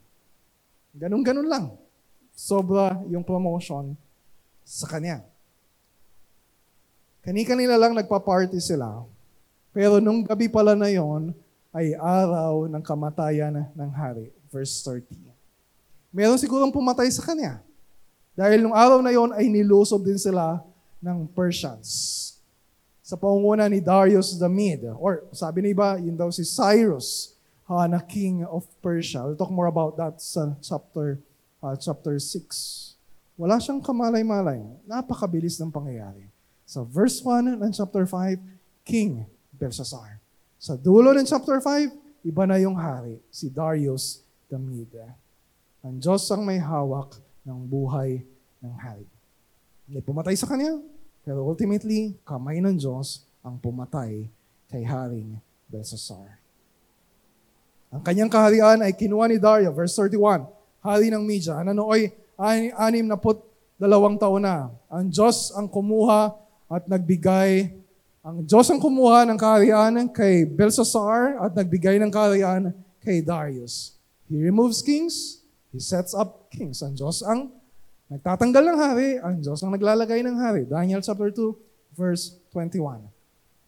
Ganun-ganun 0.94 1.50
lang. 1.50 1.66
Sobra 2.34 2.98
yung 3.10 3.26
promotion 3.26 3.98
sa 4.62 4.86
kanya. 4.90 5.22
Kani-kanila 7.24 7.80
lang 7.80 7.96
nagpa-party 7.96 8.60
sila. 8.60 9.06
Pero 9.74 9.98
nung 9.98 10.22
gabi 10.22 10.52
pala 10.52 10.78
na 10.78 10.92
yon 10.92 11.34
ay 11.74 11.98
araw 11.98 12.70
ng 12.70 12.84
kamatayan 12.86 13.66
ng 13.74 13.90
hari. 13.90 14.30
Verse 14.54 14.86
30. 14.86 15.18
Meron 16.14 16.38
sigurong 16.38 16.70
pumatay 16.70 17.10
sa 17.10 17.26
kanya. 17.26 17.64
Dahil 18.34 18.66
nung 18.66 18.74
araw 18.74 18.98
na 19.06 19.14
yon 19.14 19.30
ay 19.34 19.46
nilusob 19.46 20.02
din 20.02 20.18
sila 20.18 20.66
ng 20.98 21.30
Persians. 21.38 22.20
Sa 23.06 23.14
pangunguna 23.14 23.70
ni 23.70 23.78
Darius 23.78 24.34
the 24.42 24.50
Mede. 24.50 24.90
Or 24.98 25.28
sabi 25.30 25.62
ni 25.62 25.78
iba, 25.78 26.02
yun 26.02 26.18
daw 26.18 26.34
si 26.34 26.42
Cyrus 26.42 27.38
uh, 27.70 27.86
na 27.86 28.02
king 28.02 28.42
of 28.50 28.66
Persia. 28.82 29.22
We'll 29.22 29.38
talk 29.38 29.54
more 29.54 29.70
about 29.70 30.00
that 30.02 30.18
sa 30.18 30.58
chapter 30.66 31.22
uh, 31.62 31.78
chapter 31.78 32.18
6. 32.18 32.98
Wala 33.38 33.62
siyang 33.62 33.82
kamalay-malay. 33.86 34.62
Napakabilis 34.86 35.62
ng 35.62 35.70
pangyayari. 35.70 36.30
Sa 36.66 36.82
verse 36.82 37.22
1 37.22 37.60
ng 37.60 37.72
chapter 37.74 38.10
5, 38.10 38.42
King 38.82 39.30
Belshazzar. 39.54 40.18
Sa 40.58 40.74
dulo 40.74 41.14
ng 41.14 41.28
chapter 41.28 41.62
5, 41.62 42.26
iba 42.26 42.44
na 42.48 42.58
yung 42.58 42.76
hari, 42.80 43.20
si 43.30 43.52
Darius 43.52 44.24
the 44.48 44.58
Mede. 44.58 45.06
Ang 45.84 46.00
Diyos 46.00 46.24
ang 46.32 46.48
may 46.48 46.58
hawak 46.58 47.20
ng 47.44 47.60
buhay 47.68 48.24
ng 48.64 48.76
hari. 48.80 49.08
Hindi 49.88 50.00
pumatay 50.00 50.36
sa 50.40 50.48
kanya, 50.48 50.80
pero 51.24 51.44
ultimately, 51.44 52.16
kamay 52.24 52.64
ng 52.64 52.80
Diyos 52.80 53.28
ang 53.44 53.60
pumatay 53.60 54.28
kay 54.72 54.84
Haring 54.88 55.40
Belshazzar. 55.68 56.40
Ang 57.94 58.02
kanyang 58.02 58.32
kaharian 58.32 58.82
ay 58.82 58.96
kinuha 58.96 59.30
ni 59.30 59.38
Dario, 59.38 59.70
verse 59.70 59.94
31, 59.96 60.50
hari 60.82 61.14
ng 61.14 61.22
Media. 61.22 61.62
Ano 61.62 61.86
oy, 61.86 62.10
anim 62.74 63.06
na 63.06 63.20
put 63.20 63.38
dalawang 63.78 64.18
taon 64.18 64.42
na. 64.42 64.74
Ang 64.90 65.14
Diyos 65.14 65.54
ang 65.54 65.70
kumuha 65.70 66.34
at 66.72 66.90
nagbigay 66.90 67.70
ang 68.24 68.40
Diyos 68.48 68.72
ang 68.72 68.80
kumuha 68.80 69.28
ng 69.28 69.36
kaharian 69.36 70.08
kay 70.08 70.48
Belshazzar 70.48 71.44
at 71.44 71.52
nagbigay 71.52 72.00
ng 72.00 72.08
kaharian 72.08 72.72
kay 73.04 73.20
Darius. 73.20 74.00
He 74.32 74.40
removes 74.40 74.80
kings, 74.80 75.44
he 75.76 75.84
sets 75.84 76.16
up 76.16 76.43
kings. 76.54 76.86
Ang 76.86 76.94
Diyos 76.94 77.26
ang 77.26 77.50
nagtatanggal 78.14 78.64
ng 78.64 78.78
hari, 78.78 79.10
ang 79.18 79.42
Diyos 79.42 79.58
ang 79.66 79.74
naglalagay 79.74 80.22
ng 80.22 80.38
hari. 80.38 80.70
Daniel 80.70 81.02
chapter 81.02 81.34
2, 81.34 81.98
verse 81.98 82.38
21. 82.54 83.02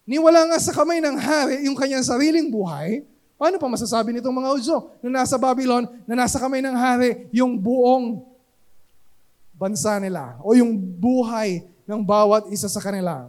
Niwala 0.06 0.54
nga 0.54 0.58
sa 0.62 0.70
kamay 0.70 1.02
ng 1.02 1.18
hari 1.18 1.66
yung 1.66 1.74
kanyang 1.74 2.06
sariling 2.06 2.46
buhay, 2.46 3.02
paano 3.34 3.58
pa 3.58 3.66
masasabi 3.66 4.14
nitong 4.14 4.38
mga 4.38 4.50
Udyo 4.54 4.76
na 5.02 5.26
nasa 5.26 5.34
Babylon, 5.34 5.90
na 6.06 6.14
nasa 6.14 6.38
kamay 6.38 6.62
ng 6.62 6.76
hari 6.78 7.26
yung 7.34 7.58
buong 7.58 8.22
bansa 9.58 9.98
nila 9.98 10.38
o 10.46 10.54
yung 10.54 10.78
buhay 10.78 11.66
ng 11.90 12.00
bawat 12.06 12.46
isa 12.54 12.70
sa 12.70 12.78
kanila. 12.78 13.26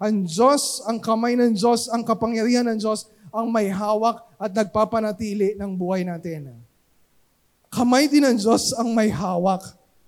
Ang 0.00 0.24
Diyos, 0.24 0.84
ang 0.88 0.96
kamay 0.96 1.36
ng 1.36 1.52
Diyos, 1.52 1.92
ang 1.92 2.00
kapangyarihan 2.00 2.64
ng 2.64 2.80
Diyos, 2.80 3.08
ang 3.28 3.52
may 3.52 3.68
hawak 3.68 4.24
at 4.40 4.52
nagpapanatili 4.56 5.56
ng 5.60 5.70
buhay 5.76 6.04
natin. 6.04 6.65
Kamay 7.76 8.08
din 8.08 8.24
ng 8.24 8.40
Diyos 8.40 8.72
ang 8.72 8.88
may 8.96 9.12
hawak 9.12 9.60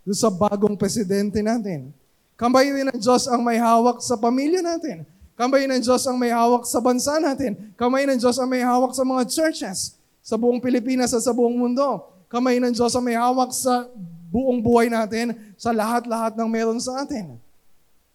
sa 0.08 0.32
bagong 0.32 0.72
presidente 0.72 1.44
natin. 1.44 1.92
Kamay 2.32 2.72
din 2.72 2.88
ng 2.88 2.96
Diyos 2.96 3.28
ang 3.28 3.44
may 3.44 3.60
hawak 3.60 4.00
sa 4.00 4.16
pamilya 4.16 4.64
natin. 4.64 5.04
Kamay 5.36 5.68
ng 5.68 5.76
Diyos 5.84 6.00
ang 6.08 6.16
may 6.16 6.32
hawak 6.32 6.64
sa 6.64 6.80
bansa 6.80 7.20
natin. 7.20 7.76
Kamay 7.76 8.08
ng 8.08 8.16
Diyos 8.16 8.40
ang 8.40 8.48
may 8.48 8.64
hawak 8.64 8.96
sa 8.96 9.04
mga 9.04 9.28
churches 9.28 10.00
sa 10.24 10.40
buong 10.40 10.64
Pilipinas 10.64 11.12
at 11.12 11.20
sa 11.20 11.36
buong 11.36 11.60
mundo. 11.60 12.08
Kamay 12.32 12.56
ng 12.56 12.72
Diyos 12.72 12.96
ang 12.96 13.04
may 13.04 13.20
hawak 13.20 13.52
sa 13.52 13.84
buong 14.32 14.64
buhay 14.64 14.88
natin, 14.88 15.36
sa 15.60 15.68
lahat-lahat 15.68 16.40
ng 16.40 16.48
meron 16.48 16.80
sa 16.80 17.04
atin. 17.04 17.36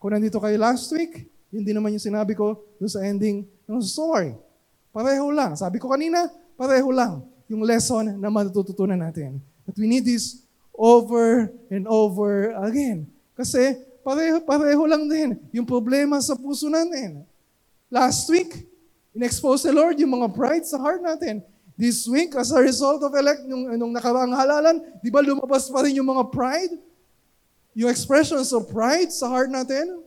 Kung 0.02 0.18
nandito 0.18 0.42
kayo 0.42 0.58
last 0.58 0.90
week, 0.98 1.30
hindi 1.54 1.78
naman 1.78 1.94
yung 1.94 2.02
sinabi 2.02 2.34
ko 2.34 2.58
doon 2.82 2.90
sa 2.90 3.06
ending 3.06 3.46
ng 3.70 3.82
story. 3.86 4.34
Pareho 4.90 5.30
lang. 5.30 5.54
Sabi 5.54 5.78
ko 5.78 5.94
kanina, 5.94 6.26
pareho 6.58 6.90
lang 6.90 7.33
yung 7.54 7.62
lesson 7.62 8.18
na 8.18 8.34
matututunan 8.34 8.98
natin. 8.98 9.38
That 9.70 9.78
we 9.78 9.86
need 9.86 10.10
this 10.10 10.42
over 10.74 11.54
and 11.70 11.86
over 11.86 12.50
again. 12.66 13.06
Kasi 13.38 13.78
pareho, 14.02 14.42
pareho 14.42 14.84
lang 14.90 15.06
din 15.06 15.38
yung 15.54 15.70
problema 15.70 16.18
sa 16.18 16.34
puso 16.34 16.66
natin. 16.66 17.22
Last 17.94 18.26
week, 18.34 18.66
in-expose 19.14 19.62
the 19.62 19.70
Lord 19.70 20.02
yung 20.02 20.18
mga 20.18 20.34
pride 20.34 20.66
sa 20.66 20.82
heart 20.82 21.06
natin. 21.06 21.46
This 21.78 22.10
week, 22.10 22.34
as 22.34 22.50
a 22.50 22.62
result 22.62 23.06
of 23.06 23.14
elect, 23.14 23.46
nung, 23.46 23.70
nung 23.78 23.94
nakaraang 23.94 24.34
halalan, 24.34 24.82
di 25.02 25.14
ba 25.14 25.22
lumabas 25.22 25.70
pa 25.70 25.86
rin 25.86 25.98
yung 25.98 26.10
mga 26.10 26.34
pride? 26.34 26.74
Yung 27.78 27.90
expressions 27.90 28.50
of 28.54 28.70
pride 28.70 29.14
sa 29.14 29.30
heart 29.30 29.50
natin? 29.50 30.02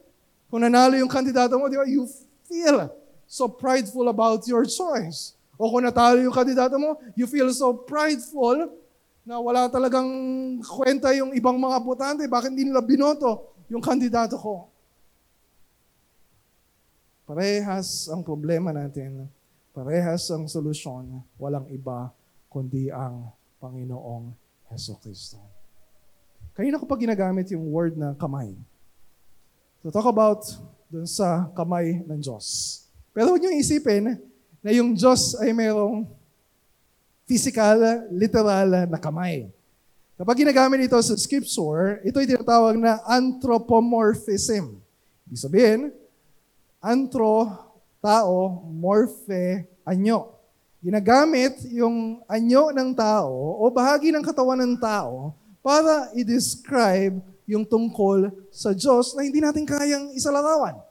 Kung 0.51 0.63
nanalo 0.63 0.99
yung 0.99 1.11
kandidato 1.11 1.59
mo, 1.59 1.67
di 1.67 1.79
ba, 1.79 1.87
you 1.87 2.07
feel 2.47 2.91
so 3.27 3.51
prideful 3.51 4.07
about 4.07 4.47
your 4.47 4.63
choice. 4.67 5.36
O 5.57 5.73
kung 5.73 5.85
natalo 5.85 6.21
yung 6.21 6.33
kandidato 6.33 6.77
mo, 6.77 7.01
you 7.17 7.25
feel 7.25 7.49
so 7.53 7.73
prideful 7.73 8.69
na 9.27 9.41
wala 9.41 9.67
talagang 9.67 10.07
kwenta 10.63 11.11
yung 11.17 11.33
ibang 11.33 11.57
mga 11.59 11.79
botante. 11.83 12.23
Bakit 12.29 12.53
hindi 12.53 12.69
nila 12.69 12.85
binoto 12.85 13.57
yung 13.73 13.83
kandidato 13.83 14.37
ko? 14.39 14.71
Parehas 17.27 18.07
ang 18.07 18.23
problema 18.23 18.71
natin. 18.71 19.27
Parehas 19.75 20.31
ang 20.31 20.47
solusyon. 20.47 21.25
Walang 21.41 21.67
iba 21.75 22.15
kundi 22.47 22.87
ang 22.93 23.35
Panginoong 23.59 24.31
Heso 24.71 24.95
Kristo. 25.03 25.43
Kanina 26.55 26.79
ko 26.79 26.87
pa 26.87 26.95
ginagamit 26.95 27.51
yung 27.51 27.67
word 27.69 27.99
na 27.99 28.15
kamay 28.15 28.55
to 29.87 29.95
talk 29.95 30.11
about 30.11 30.43
dun 30.91 31.07
sa 31.07 31.47
kamay 31.55 32.03
ng 32.03 32.19
Diyos. 32.19 32.47
Pero 33.15 33.31
huwag 33.31 33.39
niyo 33.39 33.55
isipin 33.55 34.19
na 34.67 34.75
yung 34.75 34.99
Diyos 34.99 35.39
ay 35.39 35.55
mayroong 35.55 36.03
physical, 37.23 38.11
literal 38.11 38.91
na 38.91 38.99
kamay. 38.99 39.47
Kapag 40.19 40.43
ginagamit 40.43 40.91
ito 40.91 40.99
sa 40.99 41.14
scripture, 41.14 42.03
ito 42.03 42.19
ay 42.19 42.27
tinatawag 42.27 42.75
na 42.75 42.99
anthropomorphism. 43.07 44.83
Ibig 45.31 45.39
sabihin, 45.39 45.81
antro, 46.83 47.47
tao, 48.03 48.67
morphe, 48.67 49.71
anyo. 49.87 50.35
Ginagamit 50.83 51.62
yung 51.71 52.27
anyo 52.27 52.75
ng 52.75 52.91
tao 52.91 53.62
o 53.62 53.71
bahagi 53.71 54.11
ng 54.11 54.23
katawan 54.27 54.59
ng 54.67 54.75
tao 54.83 55.31
para 55.62 56.11
i-describe 56.19 57.23
yung 57.47 57.62
tungkol 57.62 58.35
sa 58.51 58.75
Diyos 58.75 59.14
na 59.14 59.23
hindi 59.23 59.39
natin 59.39 59.62
kayang 59.62 60.11
isalarawan. 60.11 60.86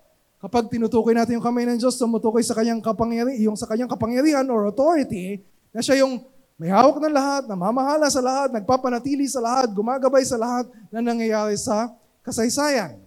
Kapag 0.45 0.69
tinutukoy 0.69 1.17
natin 1.17 1.41
yung 1.41 1.47
kamay 1.49 1.65
ng 1.65 1.81
Diyos, 1.81 1.97
tumutukoy 1.97 2.45
sa 2.45 2.53
kanyang 2.53 2.77
kapangyarihan, 2.77 3.49
yung 3.49 3.57
sa 3.57 3.65
kanyang 3.65 3.89
kapangyarihan 3.89 4.45
or 4.45 4.69
authority, 4.69 5.41
na 5.73 5.81
siya 5.81 6.05
yung 6.05 6.21
may 6.53 6.69
hawak 6.69 7.01
ng 7.01 7.09
lahat, 7.17 7.49
namamahala 7.49 8.05
sa 8.13 8.21
lahat, 8.21 8.53
nagpapanatili 8.53 9.25
sa 9.25 9.41
lahat, 9.41 9.73
gumagabay 9.73 10.21
sa 10.21 10.37
lahat 10.37 10.69
na 10.93 11.01
nangyayari 11.01 11.57
sa 11.57 11.89
kasaysayan. 12.21 13.01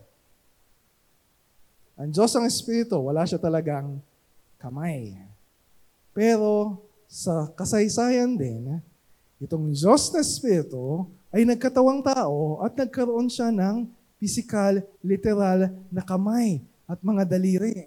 Ang 1.95 2.11
Diyos 2.11 2.35
ang 2.35 2.43
Espiritu, 2.43 2.99
wala 2.99 3.23
siya 3.23 3.39
talagang 3.39 4.03
kamay. 4.59 5.15
Pero 6.11 6.83
sa 7.07 7.55
kasaysayan 7.55 8.35
din, 8.35 8.83
itong 9.39 9.71
Diyos 9.71 10.11
na 10.11 10.27
Espiritu 10.27 11.07
ay 11.31 11.47
nagkatawang 11.47 12.03
tao 12.03 12.67
at 12.67 12.75
nagkaroon 12.75 13.31
siya 13.31 13.55
ng 13.55 13.87
physical, 14.19 14.83
literal 15.07 15.71
na 15.95 16.03
kamay 16.03 16.67
at 16.89 16.99
mga 17.05 17.29
daliri. 17.29 17.85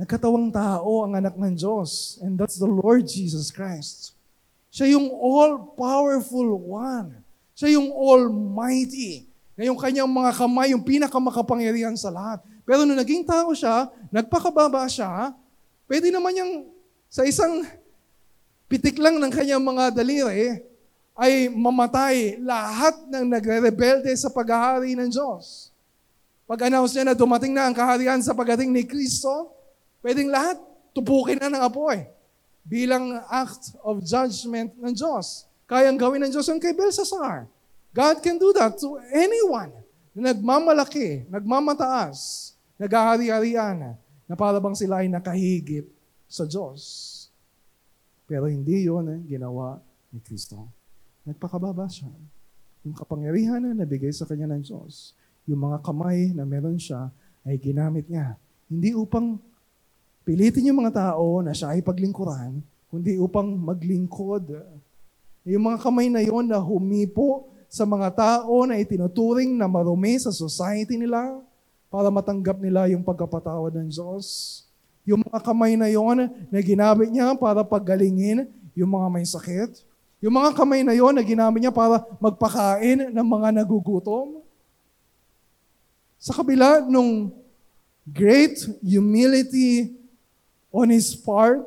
Nagkatawang 0.00 0.48
tao 0.48 1.04
ang 1.04 1.12
anak 1.20 1.36
ng 1.36 1.52
Diyos, 1.52 2.16
and 2.24 2.40
that's 2.40 2.56
the 2.56 2.64
Lord 2.64 3.04
Jesus 3.04 3.52
Christ. 3.52 4.16
Siya 4.72 4.96
yung 4.96 5.12
all-powerful 5.12 6.56
one. 6.56 7.20
Siya 7.52 7.76
yung 7.76 7.92
almighty. 7.92 9.28
Na 9.60 9.68
yung 9.68 9.76
kanyang 9.76 10.08
mga 10.08 10.32
kamay, 10.40 10.72
yung 10.72 10.80
pinakamakapangyarihan 10.80 11.92
sa 12.00 12.08
lahat. 12.08 12.40
Pero 12.64 12.88
nung 12.88 12.96
naging 12.96 13.28
tao 13.28 13.52
siya, 13.52 13.92
nagpakababa 14.08 14.88
siya, 14.88 15.36
pwede 15.84 16.08
naman 16.08 16.32
niyang 16.32 16.72
sa 17.12 17.28
isang 17.28 17.66
pitik 18.70 18.96
lang 18.96 19.20
ng 19.20 19.28
kanyang 19.28 19.60
mga 19.60 19.92
daliri, 19.92 20.64
ay 21.18 21.50
mamatay 21.52 22.40
lahat 22.40 22.96
ng 23.10 23.26
nagre-rebelde 23.28 24.08
sa 24.16 24.32
paghahari 24.32 24.96
ng 24.96 25.10
Diyos. 25.10 25.69
Pag-announce 26.50 26.98
niya 26.98 27.06
na 27.06 27.14
dumating 27.14 27.54
na 27.54 27.70
ang 27.70 27.74
kaharian 27.78 28.18
sa 28.18 28.34
pagdating 28.34 28.74
ni 28.74 28.82
Kristo, 28.82 29.54
pwedeng 30.02 30.34
lahat 30.34 30.58
tupukin 30.90 31.38
na 31.38 31.46
ng 31.46 31.62
apoy 31.62 32.10
bilang 32.66 33.22
act 33.30 33.78
of 33.86 34.02
judgment 34.02 34.74
ng 34.74 34.90
Diyos. 34.90 35.46
Kayang 35.70 35.94
gawin 35.94 36.26
ng 36.26 36.34
Diyos 36.34 36.50
yung 36.50 36.58
kay 36.58 36.74
Belshazzar. 36.74 37.46
God 37.94 38.18
can 38.18 38.34
do 38.34 38.50
that 38.50 38.74
to 38.82 38.98
anyone 39.14 39.70
na 40.10 40.34
nagmamalaki, 40.34 41.30
nagmamataas, 41.30 42.50
nag-ahari-harian, 42.82 43.94
na 44.26 44.34
para 44.34 44.58
bang 44.58 44.74
sila 44.74 45.06
ay 45.06 45.08
nakahigit 45.10 45.86
sa 46.26 46.42
Diyos. 46.50 46.82
Pero 48.26 48.50
hindi 48.50 48.90
yun 48.90 49.06
eh, 49.06 49.18
ginawa 49.38 49.78
ni 50.10 50.18
Kristo. 50.18 50.66
Nagpakababa 51.22 51.86
siya. 51.86 52.10
Yung 52.82 52.98
kapangyarihan 52.98 53.62
na 53.62 53.86
nabigay 53.86 54.10
sa 54.10 54.26
kanya 54.26 54.50
ng 54.50 54.66
Diyos, 54.66 55.14
yung 55.50 55.66
mga 55.66 55.82
kamay 55.82 56.30
na 56.30 56.46
meron 56.46 56.78
siya, 56.78 57.10
ay 57.42 57.58
ginamit 57.58 58.06
niya. 58.06 58.38
Hindi 58.70 58.94
upang 58.94 59.34
pilitin 60.22 60.70
yung 60.70 60.86
mga 60.86 61.10
tao 61.10 61.42
na 61.42 61.50
siya 61.50 61.74
ay 61.74 61.82
paglingkuran, 61.82 62.62
kundi 62.86 63.18
upang 63.18 63.50
maglingkod. 63.58 64.54
Yung 65.42 65.64
mga 65.66 65.82
kamay 65.82 66.06
na 66.06 66.22
yon 66.22 66.46
na 66.46 66.62
humipo 66.62 67.50
sa 67.66 67.82
mga 67.82 68.14
tao 68.14 68.62
na 68.62 68.78
itinuturing 68.78 69.58
na 69.58 69.66
marumi 69.66 70.14
sa 70.22 70.30
society 70.30 70.94
nila 70.94 71.42
para 71.90 72.06
matanggap 72.06 72.62
nila 72.62 72.86
yung 72.86 73.02
pagkapatawad 73.02 73.74
ng 73.74 73.90
Diyos. 73.90 74.26
Yung 75.02 75.26
mga 75.26 75.42
kamay 75.42 75.74
na 75.74 75.90
yon 75.90 76.30
na 76.46 76.60
ginamit 76.62 77.10
niya 77.10 77.34
para 77.34 77.66
paggalingin 77.66 78.46
yung 78.78 78.90
mga 78.94 79.06
may 79.10 79.26
sakit 79.26 79.90
yung 80.20 80.36
mga 80.36 80.52
kamay 80.52 80.84
na 80.84 80.92
yon 80.92 81.16
na 81.16 81.24
ginamit 81.24 81.64
niya 81.64 81.72
para 81.72 82.04
magpakain 82.20 83.08
ng 83.08 83.26
mga 83.26 83.56
nagugutom. 83.56 84.39
Sa 86.20 86.36
kabila 86.36 86.84
nung 86.84 87.32
great 88.04 88.60
humility 88.84 89.96
on 90.68 90.92
his 90.92 91.16
part, 91.16 91.64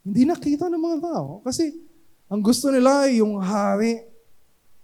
hindi 0.00 0.24
nakita 0.24 0.72
ng 0.72 0.80
mga 0.80 0.98
tao. 1.04 1.44
Kasi 1.44 1.76
ang 2.32 2.40
gusto 2.40 2.72
nila 2.72 3.04
ay 3.04 3.20
yung 3.20 3.36
hari 3.36 4.08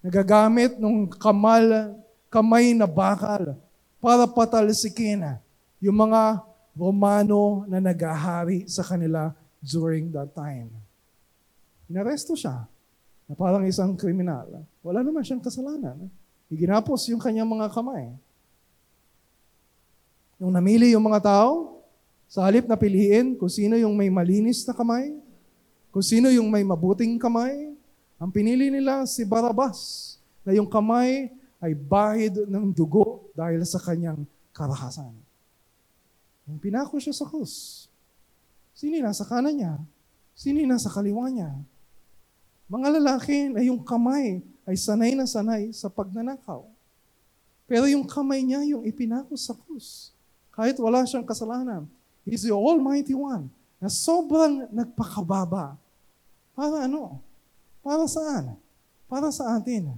nagagamit 0.05 0.77
ng 0.77 1.09
kamal, 1.17 1.97
kamay 2.29 2.77
na 2.77 2.85
bakal 2.85 3.57
para 4.05 4.29
patalsikin 4.29 5.41
yung 5.81 5.97
mga 5.97 6.45
Romano 6.77 7.65
na 7.65 7.81
nagahari 7.81 8.69
sa 8.69 8.85
kanila 8.85 9.33
during 9.65 10.13
that 10.13 10.29
time. 10.37 10.69
Inaresto 11.89 12.37
siya 12.37 12.69
na 13.25 13.33
parang 13.33 13.65
isang 13.65 13.97
kriminal. 13.97 14.45
Wala 14.85 15.01
naman 15.01 15.25
siyang 15.25 15.41
kasalanan. 15.41 16.13
Iginapos 16.53 17.09
yung 17.09 17.23
kanyang 17.23 17.49
mga 17.49 17.73
kamay. 17.73 18.13
Nung 20.45 20.53
namili 20.53 20.93
yung 20.93 21.09
mga 21.09 21.25
tao, 21.25 21.81
sa 22.29 22.45
halip 22.45 22.69
na 22.69 22.77
piliin 22.77 23.33
kung 23.33 23.49
sino 23.49 23.81
yung 23.81 23.97
may 23.97 24.13
malinis 24.13 24.61
na 24.69 24.77
kamay, 24.77 25.17
kung 25.89 26.05
sino 26.05 26.29
yung 26.29 26.53
may 26.53 26.61
mabuting 26.61 27.17
kamay, 27.17 27.73
ang 28.21 28.29
pinili 28.29 28.69
nila 28.69 29.09
si 29.09 29.25
Barabas, 29.25 30.21
na 30.45 30.53
yung 30.53 30.69
kamay 30.69 31.33
ay 31.65 31.73
bahid 31.73 32.45
ng 32.45 32.77
dugo 32.77 33.25
dahil 33.33 33.65
sa 33.65 33.81
kanyang 33.81 34.21
karahasan. 34.53 35.17
Nung 36.45 36.61
pinako 36.61 37.01
siya 37.01 37.17
sa 37.17 37.25
krus, 37.25 37.89
sino 38.77 39.01
nasa 39.01 39.25
kanan 39.25 39.57
niya? 39.57 39.81
Sino 40.37 40.61
nasa 40.69 40.93
kaliwa 40.93 41.25
niya? 41.33 41.57
Mga 42.69 43.01
lalaki 43.01 43.49
na 43.49 43.65
yung 43.65 43.81
kamay 43.81 44.45
ay 44.69 44.77
sanay 44.77 45.17
na 45.17 45.25
sanay 45.25 45.73
sa 45.73 45.89
pagnanakaw. 45.89 46.69
Pero 47.65 47.89
yung 47.89 48.05
kamay 48.05 48.45
niya 48.45 48.61
yung 48.77 48.85
ipinako 48.85 49.41
sa 49.41 49.57
krus. 49.57 50.13
Kahit 50.55 50.79
wala 50.79 51.03
siyang 51.03 51.27
kasalanan. 51.27 51.91
He's 52.23 52.47
the 52.47 52.55
Almighty 52.55 53.13
One 53.13 53.51
na 53.83 53.91
sobrang 53.91 54.71
nagpakababa. 54.71 55.77
Para 56.55 56.87
ano? 56.87 57.21
Para 57.83 58.07
saan? 58.07 58.57
Para 59.11 59.29
sa 59.35 59.59
atin. 59.59 59.93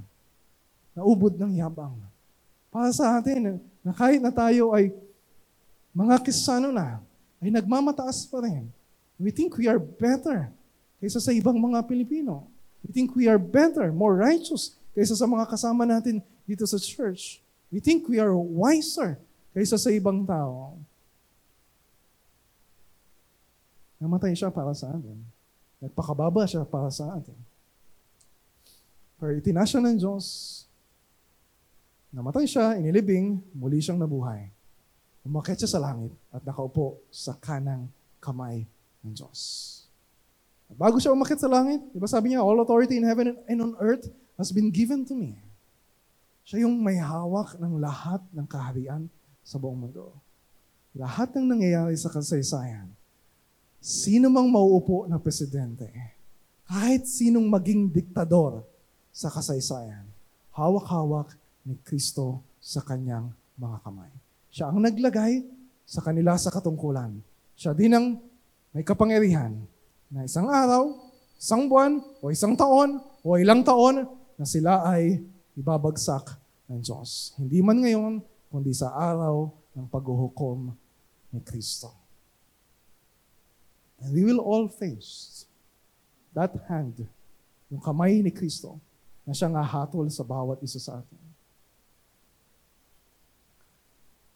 Naubod 0.96 1.36
ng 1.36 1.60
yabang. 1.60 1.94
Para 2.72 2.90
sa 2.90 3.20
atin 3.20 3.60
na 3.84 3.92
kahit 3.94 4.18
na 4.18 4.32
tayo 4.32 4.72
ay 4.74 4.90
mga 5.94 6.18
kisano 6.24 6.72
na, 6.74 6.98
ay 7.38 7.52
nagmamataas 7.52 8.26
pa 8.26 8.42
rin. 8.42 8.66
We 9.16 9.30
think 9.32 9.56
we 9.56 9.68
are 9.68 9.78
better 9.78 10.50
kaysa 11.00 11.20
sa 11.20 11.32
ibang 11.32 11.56
mga 11.56 11.84
Pilipino. 11.84 12.48
We 12.84 12.92
think 12.92 13.14
we 13.16 13.28
are 13.28 13.40
better, 13.40 13.92
more 13.92 14.16
righteous 14.16 14.76
kaysa 14.96 15.16
sa 15.16 15.28
mga 15.28 15.46
kasama 15.48 15.84
natin 15.84 16.20
dito 16.48 16.64
sa 16.64 16.80
church. 16.80 17.40
We 17.68 17.78
think 17.80 18.08
we 18.08 18.20
are 18.20 18.32
wiser 18.34 19.20
kaysa 19.56 19.80
sa 19.80 19.88
ibang 19.88 20.20
tao. 20.28 20.76
Namatay 23.96 24.36
siya 24.36 24.52
para 24.52 24.76
sa 24.76 24.92
atin. 24.92 25.16
Nagpakababa 25.80 26.44
siya 26.44 26.60
para 26.68 26.92
sa 26.92 27.16
atin. 27.16 27.32
Pero 29.16 29.32
itinasya 29.32 29.80
ng 29.80 29.96
Diyos, 29.96 30.24
namatay 32.12 32.44
siya, 32.44 32.76
inilibing, 32.76 33.40
muli 33.56 33.80
siyang 33.80 33.96
nabuhay. 33.96 34.52
Umakit 35.24 35.64
siya 35.64 35.72
sa 35.72 35.80
langit 35.80 36.12
at 36.28 36.44
nakaupo 36.44 37.00
sa 37.08 37.32
kanang 37.40 37.88
kamay 38.20 38.68
ng 39.00 39.16
Diyos. 39.16 39.72
Bago 40.76 41.00
siya 41.00 41.16
umakit 41.16 41.40
sa 41.40 41.48
langit, 41.48 41.80
di 41.96 41.96
ba 41.96 42.04
sabi 42.04 42.36
niya, 42.36 42.44
all 42.44 42.60
authority 42.60 43.00
in 43.00 43.08
heaven 43.08 43.32
and 43.48 43.58
on 43.64 43.72
earth 43.80 44.04
has 44.36 44.52
been 44.52 44.68
given 44.68 45.08
to 45.08 45.16
me. 45.16 45.32
Siya 46.44 46.68
yung 46.68 46.76
may 46.76 47.00
hawak 47.00 47.56
ng 47.56 47.80
lahat 47.80 48.20
ng 48.36 48.44
kaharian 48.44 49.08
sa 49.46 49.62
buong 49.62 49.86
mundo. 49.86 50.10
Lahat 50.98 51.30
ng 51.30 51.46
nangyayari 51.46 51.94
sa 51.94 52.10
kasaysayan, 52.10 52.90
sino 53.78 54.26
mang 54.26 54.50
mauupo 54.50 55.06
na 55.06 55.22
presidente, 55.22 55.86
kahit 56.66 57.06
sinong 57.06 57.46
maging 57.46 57.86
diktador 57.86 58.66
sa 59.14 59.30
kasaysayan, 59.30 60.02
hawak-hawak 60.50 61.30
ni 61.62 61.78
Kristo 61.86 62.42
sa 62.58 62.82
kanyang 62.82 63.30
mga 63.54 63.78
kamay. 63.86 64.10
Siya 64.50 64.74
ang 64.74 64.82
naglagay 64.82 65.46
sa 65.86 66.02
kanila 66.02 66.34
sa 66.34 66.50
katungkulan. 66.50 67.14
Siya 67.54 67.70
din 67.70 67.94
ang 67.94 68.18
may 68.74 68.82
kapangyarihan 68.82 69.54
na 70.10 70.26
isang 70.26 70.50
araw, 70.50 70.90
isang 71.38 71.70
buwan, 71.70 72.02
o 72.18 72.34
isang 72.34 72.58
taon, 72.58 72.98
o 73.22 73.38
ilang 73.38 73.62
taon, 73.62 74.10
na 74.36 74.44
sila 74.44 74.84
ay 74.90 75.22
ibabagsak 75.56 76.34
ng 76.66 76.82
Diyos. 76.82 77.32
Hindi 77.38 77.62
man 77.62 77.80
ngayon, 77.80 78.14
kundi 78.48 78.72
sa 78.72 78.94
araw 78.94 79.50
ng 79.76 79.86
paghuhukom 79.90 80.72
ni 81.34 81.40
Kristo. 81.42 81.92
And 84.00 84.12
we 84.12 84.24
will 84.24 84.40
all 84.40 84.68
face 84.68 85.44
that 86.36 86.52
hand, 86.68 87.06
yung 87.72 87.80
kamay 87.80 88.20
ni 88.20 88.32
Kristo, 88.32 88.76
na 89.24 89.32
siyang 89.32 89.56
ahatol 89.56 90.06
sa 90.12 90.22
bawat 90.22 90.60
isa 90.62 90.78
sa 90.78 91.00
atin. 91.00 91.22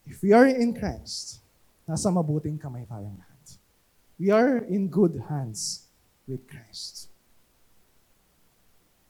If 0.09 0.19
we 0.25 0.35
are 0.35 0.49
in 0.51 0.75
Christ, 0.75 1.39
nasa 1.87 2.11
mabuting 2.11 2.59
kamay 2.59 2.83
tayong 2.89 3.15
lahat 3.15 3.31
we 4.21 4.29
are 4.29 4.59
in 4.69 4.87
good 4.93 5.17
hands 5.33 5.89
with 6.29 6.45
Christ. 6.45 7.09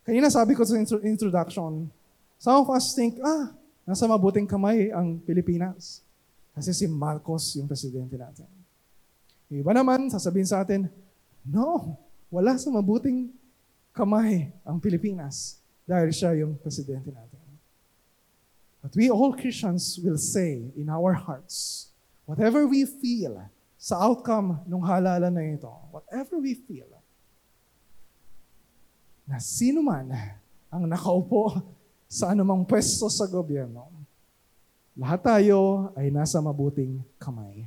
Kanina 0.07 0.31
sabi 0.31 0.55
ko 0.55 0.63
sa 0.63 0.79
introduction, 1.03 1.91
some 2.39 2.63
of 2.63 2.71
us 2.71 2.95
think, 2.95 3.19
ah, 3.19 3.51
nasa 3.91 4.07
mabuting 4.07 4.47
kamay 4.47 4.95
ang 4.95 5.19
Pilipinas. 5.19 6.07
Kasi 6.55 6.71
si 6.71 6.87
Marcos 6.87 7.59
yung 7.59 7.67
presidente 7.67 8.15
natin. 8.15 8.47
Iba 9.51 9.75
naman, 9.75 10.07
sasabihin 10.07 10.47
sa 10.47 10.63
atin, 10.63 10.87
no, 11.43 11.99
wala 12.31 12.55
sa 12.55 12.71
mabuting 12.71 13.35
kamay 13.91 14.55
ang 14.63 14.79
Pilipinas 14.79 15.59
dahil 15.83 16.15
siya 16.15 16.39
yung 16.39 16.55
presidente 16.55 17.11
natin. 17.11 17.43
But 18.79 18.95
we 18.95 19.11
all 19.11 19.35
Christians 19.35 19.99
will 19.99 20.23
say 20.23 20.71
in 20.79 20.87
our 20.87 21.11
hearts, 21.19 21.91
whatever 22.31 22.71
we 22.71 22.87
feel, 22.87 23.43
sa 23.75 23.99
outcome 23.99 24.63
ng 24.71 24.87
halalan 24.87 25.35
na 25.35 25.43
ito, 25.51 25.73
whatever 25.91 26.39
we 26.39 26.55
feel, 26.55 26.87
na 29.27 29.43
sino 29.43 29.83
man 29.83 30.15
ang 30.71 30.87
nakaupo 30.87 31.59
sa 32.11 32.35
anumang 32.35 32.67
pwesto 32.67 33.07
sa 33.07 33.31
gobyerno, 33.31 34.01
Lahat 35.01 35.25
tayo 35.25 35.89
ay 35.97 36.13
nasa 36.13 36.37
mabuting 36.45 37.01
kamay. 37.17 37.65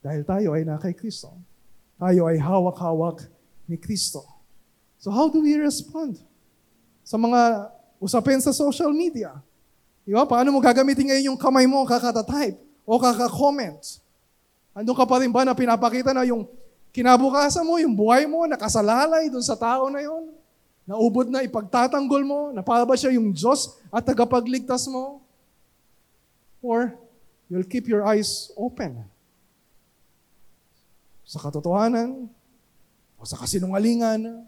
Dahil 0.00 0.24
tayo 0.24 0.56
ay 0.56 0.64
na 0.64 0.80
kay 0.80 0.96
Kristo. 0.96 1.36
Tayo 2.00 2.24
ay 2.24 2.40
hawak-hawak 2.40 3.28
ni 3.68 3.76
Kristo. 3.76 4.24
So 4.96 5.12
how 5.12 5.28
do 5.28 5.44
we 5.44 5.52
respond 5.60 6.16
sa 7.04 7.20
mga 7.20 7.68
usapin 8.00 8.40
sa 8.40 8.56
social 8.56 8.88
media? 8.96 9.36
Di? 10.08 10.16
Paano 10.16 10.48
mo 10.48 10.64
gagamitin 10.64 11.12
ngayon 11.12 11.28
yung 11.34 11.40
kamay 11.40 11.68
mo 11.68 11.84
kakata-type 11.84 12.56
o 12.88 12.96
kaka-comment? 12.96 14.00
Andun 14.72 14.96
ka 14.96 15.04
pa 15.04 15.20
rin 15.20 15.28
ba 15.28 15.44
na 15.44 15.52
pinapakita 15.52 16.16
na 16.16 16.24
yung 16.24 16.48
kinabukasan 16.88 17.68
mo, 17.68 17.76
yung 17.76 17.92
buhay 17.92 18.24
mo, 18.24 18.48
nakasalalay 18.48 19.28
dun 19.28 19.44
sa 19.44 19.60
tao 19.60 19.92
na 19.92 20.00
yon? 20.00 20.39
Naubod 20.90 21.30
na 21.30 21.46
ipagtatanggol 21.46 22.26
mo, 22.26 22.40
na 22.50 22.66
para 22.66 22.82
ba 22.82 22.98
siya 22.98 23.14
yung 23.14 23.30
Diyos 23.30 23.78
at 23.94 24.02
tagapagligtas 24.02 24.90
mo? 24.90 25.22
Or 26.58 26.98
you'll 27.46 27.70
keep 27.70 27.86
your 27.86 28.02
eyes 28.02 28.50
open 28.58 29.06
sa 31.22 31.38
katotohanan, 31.38 32.26
o 33.14 33.22
sa 33.22 33.38
kasinungalingan, 33.38 34.42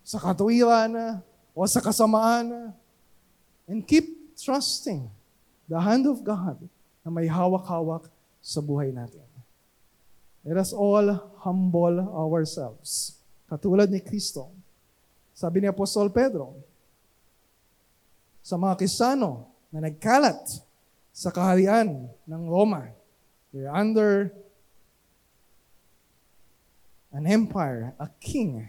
sa 0.00 0.16
katuwiran, 0.16 1.20
o 1.52 1.68
sa 1.68 1.84
kasamaan, 1.84 2.72
and 3.68 3.84
keep 3.84 4.32
trusting 4.40 5.04
the 5.68 5.76
hand 5.76 6.08
of 6.08 6.24
God 6.24 6.56
na 7.04 7.12
may 7.12 7.28
hawak-hawak 7.28 8.08
sa 8.40 8.64
buhay 8.64 8.88
natin. 8.88 9.20
Let 10.48 10.56
us 10.56 10.72
all 10.72 11.12
humble 11.44 12.08
ourselves. 12.08 13.20
Katulad 13.44 13.92
ni 13.92 14.00
Kristo. 14.00 14.55
Sabi 15.36 15.60
ni 15.60 15.68
Apostol 15.68 16.08
Pedro, 16.08 16.56
sa 18.40 18.56
mga 18.56 18.80
Kristiyano 18.80 19.44
na 19.68 19.84
nagkalat 19.84 20.64
sa 21.12 21.28
kaharian 21.28 22.08
ng 22.24 22.42
Roma, 22.48 22.88
they're 23.52 23.68
under 23.68 24.32
an 27.12 27.28
empire, 27.28 27.92
a 28.00 28.08
king, 28.16 28.64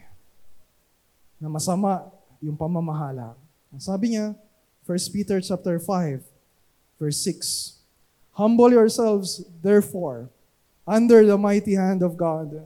na 1.40 1.48
masama 1.48 2.12
yung 2.44 2.60
pamamahala. 2.60 3.40
Sabi 3.80 4.20
niya, 4.20 4.36
1 4.84 5.16
Peter 5.16 5.40
chapter 5.40 5.80
5, 5.80 6.20
verse 7.00 7.20
6, 7.24 7.80
Humble 8.36 8.76
yourselves, 8.76 9.40
therefore, 9.64 10.28
under 10.84 11.24
the 11.24 11.40
mighty 11.40 11.80
hand 11.80 12.04
of 12.04 12.20
God, 12.20 12.60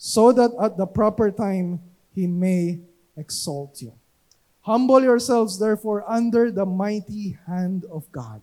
so 0.00 0.32
that 0.32 0.56
at 0.56 0.80
the 0.80 0.88
proper 0.88 1.28
time 1.28 1.84
He 2.16 2.24
may 2.24 2.80
exalt 3.16 3.80
you. 3.82 3.92
Humble 4.62 5.02
yourselves, 5.02 5.58
therefore, 5.58 6.06
under 6.06 6.54
the 6.54 6.62
mighty 6.62 7.34
hand 7.50 7.82
of 7.90 8.06
God, 8.14 8.38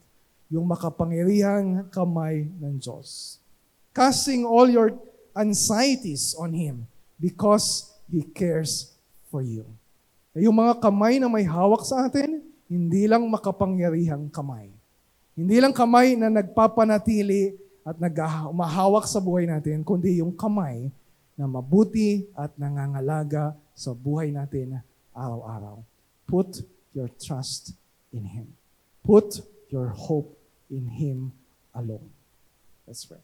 yung 0.52 0.68
makapangyarihang 0.68 1.88
kamay 1.94 2.52
ng 2.60 2.76
Diyos. 2.76 3.40
Casting 3.96 4.44
all 4.44 4.68
your 4.68 5.00
anxieties 5.32 6.36
on 6.36 6.52
Him 6.52 6.84
because 7.16 7.88
He 8.12 8.26
cares 8.26 8.92
for 9.32 9.40
you. 9.40 9.64
Yung 10.36 10.60
mga 10.60 10.84
kamay 10.84 11.24
na 11.24 11.32
may 11.32 11.48
hawak 11.48 11.88
sa 11.88 12.10
atin, 12.10 12.44
hindi 12.68 13.08
lang 13.08 13.24
makapangyarihang 13.26 14.28
kamay. 14.30 14.70
Hindi 15.40 15.58
lang 15.58 15.72
kamay 15.72 16.20
na 16.20 16.28
nagpapanatili 16.28 17.56
at 17.88 17.96
nagmahawak 17.96 19.08
sa 19.08 19.24
buhay 19.24 19.48
natin, 19.48 19.88
kundi 19.88 20.20
yung 20.20 20.36
kamay 20.36 20.92
na 21.40 21.48
mabuti 21.48 22.28
at 22.36 22.52
nangangalaga 22.60 23.56
sa 23.80 23.96
buhay 23.96 24.36
natin 24.36 24.84
araw-araw. 25.16 25.80
Put 26.28 26.68
your 26.92 27.08
trust 27.16 27.80
in 28.12 28.28
Him. 28.28 28.52
Put 29.08 29.40
your 29.72 29.96
hope 29.96 30.36
in 30.68 31.00
Him 31.00 31.32
alone. 31.72 32.12
Let's 32.84 33.08
pray. 33.08 33.24